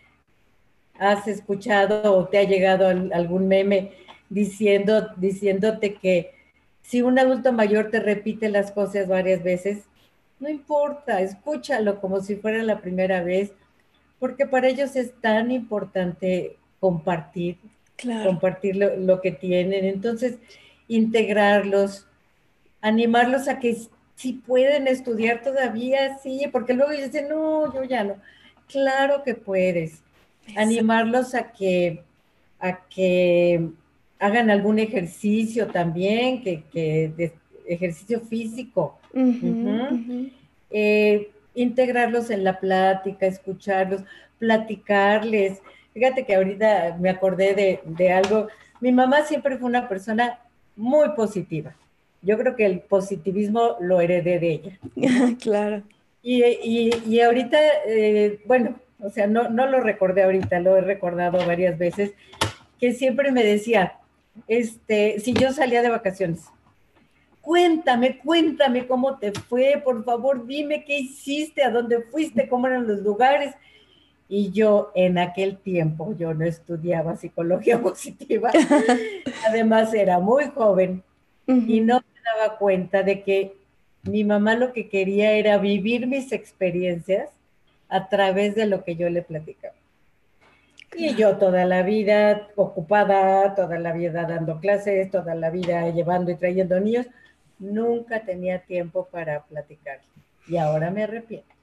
has 1.00 1.28
escuchado 1.28 2.16
o 2.16 2.28
te 2.28 2.38
ha 2.38 2.43
llegado 2.43 2.88
algún 2.88 3.47
meme 3.47 3.93
diciendo, 4.30 5.10
diciéndote 5.16 5.95
que 5.95 6.34
si 6.82 7.02
un 7.02 7.18
adulto 7.18 7.52
mayor 7.54 7.89
te 7.89 8.00
repite 8.00 8.50
las 8.50 8.72
cosas 8.72 9.08
varias 9.08 9.43
veces, 9.43 9.84
no 10.39 10.50
importa, 10.50 11.22
escúchalo 11.22 12.00
como 12.00 12.22
si 12.22 12.36
fuera 12.36 12.64
la 12.64 12.82
primera 12.82 13.24
vez, 13.24 13.52
porque 14.20 14.45
para 14.45 14.68
ellos 14.68 14.95
es 14.95 15.14
tan 15.22 15.52
importante 15.52 16.58
compartir, 16.80 17.58
compartir 18.26 18.76
lo, 18.76 19.22
que 19.22 19.32
tienen. 19.32 19.86
Entonces, 19.86 20.38
integrarlos, 20.88 22.08
animarlos 22.82 23.47
a 23.47 23.60
que 23.60 23.78
si 24.16 24.34
pueden 24.34 24.88
estudiar 24.88 25.41
todavía, 25.41 26.18
sí, 26.18 26.45
porque 26.52 26.74
luego 26.74 26.91
dicen, 26.91 27.30
no, 27.30 27.74
yo 27.74 27.84
ya 27.84 28.04
no. 28.04 28.16
Claro 28.68 29.24
que 29.24 29.36
puedes 29.36 30.02
animarlos 30.56 31.36
a 31.36 31.52
que, 31.52 32.04
a 32.60 32.80
que 32.88 33.70
hagan 34.20 34.50
algún 34.50 34.80
ejercicio 34.80 35.68
también, 35.68 36.43
que, 36.43 37.32
ejercicio 37.68 38.20
físico. 38.22 39.00
Eh, 40.72 41.32
integrarlos 41.56 42.30
en 42.30 42.43
la 42.43 42.60
plática, 42.60 43.26
escucharlos, 43.26 44.04
platicarles. 44.38 45.62
Fíjate 45.93 46.26
que 46.26 46.36
ahorita 46.36 46.97
me 47.00 47.10
acordé 47.10 47.54
de, 47.56 47.80
de, 47.86 48.12
algo. 48.12 48.47
Mi 48.80 48.91
mamá 48.91 49.24
siempre 49.24 49.58
fue 49.58 49.68
una 49.68 49.88
persona 49.88 50.39
muy 50.76 51.10
positiva. 51.10 51.76
Yo 52.22 52.38
creo 52.38 52.56
que 52.56 52.66
el 52.66 52.82
positivismo 52.82 53.78
lo 53.80 54.02
heredé 54.02 54.39
de 54.39 54.52
ella. 54.52 54.80
claro. 55.41 55.84
Y, 56.22 56.43
y, 56.43 56.91
y 57.08 57.22
ahorita, 57.22 57.58
eh, 57.88 58.41
bueno, 58.45 58.76
o 59.02 59.10
sea, 59.10 59.28
no, 59.28 59.50
no 59.50 59.68
lo 59.68 59.80
recordé 59.80 60.24
ahorita, 60.24 60.60
lo 60.60 60.76
he 60.76 60.82
recordado 60.82 61.45
varias 61.45 61.78
veces, 61.78 62.14
que 62.80 62.93
siempre 62.93 63.32
me 63.32 63.43
decía, 63.43 64.00
este, 64.47 65.20
si 65.20 65.34
yo 65.34 65.52
salía 65.52 65.82
de 65.82 65.89
vacaciones, 65.89 66.45
cuéntame, 67.41 68.20
cuéntame 68.20 68.88
cómo 68.88 69.18
te 69.18 69.32
fue, 69.32 69.82
por 69.84 70.04
favor, 70.04 70.45
dime 70.45 70.84
qué 70.86 71.00
hiciste, 71.00 71.64
a 71.64 71.72
dónde 71.72 72.02
fuiste, 72.04 72.47
cómo 72.47 72.68
eran 72.68 72.88
los 72.88 73.00
lugares. 73.00 73.56
Y 74.28 74.52
yo 74.52 74.91
en 74.93 75.18
aquel 75.18 75.58
tiempo, 75.58 76.16
yo 76.18 76.34
no 76.34 76.45
estudiaba 76.45 77.16
psicología 77.16 77.82
positiva, 77.82 78.52
además 79.47 79.93
era 79.93 80.20
muy 80.20 80.45
joven 80.54 81.04
y 81.47 81.80
no 81.80 81.95
me 81.95 82.22
daba 82.39 82.58
cuenta 82.60 83.02
de 83.02 83.24
que 83.24 83.56
mi 84.04 84.24
mamá 84.24 84.56
lo 84.56 84.72
que 84.72 84.88
quería 84.88 85.32
era 85.32 85.58
vivir 85.58 86.06
mis 86.06 86.32
experiencias 86.32 87.32
a 87.90 88.08
través 88.08 88.56
de 88.56 88.68
lo 88.68 88.84
que 88.84 88.96
yo 88.96 89.10
le 89.10 89.22
platicaba. 89.22 89.76
Y 90.96 91.16
yo 91.16 91.38
toda 91.38 91.66
la 91.66 91.84
vida 91.84 92.48
ocupada, 92.56 93.54
toda 93.56 93.78
la 93.80 93.94
vida 93.94 94.26
dando 94.26 94.60
clases, 94.60 95.12
toda 95.12 95.36
la 95.36 95.50
vida 95.50 95.90
llevando 95.90 96.32
y 96.32 96.36
trayendo 96.36 96.80
niños, 96.80 97.08
nunca 97.60 98.22
tenía 98.22 98.60
tiempo 98.60 99.08
para 99.12 99.44
platicar. 99.44 100.00
Y 100.48 100.58
ahora 100.58 100.90
me 100.90 101.04
arrepiento. 101.04 101.54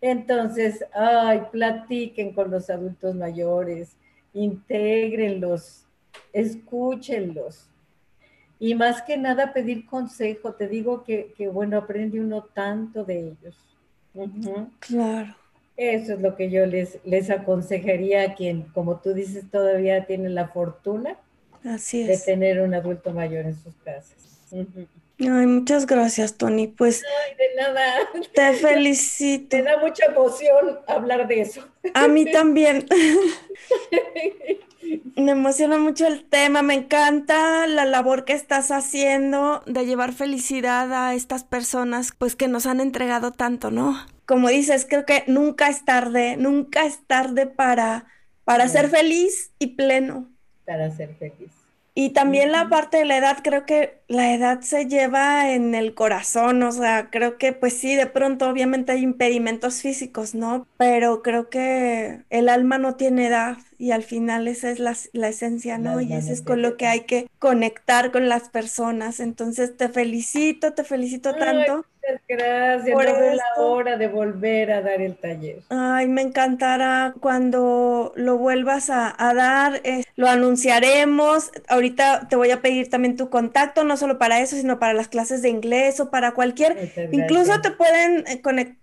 Entonces, 0.00 0.84
ay, 0.92 1.42
platiquen 1.52 2.32
con 2.32 2.50
los 2.50 2.70
adultos 2.70 3.14
mayores, 3.14 3.96
intégrenlos, 4.32 5.84
escúchenlos. 6.32 7.68
Y 8.58 8.74
más 8.74 9.02
que 9.02 9.16
nada 9.16 9.52
pedir 9.52 9.86
consejo, 9.86 10.54
te 10.54 10.68
digo 10.68 11.04
que, 11.04 11.32
bueno, 11.52 11.78
aprende 11.78 12.20
uno 12.20 12.42
tanto 12.42 13.04
de 13.04 13.28
ellos. 13.28 13.56
Claro. 14.80 15.34
Eso 15.76 16.14
es 16.14 16.20
lo 16.20 16.36
que 16.36 16.50
yo 16.50 16.66
les, 16.66 16.98
les 17.04 17.30
aconsejaría 17.30 18.22
a 18.22 18.34
quien, 18.34 18.62
como 18.74 19.00
tú 19.00 19.14
dices, 19.14 19.44
todavía 19.50 20.04
tiene 20.04 20.28
la 20.28 20.48
fortuna 20.48 21.16
Así 21.64 22.04
de 22.04 22.18
tener 22.18 22.60
un 22.60 22.74
adulto 22.74 23.12
mayor 23.12 23.46
en 23.46 23.56
sus 23.56 23.74
casas. 23.76 24.16
Ay, 24.52 25.46
muchas 25.46 25.86
gracias, 25.86 26.36
Tony. 26.36 26.66
Pues. 26.66 27.02
Ay, 27.04 27.36
de 27.36 27.54
nada. 27.56 27.94
Te 28.34 28.52
felicito. 28.60 29.56
Me 29.56 29.62
da 29.62 29.78
mucha 29.78 30.06
emoción 30.06 30.80
hablar 30.86 31.28
de 31.28 31.42
eso. 31.42 31.66
A 31.94 32.08
mí 32.08 32.30
también. 32.30 32.86
Me 35.16 35.32
emociona 35.32 35.78
mucho 35.78 36.06
el 36.06 36.24
tema, 36.24 36.62
me 36.62 36.74
encanta 36.74 37.66
la 37.66 37.84
labor 37.84 38.24
que 38.24 38.32
estás 38.32 38.70
haciendo 38.70 39.62
de 39.66 39.86
llevar 39.86 40.12
felicidad 40.12 40.92
a 40.92 41.14
estas 41.14 41.44
personas, 41.44 42.12
pues 42.16 42.34
que 42.34 42.48
nos 42.48 42.66
han 42.66 42.80
entregado 42.80 43.30
tanto, 43.30 43.70
¿no? 43.70 43.96
Como 44.26 44.48
dices, 44.48 44.86
creo 44.88 45.06
que 45.06 45.24
nunca 45.26 45.68
es 45.68 45.84
tarde, 45.84 46.36
nunca 46.36 46.86
es 46.86 47.00
tarde 47.06 47.46
para, 47.46 48.06
para 48.44 48.68
ser 48.68 48.88
feliz 48.88 49.52
y 49.58 49.68
pleno. 49.68 50.28
Para 50.64 50.90
ser 50.90 51.14
feliz. 51.14 51.50
Y 51.94 52.10
también 52.10 52.52
la 52.52 52.68
parte 52.68 52.98
de 52.98 53.04
la 53.04 53.16
edad, 53.16 53.38
creo 53.42 53.66
que 53.66 54.00
la 54.08 54.32
edad 54.32 54.60
se 54.60 54.86
lleva 54.86 55.52
en 55.52 55.74
el 55.74 55.94
corazón, 55.94 56.62
o 56.62 56.72
sea, 56.72 57.10
creo 57.10 57.36
que 57.36 57.52
pues 57.52 57.74
sí, 57.74 57.96
de 57.96 58.06
pronto 58.06 58.48
obviamente 58.48 58.92
hay 58.92 59.02
impedimentos 59.02 59.82
físicos, 59.82 60.34
¿no? 60.34 60.66
Pero 60.78 61.22
creo 61.22 61.50
que 61.50 62.22
el 62.30 62.48
alma 62.48 62.78
no 62.78 62.94
tiene 62.94 63.26
edad 63.26 63.58
y 63.80 63.92
al 63.92 64.02
final 64.02 64.46
esa 64.46 64.70
es 64.70 64.78
la, 64.78 65.28
esencia, 65.28 65.78
¿no? 65.78 66.02
y 66.02 66.12
eso 66.12 66.30
es 66.30 66.42
con 66.42 66.60
lo 66.60 66.76
que 66.76 66.86
hay 66.86 67.00
que 67.04 67.28
conectar 67.38 68.10
con 68.10 68.28
las 68.28 68.50
personas. 68.50 69.20
Entonces 69.20 69.74
te 69.74 69.88
felicito, 69.88 70.74
te 70.74 70.84
felicito 70.84 71.34
tanto. 71.34 71.86
Muchas 71.96 72.20
gracias. 72.28 72.94
Por 72.94 73.06
la 73.06 73.44
hora 73.56 73.96
de 73.96 74.08
volver 74.08 74.70
a 74.72 74.82
dar 74.82 75.00
el 75.00 75.16
taller. 75.16 75.60
Ay, 75.70 76.08
me 76.08 76.20
encantará 76.20 77.14
cuando 77.20 78.12
lo 78.16 78.36
vuelvas 78.36 78.90
a, 78.90 79.14
dar, 79.34 79.80
eh, 79.84 80.04
lo 80.14 80.28
anunciaremos. 80.28 81.50
Ahorita 81.66 82.28
te 82.28 82.36
voy 82.36 82.50
a 82.50 82.60
pedir 82.60 82.90
también 82.90 83.16
tu 83.16 83.30
contacto, 83.30 83.84
no 83.84 83.96
solo 83.96 84.18
para 84.18 84.40
eso, 84.40 84.56
sino 84.56 84.78
para 84.78 84.92
las 84.92 85.08
clases 85.08 85.40
de 85.40 85.48
inglés 85.48 86.00
o 86.00 86.10
para 86.10 86.32
cualquier. 86.32 86.92
Incluso 87.12 87.62
te 87.62 87.70
pueden 87.70 88.26
eh, 88.26 88.42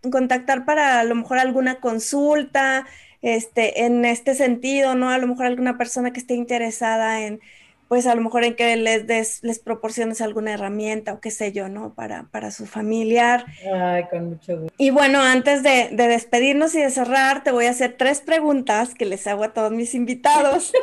contactar 0.09 0.65
para 0.65 0.99
a 0.99 1.03
lo 1.03 1.13
mejor 1.13 1.37
alguna 1.37 1.79
consulta 1.79 2.87
este, 3.35 3.85
en 3.85 4.05
este 4.05 4.35
sentido, 4.35 4.95
¿no? 4.95 5.09
A 5.09 5.17
lo 5.17 5.27
mejor 5.27 5.45
alguna 5.45 5.77
persona 5.77 6.11
que 6.11 6.19
esté 6.19 6.35
interesada 6.35 7.21
en, 7.21 7.39
pues 7.87 8.05
a 8.05 8.15
lo 8.15 8.21
mejor 8.21 8.43
en 8.43 8.55
que 8.55 8.75
les 8.75 9.07
des, 9.07 9.41
les 9.43 9.59
proporciones 9.59 10.21
alguna 10.21 10.53
herramienta 10.53 11.13
o 11.13 11.19
qué 11.19 11.31
sé 11.31 11.53
yo, 11.53 11.69
¿no? 11.69 11.93
Para, 11.93 12.23
para 12.31 12.51
su 12.51 12.65
familiar. 12.65 13.45
Ay, 13.73 14.03
con 14.09 14.31
mucho 14.31 14.59
gusto. 14.59 14.73
Y 14.77 14.89
bueno, 14.89 15.21
antes 15.21 15.63
de, 15.63 15.89
de, 15.91 16.07
despedirnos 16.07 16.75
y 16.75 16.81
de 16.81 16.89
cerrar, 16.89 17.43
te 17.43 17.51
voy 17.51 17.65
a 17.65 17.69
hacer 17.69 17.95
tres 17.97 18.21
preguntas 18.21 18.93
que 18.93 19.05
les 19.05 19.25
hago 19.27 19.43
a 19.43 19.53
todos 19.53 19.71
mis 19.71 19.95
invitados. 19.95 20.73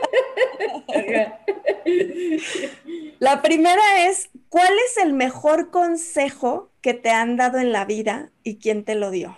la 3.19 3.43
primera 3.43 4.07
es, 4.07 4.31
¿cuál 4.49 4.73
es 4.87 5.05
el 5.05 5.13
mejor 5.13 5.71
consejo 5.71 6.71
que 6.81 6.95
te 6.95 7.11
han 7.11 7.37
dado 7.37 7.59
en 7.59 7.73
la 7.73 7.85
vida 7.85 8.31
y 8.43 8.57
quién 8.57 8.85
te 8.85 8.95
lo 8.95 9.11
dio? 9.11 9.37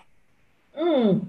Mm, 0.77 1.21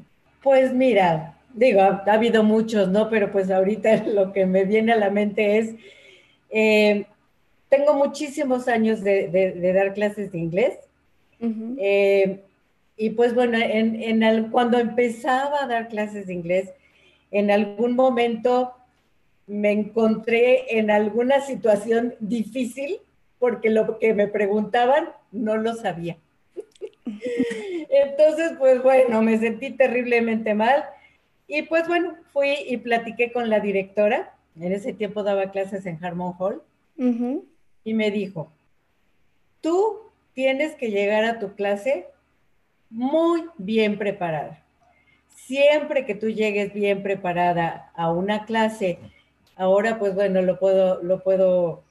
pues 0.44 0.74
mira, 0.74 1.37
digo, 1.58 1.82
ha, 1.82 2.04
habido 2.08 2.44
muchos, 2.44 2.88
¿no? 2.90 3.10
Pero 3.10 3.32
pues 3.32 3.52
ahorita 3.52 4.04
lo 4.14 4.32
que 4.32 4.46
me 4.46 4.64
viene 4.64 4.94
a 4.94 4.98
la 4.98 5.10
mente 5.10 5.58
es, 5.58 5.76
eh, 6.50 7.06
tengo 7.68 7.94
muchísimos 7.94 8.68
años 8.68 9.04
de, 9.04 9.74
dar 9.76 9.94
clases 9.94 10.32
de 10.32 10.38
inglés. 10.38 10.80
Eh, 11.40 12.40
y 12.96 13.10
pues 13.12 13.36
bueno, 13.36 13.58
en, 13.60 14.50
cuando 14.50 14.80
empezaba 14.80 15.64
a 15.64 15.68
dar 15.68 15.90
clases 15.90 16.28
de 16.28 16.34
inglés, 16.34 16.70
en 17.30 17.52
algún 17.52 17.96
momento 17.96 18.74
me 19.46 19.72
encontré 19.72 20.80
en 20.80 20.90
alguna 20.90 21.42
situación 21.42 22.16
difícil 22.20 22.98
porque 23.40 23.70
lo 23.70 24.00
que 24.00 24.14
me 24.14 24.28
preguntaban 24.28 25.10
no 25.32 25.58
lo 25.58 25.76
sabía. 25.76 26.18
Entonces, 27.90 28.54
pues 28.58 28.82
bueno, 28.82 29.22
me 29.22 29.38
sentí 29.38 29.72
terriblemente 29.72 30.54
mal 30.54 30.86
y 31.48 31.62
pues 31.64 31.88
bueno, 31.88 32.16
fui 32.34 32.56
y 32.68 32.78
platiqué 32.78 33.32
con 33.32 33.50
la 33.50 33.60
directora. 33.60 34.34
En 34.60 34.74
ese 34.74 34.94
tiempo 34.94 35.24
daba 35.24 35.52
clases 35.52 35.86
en 35.86 36.04
Harmon 36.04 36.34
Hall. 36.38 36.62
Y 37.84 37.94
me 37.94 38.12
dijo, 38.12 38.52
tú 39.62 40.00
tienes 40.34 40.76
que 40.76 40.92
llegar 40.92 41.24
a 41.24 41.40
tu 41.40 41.54
clase 41.54 42.08
muy 42.90 43.46
bien 43.58 43.98
preparada. 43.98 44.64
Siempre 45.30 46.06
que 46.06 46.16
tú 46.16 46.30
llegues 46.30 46.74
bien 46.74 47.04
preparada 47.04 47.92
a 47.96 48.12
una 48.12 48.46
clase, 48.46 49.00
ahora 49.56 50.00
pues 50.00 50.16
bueno, 50.16 50.42
lo 50.42 50.60
puedo, 50.60 51.02
lo 51.04 51.24
puedo 51.24 51.84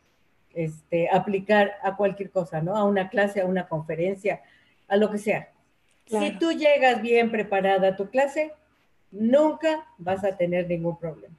este, 0.52 1.08
aplicar 1.08 1.74
a 1.82 1.96
cualquier 1.96 2.30
cosa, 2.30 2.60
¿no? 2.60 2.76
A 2.76 2.84
una 2.84 3.08
clase, 3.08 3.40
a 3.40 3.46
una 3.46 3.68
conferencia, 3.68 4.42
a 4.88 4.96
lo 4.96 5.10
que 5.10 5.18
sea. 5.18 5.48
Si 6.06 6.32
tú 6.38 6.52
llegas 6.52 7.02
bien 7.02 7.30
preparada 7.30 7.88
a 7.88 7.96
tu 7.96 8.10
clase, 8.10 8.52
nunca 9.10 9.86
vas 9.98 10.24
a 10.24 10.36
tener 10.36 10.68
ningún 10.68 10.98
problema. 10.98 11.34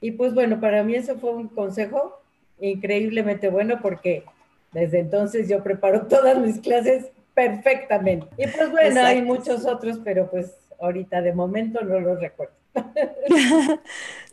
Y 0.00 0.12
pues 0.12 0.34
bueno, 0.34 0.60
para 0.60 0.82
mí 0.82 0.94
eso 0.94 1.16
fue 1.18 1.30
un 1.30 1.48
consejo 1.48 2.20
increíblemente 2.60 3.48
bueno 3.48 3.80
porque 3.80 4.24
desde 4.72 4.98
entonces 5.00 5.48
yo 5.48 5.62
preparo 5.62 6.06
todas 6.08 6.38
mis 6.38 6.58
clases 6.58 7.06
perfectamente. 7.34 8.26
Y 8.36 8.46
pues 8.48 8.70
bueno, 8.70 9.00
hay 9.00 9.22
muchos 9.22 9.64
otros, 9.64 10.00
pero 10.04 10.30
pues 10.30 10.52
ahorita 10.80 11.22
de 11.22 11.32
momento 11.32 11.80
no 11.82 12.00
los 12.00 12.20
recuerdo. 12.20 12.54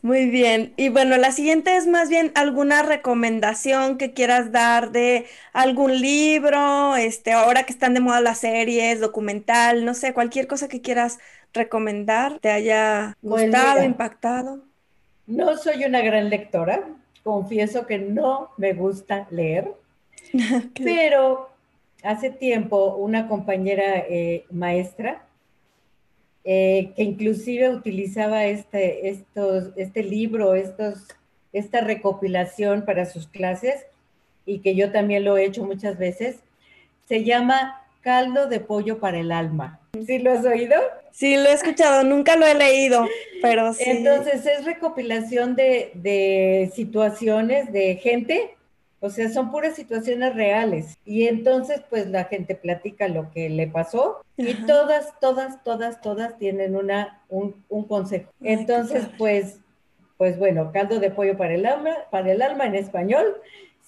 Muy 0.01 0.29
bien. 0.29 0.73
Y 0.77 0.89
bueno, 0.89 1.17
la 1.17 1.31
siguiente 1.31 1.75
es 1.75 1.87
más 1.87 2.09
bien 2.09 2.31
alguna 2.35 2.83
recomendación 2.83 3.97
que 3.97 4.13
quieras 4.13 4.51
dar 4.51 4.91
de 4.91 5.25
algún 5.53 5.99
libro, 5.99 6.95
este, 6.95 7.33
ahora 7.33 7.63
que 7.63 7.73
están 7.73 7.93
de 7.93 7.99
moda 7.99 8.21
las 8.21 8.39
series, 8.39 9.01
documental, 9.01 9.85
no 9.85 9.93
sé, 9.93 10.13
cualquier 10.13 10.47
cosa 10.47 10.69
que 10.69 10.81
quieras 10.81 11.19
recomendar, 11.53 12.39
te 12.39 12.49
haya 12.49 13.17
pues 13.21 13.43
gustado, 13.43 13.83
impactado. 13.83 14.59
No 15.27 15.57
soy 15.57 15.85
una 15.85 16.01
gran 16.01 16.29
lectora, 16.29 16.87
confieso 17.23 17.85
que 17.85 17.99
no 17.99 18.49
me 18.57 18.73
gusta 18.73 19.27
leer, 19.29 19.71
pero 20.75 21.49
hace 22.03 22.29
tiempo 22.29 22.95
una 22.95 23.27
compañera 23.27 23.97
eh, 23.97 24.45
maestra 24.51 25.23
eh, 26.45 26.93
que 26.95 27.03
inclusive 27.03 27.69
utilizaba 27.69 28.45
este, 28.45 29.09
estos, 29.09 29.71
este 29.75 30.03
libro, 30.03 30.55
estos, 30.55 31.05
esta 31.51 31.81
recopilación 31.81 32.85
para 32.85 33.05
sus 33.05 33.27
clases 33.27 33.85
y 34.45 34.59
que 34.59 34.75
yo 34.75 34.91
también 34.91 35.25
lo 35.25 35.37
he 35.37 35.45
hecho 35.45 35.63
muchas 35.63 35.97
veces, 35.97 36.39
se 37.07 37.23
llama 37.23 37.85
Caldo 38.01 38.47
de 38.47 38.61
Pollo 38.61 38.99
para 38.99 39.19
el 39.19 39.31
Alma. 39.31 39.79
¿Sí 40.05 40.17
lo 40.19 40.31
has 40.31 40.45
oído? 40.45 40.75
Sí, 41.11 41.35
lo 41.35 41.49
he 41.49 41.53
escuchado, 41.53 42.03
nunca 42.03 42.35
lo 42.35 42.45
he 42.45 42.55
leído, 42.55 43.07
pero 43.41 43.73
sí. 43.73 43.83
Entonces 43.85 44.45
es 44.45 44.65
recopilación 44.65 45.55
de, 45.55 45.91
de 45.95 46.71
situaciones 46.73 47.71
de 47.71 47.95
gente 47.95 48.55
o 49.01 49.09
sea, 49.09 49.29
son 49.29 49.49
puras 49.49 49.75
situaciones 49.75 50.35
reales. 50.35 50.97
Y 51.05 51.27
entonces, 51.27 51.81
pues 51.89 52.07
la 52.07 52.25
gente 52.25 52.55
platica 52.55 53.07
lo 53.07 53.31
que 53.31 53.49
le 53.49 53.67
pasó 53.67 54.21
y 54.35 54.53
todas, 54.65 55.17
todas, 55.21 55.63
todas, 55.63 56.01
todas 56.01 56.37
tienen 56.37 56.75
una, 56.75 57.21
un, 57.29 57.53
consejo. 57.87 58.31
entonces, 58.41 59.07
pues, 59.17 59.59
pues 60.17 60.37
bueno, 60.37 60.71
caldo 60.73 60.99
de 60.99 61.11
pollo 61.11 61.37
para 61.37 61.53
el 61.53 61.65
alma, 61.65 61.91
para 62.11 62.31
el 62.31 62.41
alma 62.41 62.65
en 62.65 62.75
español. 62.75 63.37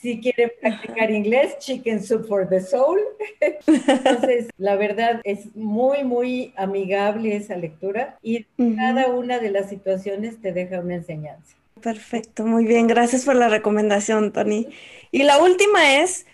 Si 0.01 0.19
quieren 0.19 0.51
practicar 0.59 1.11
inglés, 1.11 1.57
Chicken 1.59 2.03
Soup 2.03 2.27
for 2.27 2.47
the 2.49 2.61
Soul. 2.61 2.99
Entonces, 3.39 4.47
la 4.57 4.75
verdad 4.75 5.21
es 5.23 5.55
muy, 5.55 6.03
muy 6.03 6.53
amigable 6.55 7.35
esa 7.35 7.55
lectura 7.55 8.17
y 8.21 8.45
cada 8.75 9.07
una 9.07 9.39
de 9.39 9.51
las 9.51 9.69
situaciones 9.69 10.41
te 10.41 10.53
deja 10.53 10.79
una 10.79 10.95
enseñanza. 10.95 11.55
Perfecto, 11.81 12.45
muy 12.45 12.65
bien. 12.65 12.87
Gracias 12.87 13.25
por 13.25 13.35
la 13.35 13.49
recomendación, 13.49 14.31
Tony. 14.31 14.67
Y 15.11 15.23
la 15.23 15.39
última 15.39 16.01
es, 16.01 16.25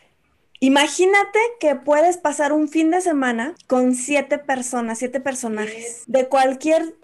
Imagínate 0.59 1.38
que 1.59 1.76
puedes 1.76 2.18
pasar 2.18 2.51
un 2.51 2.68
fin 2.68 2.89
de 2.89 3.01
semana 3.01 3.53
con 3.68 3.93
siete 3.93 4.39
personas, 4.39 4.97
siete 4.97 5.20
personajes 5.20 6.03
de 6.07 6.28
cualquier 6.28 6.95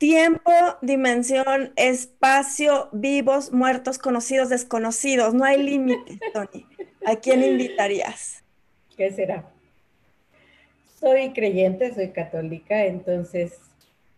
tiempo, 0.00 0.50
dimensión, 0.80 1.72
espacio, 1.76 2.88
vivos, 2.90 3.52
muertos, 3.52 3.98
conocidos, 3.98 4.48
desconocidos. 4.48 5.34
No 5.34 5.44
hay 5.44 5.62
límite, 5.62 6.18
Tony. 6.32 6.66
¿A 7.04 7.16
quién 7.16 7.44
invitarías? 7.44 8.42
¿Qué 8.96 9.12
será? 9.12 9.44
Soy 10.98 11.34
creyente, 11.34 11.94
soy 11.94 12.08
católica, 12.12 12.86
entonces 12.86 13.60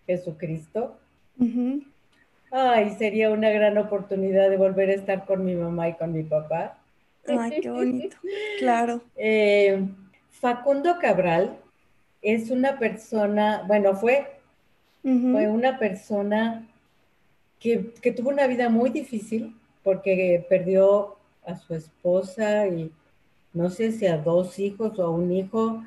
Jesucristo. 0.07 0.97
Ay, 2.53 2.95
sería 2.97 3.31
una 3.31 3.51
gran 3.51 3.77
oportunidad 3.77 4.51
de 4.51 4.57
volver 4.57 4.91
a 4.91 4.95
estar 4.95 5.25
con 5.27 5.45
mi 5.45 5.57
mamá 5.57 5.89
y 5.89 5.95
con 5.95 6.13
mi 6.13 6.23
papá. 6.23 6.79
Ay, 7.27 7.61
qué 7.61 7.71
bonito. 7.71 8.17
Claro. 8.61 9.01
Eh, 9.17 9.85
Facundo 10.31 10.99
Cabral 11.01 11.59
es 12.21 12.53
una 12.53 12.79
persona, 12.79 13.65
bueno, 13.67 13.97
fue, 13.97 14.42
fue 15.03 15.49
una 15.49 15.79
persona 15.79 16.67
que, 17.59 17.93
que, 18.01 18.13
tuvo 18.13 18.31
una 18.31 18.47
vida 18.47 18.69
muy 18.69 18.91
difícil 18.91 19.57
porque 19.83 20.47
perdió 20.49 21.17
a 21.45 21.57
su 21.57 21.75
esposa 21.75 22.69
y 22.69 22.93
no 23.53 23.69
sé 23.71 23.93
si 23.93 24.07
a 24.07 24.17
dos 24.17 24.59
hijos 24.59 24.99
o 24.99 25.05
a 25.05 25.11
un 25.11 25.33
hijo 25.33 25.83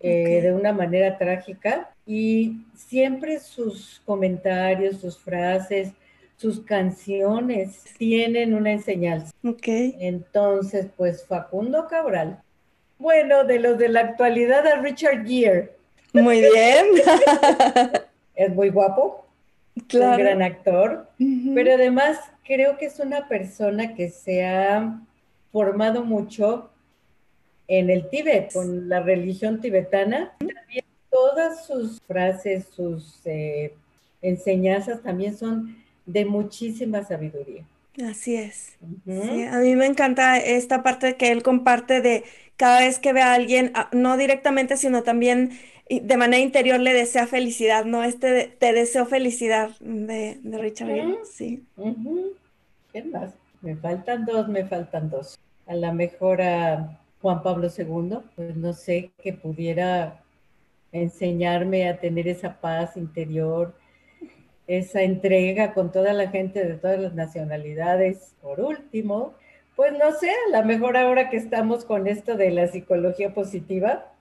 eh, 0.00 0.40
de 0.42 0.52
una 0.52 0.72
manera 0.72 1.18
trágica. 1.18 1.90
Y 2.06 2.64
siempre 2.74 3.40
sus 3.40 4.00
comentarios, 4.04 5.00
sus 5.00 5.18
frases, 5.18 5.92
sus 6.36 6.60
canciones 6.60 7.84
tienen 7.98 8.54
una 8.54 8.72
enseñanza. 8.72 9.32
Ok. 9.44 9.66
Entonces, 9.66 10.86
pues 10.96 11.26
Facundo 11.26 11.86
Cabral. 11.88 12.40
Bueno, 12.98 13.44
de 13.44 13.58
los 13.58 13.78
de 13.78 13.88
la 13.88 14.00
actualidad 14.00 14.66
a 14.66 14.80
Richard 14.80 15.26
Gere. 15.26 15.72
Muy 16.12 16.40
bien. 16.40 16.86
es 18.38 18.54
muy 18.54 18.70
guapo. 18.70 19.26
Claro. 19.88 20.16
Un 20.16 20.22
gran 20.22 20.42
actor. 20.42 21.08
Pero 21.54 21.74
además 21.74 22.18
creo 22.44 22.78
que 22.78 22.86
es 22.86 22.98
una 23.00 23.28
persona 23.28 23.94
que 23.94 24.08
se 24.08 24.46
ha 24.46 25.00
formado 25.52 26.04
mucho 26.04 26.70
en 27.66 27.90
el 27.90 28.08
Tíbet, 28.08 28.52
con 28.52 28.88
la 28.88 29.00
religión 29.00 29.60
tibetana. 29.60 30.32
También 30.38 30.84
todas 31.10 31.66
sus 31.66 32.00
frases, 32.02 32.66
sus 32.74 33.20
eh, 33.26 33.74
enseñanzas 34.22 35.02
también 35.02 35.36
son 35.36 35.76
de 36.06 36.24
muchísima 36.24 37.02
sabiduría. 37.02 37.64
Así 38.04 38.36
es. 38.36 38.78
a 38.80 39.58
mí 39.58 39.76
me 39.76 39.86
encanta 39.86 40.38
esta 40.38 40.82
parte 40.82 41.16
que 41.16 41.30
él 41.32 41.42
comparte 41.42 42.00
de 42.00 42.24
cada 42.56 42.80
vez 42.80 42.98
que 42.98 43.12
ve 43.12 43.22
a 43.22 43.34
alguien, 43.34 43.72
ah, 43.74 43.88
no 43.92 44.16
directamente, 44.16 44.76
sino 44.76 45.02
también 45.02 45.58
de 45.88 46.16
manera 46.16 46.42
interior 46.42 46.78
le 46.80 46.92
desea 46.92 47.26
felicidad, 47.26 47.84
¿no? 47.84 48.04
Este 48.04 48.48
te 48.58 48.72
deseo 48.72 49.06
felicidad 49.06 49.70
de, 49.80 50.38
Richard 50.44 50.90
sí. 51.24 51.64
¿Qué 52.92 53.02
más? 53.04 53.34
Me 53.62 53.74
faltan 53.76 54.24
dos, 54.26 54.48
me 54.48 54.64
faltan 54.64 55.10
dos. 55.10 55.38
A 55.66 55.74
la 55.74 55.92
mejor 55.92 56.42
a 56.42 57.00
Juan 57.20 57.42
Pablo 57.42 57.68
II, 57.76 58.18
pues 58.36 58.56
no 58.56 58.72
sé, 58.72 59.10
que 59.22 59.32
pudiera 59.32 60.22
enseñarme 60.92 61.88
a 61.88 61.98
tener 61.98 62.28
esa 62.28 62.60
paz 62.60 62.96
interior, 62.96 63.74
esa 64.68 65.02
entrega 65.02 65.74
con 65.74 65.90
toda 65.90 66.12
la 66.12 66.28
gente 66.28 66.64
de 66.64 66.74
todas 66.74 67.00
las 67.00 67.14
nacionalidades. 67.14 68.34
Por 68.40 68.60
último, 68.60 69.34
pues 69.74 69.92
no 69.92 70.12
sé, 70.12 70.30
a 70.52 70.60
lo 70.60 70.66
mejor 70.66 70.96
ahora 70.96 71.30
que 71.30 71.38
estamos 71.38 71.84
con 71.84 72.06
esto 72.06 72.36
de 72.36 72.50
la 72.50 72.68
psicología 72.68 73.32
positiva, 73.34 74.12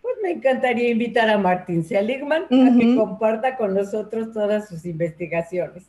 pues 0.00 0.14
me 0.22 0.30
encantaría 0.30 0.90
invitar 0.90 1.28
a 1.28 1.38
Martin 1.38 1.84
Seligman 1.84 2.44
a 2.44 2.78
que 2.78 2.96
comparta 2.96 3.56
con 3.56 3.74
nosotros 3.74 4.32
todas 4.32 4.68
sus 4.68 4.86
investigaciones. 4.86 5.82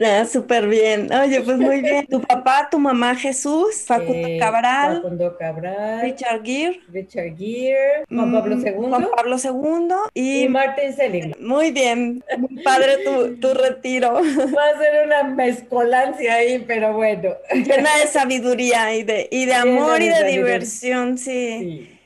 Ah, 0.08 0.24
súper 0.24 0.68
bien. 0.68 1.12
Oye, 1.12 1.40
pues 1.42 1.58
muy 1.58 1.80
bien. 1.80 2.06
Tu 2.06 2.20
papá, 2.20 2.68
tu 2.70 2.78
mamá 2.78 3.14
Jesús, 3.14 3.82
Facundo 3.86 4.28
eh, 4.28 4.38
Cabral. 4.38 4.96
Facundo 4.96 5.36
Cabral. 5.38 6.00
Richard 6.02 6.42
Gere. 6.44 6.80
Richard 6.92 7.36
Gere. 7.36 8.04
Juan 8.08 8.32
Pablo 8.32 8.56
II. 8.56 8.72
Mm, 8.72 8.88
Juan 8.88 9.08
Pablo 9.14 9.36
II. 9.42 9.94
Y, 10.14 10.44
y 10.44 10.48
Martin 10.48 10.92
Seligman. 10.92 11.36
Muy 11.40 11.70
bien. 11.70 12.22
Muy 12.38 12.62
padre 12.62 12.98
tu, 13.04 13.36
tu, 13.36 13.54
retiro. 13.54 14.14
Va 14.14 14.20
a 14.20 14.78
ser 14.78 15.06
una 15.06 15.22
mezcolancia 15.24 16.34
ahí, 16.34 16.64
pero 16.66 16.94
bueno. 16.94 17.34
Llena 17.52 17.96
de 17.98 18.06
sabiduría 18.10 18.94
y 18.94 19.02
de, 19.02 19.28
y 19.30 19.44
de 19.44 19.54
amor 19.54 20.00
y 20.00 20.08
de 20.08 20.24
diversión, 20.24 21.18
sí. 21.18 21.58
sí 21.58 21.97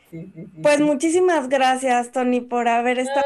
pues 0.63 0.81
muchísimas 0.81 1.49
gracias, 1.49 2.13
Tony, 2.13 2.41
por 2.41 2.69
haber 2.69 2.99
estado, 2.99 3.25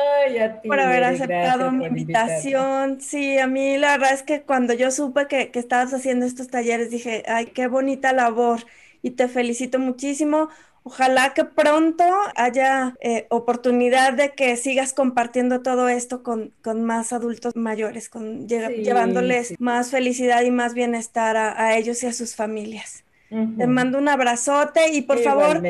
por 0.65 0.79
haber 0.79 1.05
aceptado 1.05 1.73
mi 1.73 1.87
invitación. 1.87 3.01
Sí, 3.01 3.39
a 3.39 3.47
mí 3.47 3.77
la 3.77 3.93
verdad 3.93 4.15
es 4.15 4.23
que 4.23 4.43
cuando 4.43 4.73
yo 4.73 4.91
supe 4.91 5.27
que, 5.27 5.51
estabas 5.55 5.93
haciendo 5.93 6.27
estos 6.27 6.49
talleres, 6.49 6.91
dije, 6.91 7.25
ay, 7.27 7.47
qué 7.47 7.67
bonita 7.67 8.13
labor 8.13 8.61
y 9.03 9.11
te 9.13 9.29
felicito 9.29 9.79
muchísimo. 9.79 10.49
Ojalá 10.85 11.35
que 11.35 11.45
pronto 11.45 12.05
haya 12.37 12.95
eh, 13.01 13.27
oportunidad 13.31 14.13
de 14.13 14.35
que 14.35 14.57
sigas 14.57 14.93
compartiendo 14.93 15.63
todo 15.63 15.89
esto 15.89 16.23
con, 16.23 16.53
con 16.63 16.85
más 16.85 17.13
adultos 17.13 17.57
mayores, 17.57 18.09
con, 18.09 18.47
llevándoles 18.47 19.55
más 19.59 19.91
felicidad 19.91 20.43
y 20.43 20.53
más 20.53 20.75
bienestar 20.75 21.37
a 21.37 21.77
ellos 21.77 22.05
y 22.05 22.07
a 22.07 22.13
sus 22.13 22.37
familias. 22.37 23.06
Te 23.29 23.67
mando 23.67 23.99
un 23.99 24.09
abrazote 24.09 24.93
y 24.93 25.03
por 25.03 25.19
favor 25.19 25.61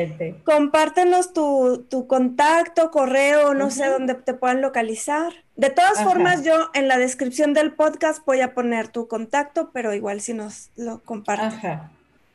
compártenos 0.43 1.33
tu, 1.33 2.05
contacto, 2.07 2.91
correo, 2.91 3.53
no 3.55 3.71
sé 3.71 3.87
dónde 3.87 4.13
te 4.13 4.33
puedan 4.35 4.61
localizar. 4.61 5.33
De 5.55 5.71
todas 5.71 6.03
formas, 6.03 6.43
yo 6.43 6.69
en 6.75 6.87
la 6.87 6.99
descripción 6.99 7.53
del 7.53 7.73
podcast 7.73 8.23
voy 8.25 8.41
a 8.41 8.53
poner 8.53 8.89
tu 8.89 9.07
contacto, 9.07 9.71
pero 9.73 9.93
igual 9.95 10.21
si 10.21 10.33
nos 10.33 10.69
lo 10.75 10.99
compartes. 10.99 11.55
Ajá. 11.55 11.89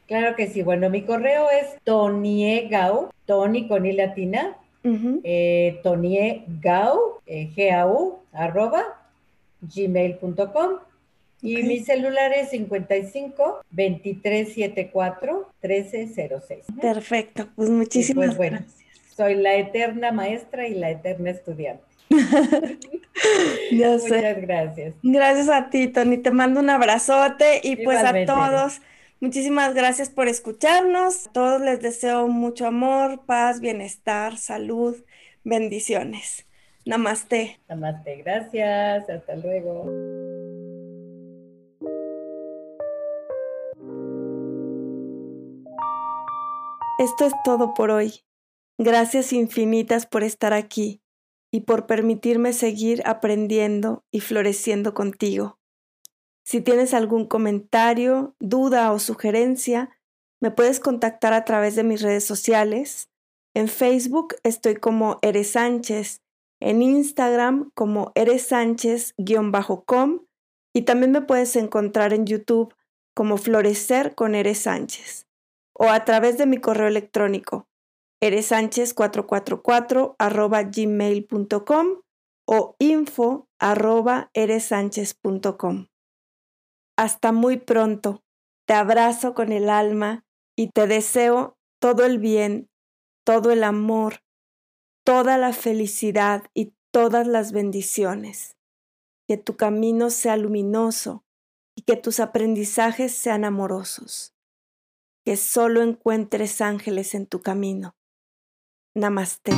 Claro 0.09 0.35
que 0.37 0.49
sí. 0.49 0.63
Bueno, 0.63 0.91
mi 0.91 1.03
correo 1.03 1.47
es 1.51 1.69
toniegao, 1.85 3.13
Tony 3.25 3.69
con 3.69 3.87
i 3.87 3.93
latina, 3.93 4.57
eh, 4.85 5.81
toniegao, 5.83 7.23
eh, 7.27 7.51
G-A-U, 7.55 8.19
arroba, 8.33 8.83
gmail.com. 9.63 10.79
Y 11.43 11.63
mi 11.65 11.81
celular 11.81 12.33
es 12.33 12.51
55 12.51 13.65
2374 13.71 15.53
1306. 15.61 16.65
Perfecto, 16.81 17.49
pues 17.57 17.69
muchísimas 17.69 18.37
pues, 18.37 18.51
gracias. 18.51 18.77
Soy 19.17 19.35
la 19.35 19.57
eterna 19.57 20.13
maestra 20.13 20.69
y 20.69 20.75
la 20.75 20.91
eterna 20.91 21.31
estudiante. 21.31 21.85
sé. 23.71 24.17
Muchas 24.17 24.41
gracias. 24.41 24.95
Gracias 25.03 25.49
a 25.49 25.71
ti, 25.71 25.89
Tony. 25.89 26.19
Te 26.19 26.31
mando 26.31 26.61
un 26.61 26.71
abrazote 26.71 27.61
y 27.63 27.77
pues 27.77 27.99
a 27.99 28.25
todos. 28.25 28.81
Muchísimas 29.21 29.75
gracias 29.75 30.11
por 30.11 30.29
escucharnos. 30.29 31.29
A 31.29 31.33
todos 31.33 31.61
les 31.61 31.81
deseo 31.81 32.29
mucho 32.29 32.67
amor, 32.67 33.25
paz, 33.25 33.61
bienestar, 33.61 34.37
salud, 34.37 34.97
bendiciones. 35.45 36.47
Namaste. 36.85 37.61
Namaste, 37.69 38.17
gracias. 38.17 39.09
Hasta 39.09 39.37
luego. 39.37 40.42
Esto 47.03 47.25
es 47.25 47.33
todo 47.43 47.75
por 47.75 47.91
hoy. 47.91 48.21
Gracias 48.79 49.33
infinitas 49.33 50.07
por 50.07 50.23
estar 50.23 50.53
aquí 50.53 51.03
y 51.51 51.63
por 51.63 51.89
permitirme 51.89 52.53
seguir 52.53 53.03
aprendiendo 53.05 54.05
y 54.13 54.21
floreciendo 54.21 54.95
contigo. 54.95 55.59
Si 56.45 56.61
tienes 56.61 56.95
algún 56.95 57.27
comentario, 57.27 58.37
duda 58.39 58.93
o 58.93 59.01
sugerencia, 59.01 59.91
me 60.41 60.53
puedes 60.53 60.79
contactar 60.79 61.33
a 61.33 61.45
través 61.45 61.75
de 61.75 61.83
mis 61.83 62.03
redes 62.03 62.23
sociales. 62.23 63.11
En 63.53 63.67
Facebook 63.67 64.37
estoy 64.45 64.77
como 64.77 65.19
Eres 65.23 65.51
Sánchez, 65.51 66.23
en 66.61 66.83
Instagram 66.83 67.73
como 67.75 68.13
Eres 68.15 68.47
Sánchez-com 68.47 70.21
y 70.73 70.83
también 70.83 71.11
me 71.11 71.23
puedes 71.23 71.57
encontrar 71.57 72.13
en 72.13 72.27
YouTube 72.27 72.73
como 73.13 73.39
Florecer 73.39 74.15
con 74.15 74.37
Eres 74.37 74.59
Sánchez 74.59 75.27
o 75.83 75.91
a 75.91 76.05
través 76.05 76.39
de 76.39 76.47
mi 76.47 76.59
correo 76.59 76.87
electrónico 76.87 77.69
eresánchez444 78.23 80.15
arroba 80.17 80.63
gmail.com 80.63 81.87
o 82.47 82.77
info 82.79 83.49
arroba 83.59 84.31
eresánchez.com. 84.33 85.89
Hasta 86.97 87.33
muy 87.33 87.57
pronto. 87.57 88.23
Te 88.65 88.75
abrazo 88.75 89.35
con 89.35 89.51
el 89.51 89.69
alma 89.69 90.25
y 90.57 90.69
te 90.69 90.87
deseo 90.87 91.57
todo 91.81 92.05
el 92.05 92.19
bien, 92.19 92.71
todo 93.27 93.51
el 93.51 93.65
amor, 93.65 94.21
toda 95.05 95.37
la 95.37 95.53
felicidad 95.53 96.45
y 96.55 96.75
todas 96.93 97.27
las 97.27 97.51
bendiciones. 97.51 98.57
Que 99.27 99.37
tu 99.37 99.57
camino 99.57 100.11
sea 100.11 100.37
luminoso 100.37 101.25
y 101.77 101.83
que 101.83 101.97
tus 101.97 102.21
aprendizajes 102.21 103.13
sean 103.13 103.45
amorosos 103.45 104.33
que 105.25 105.37
solo 105.37 105.83
encuentres 105.83 106.61
ángeles 106.61 107.15
en 107.15 107.27
tu 107.27 107.41
camino. 107.41 107.97
Namaste. 108.95 109.53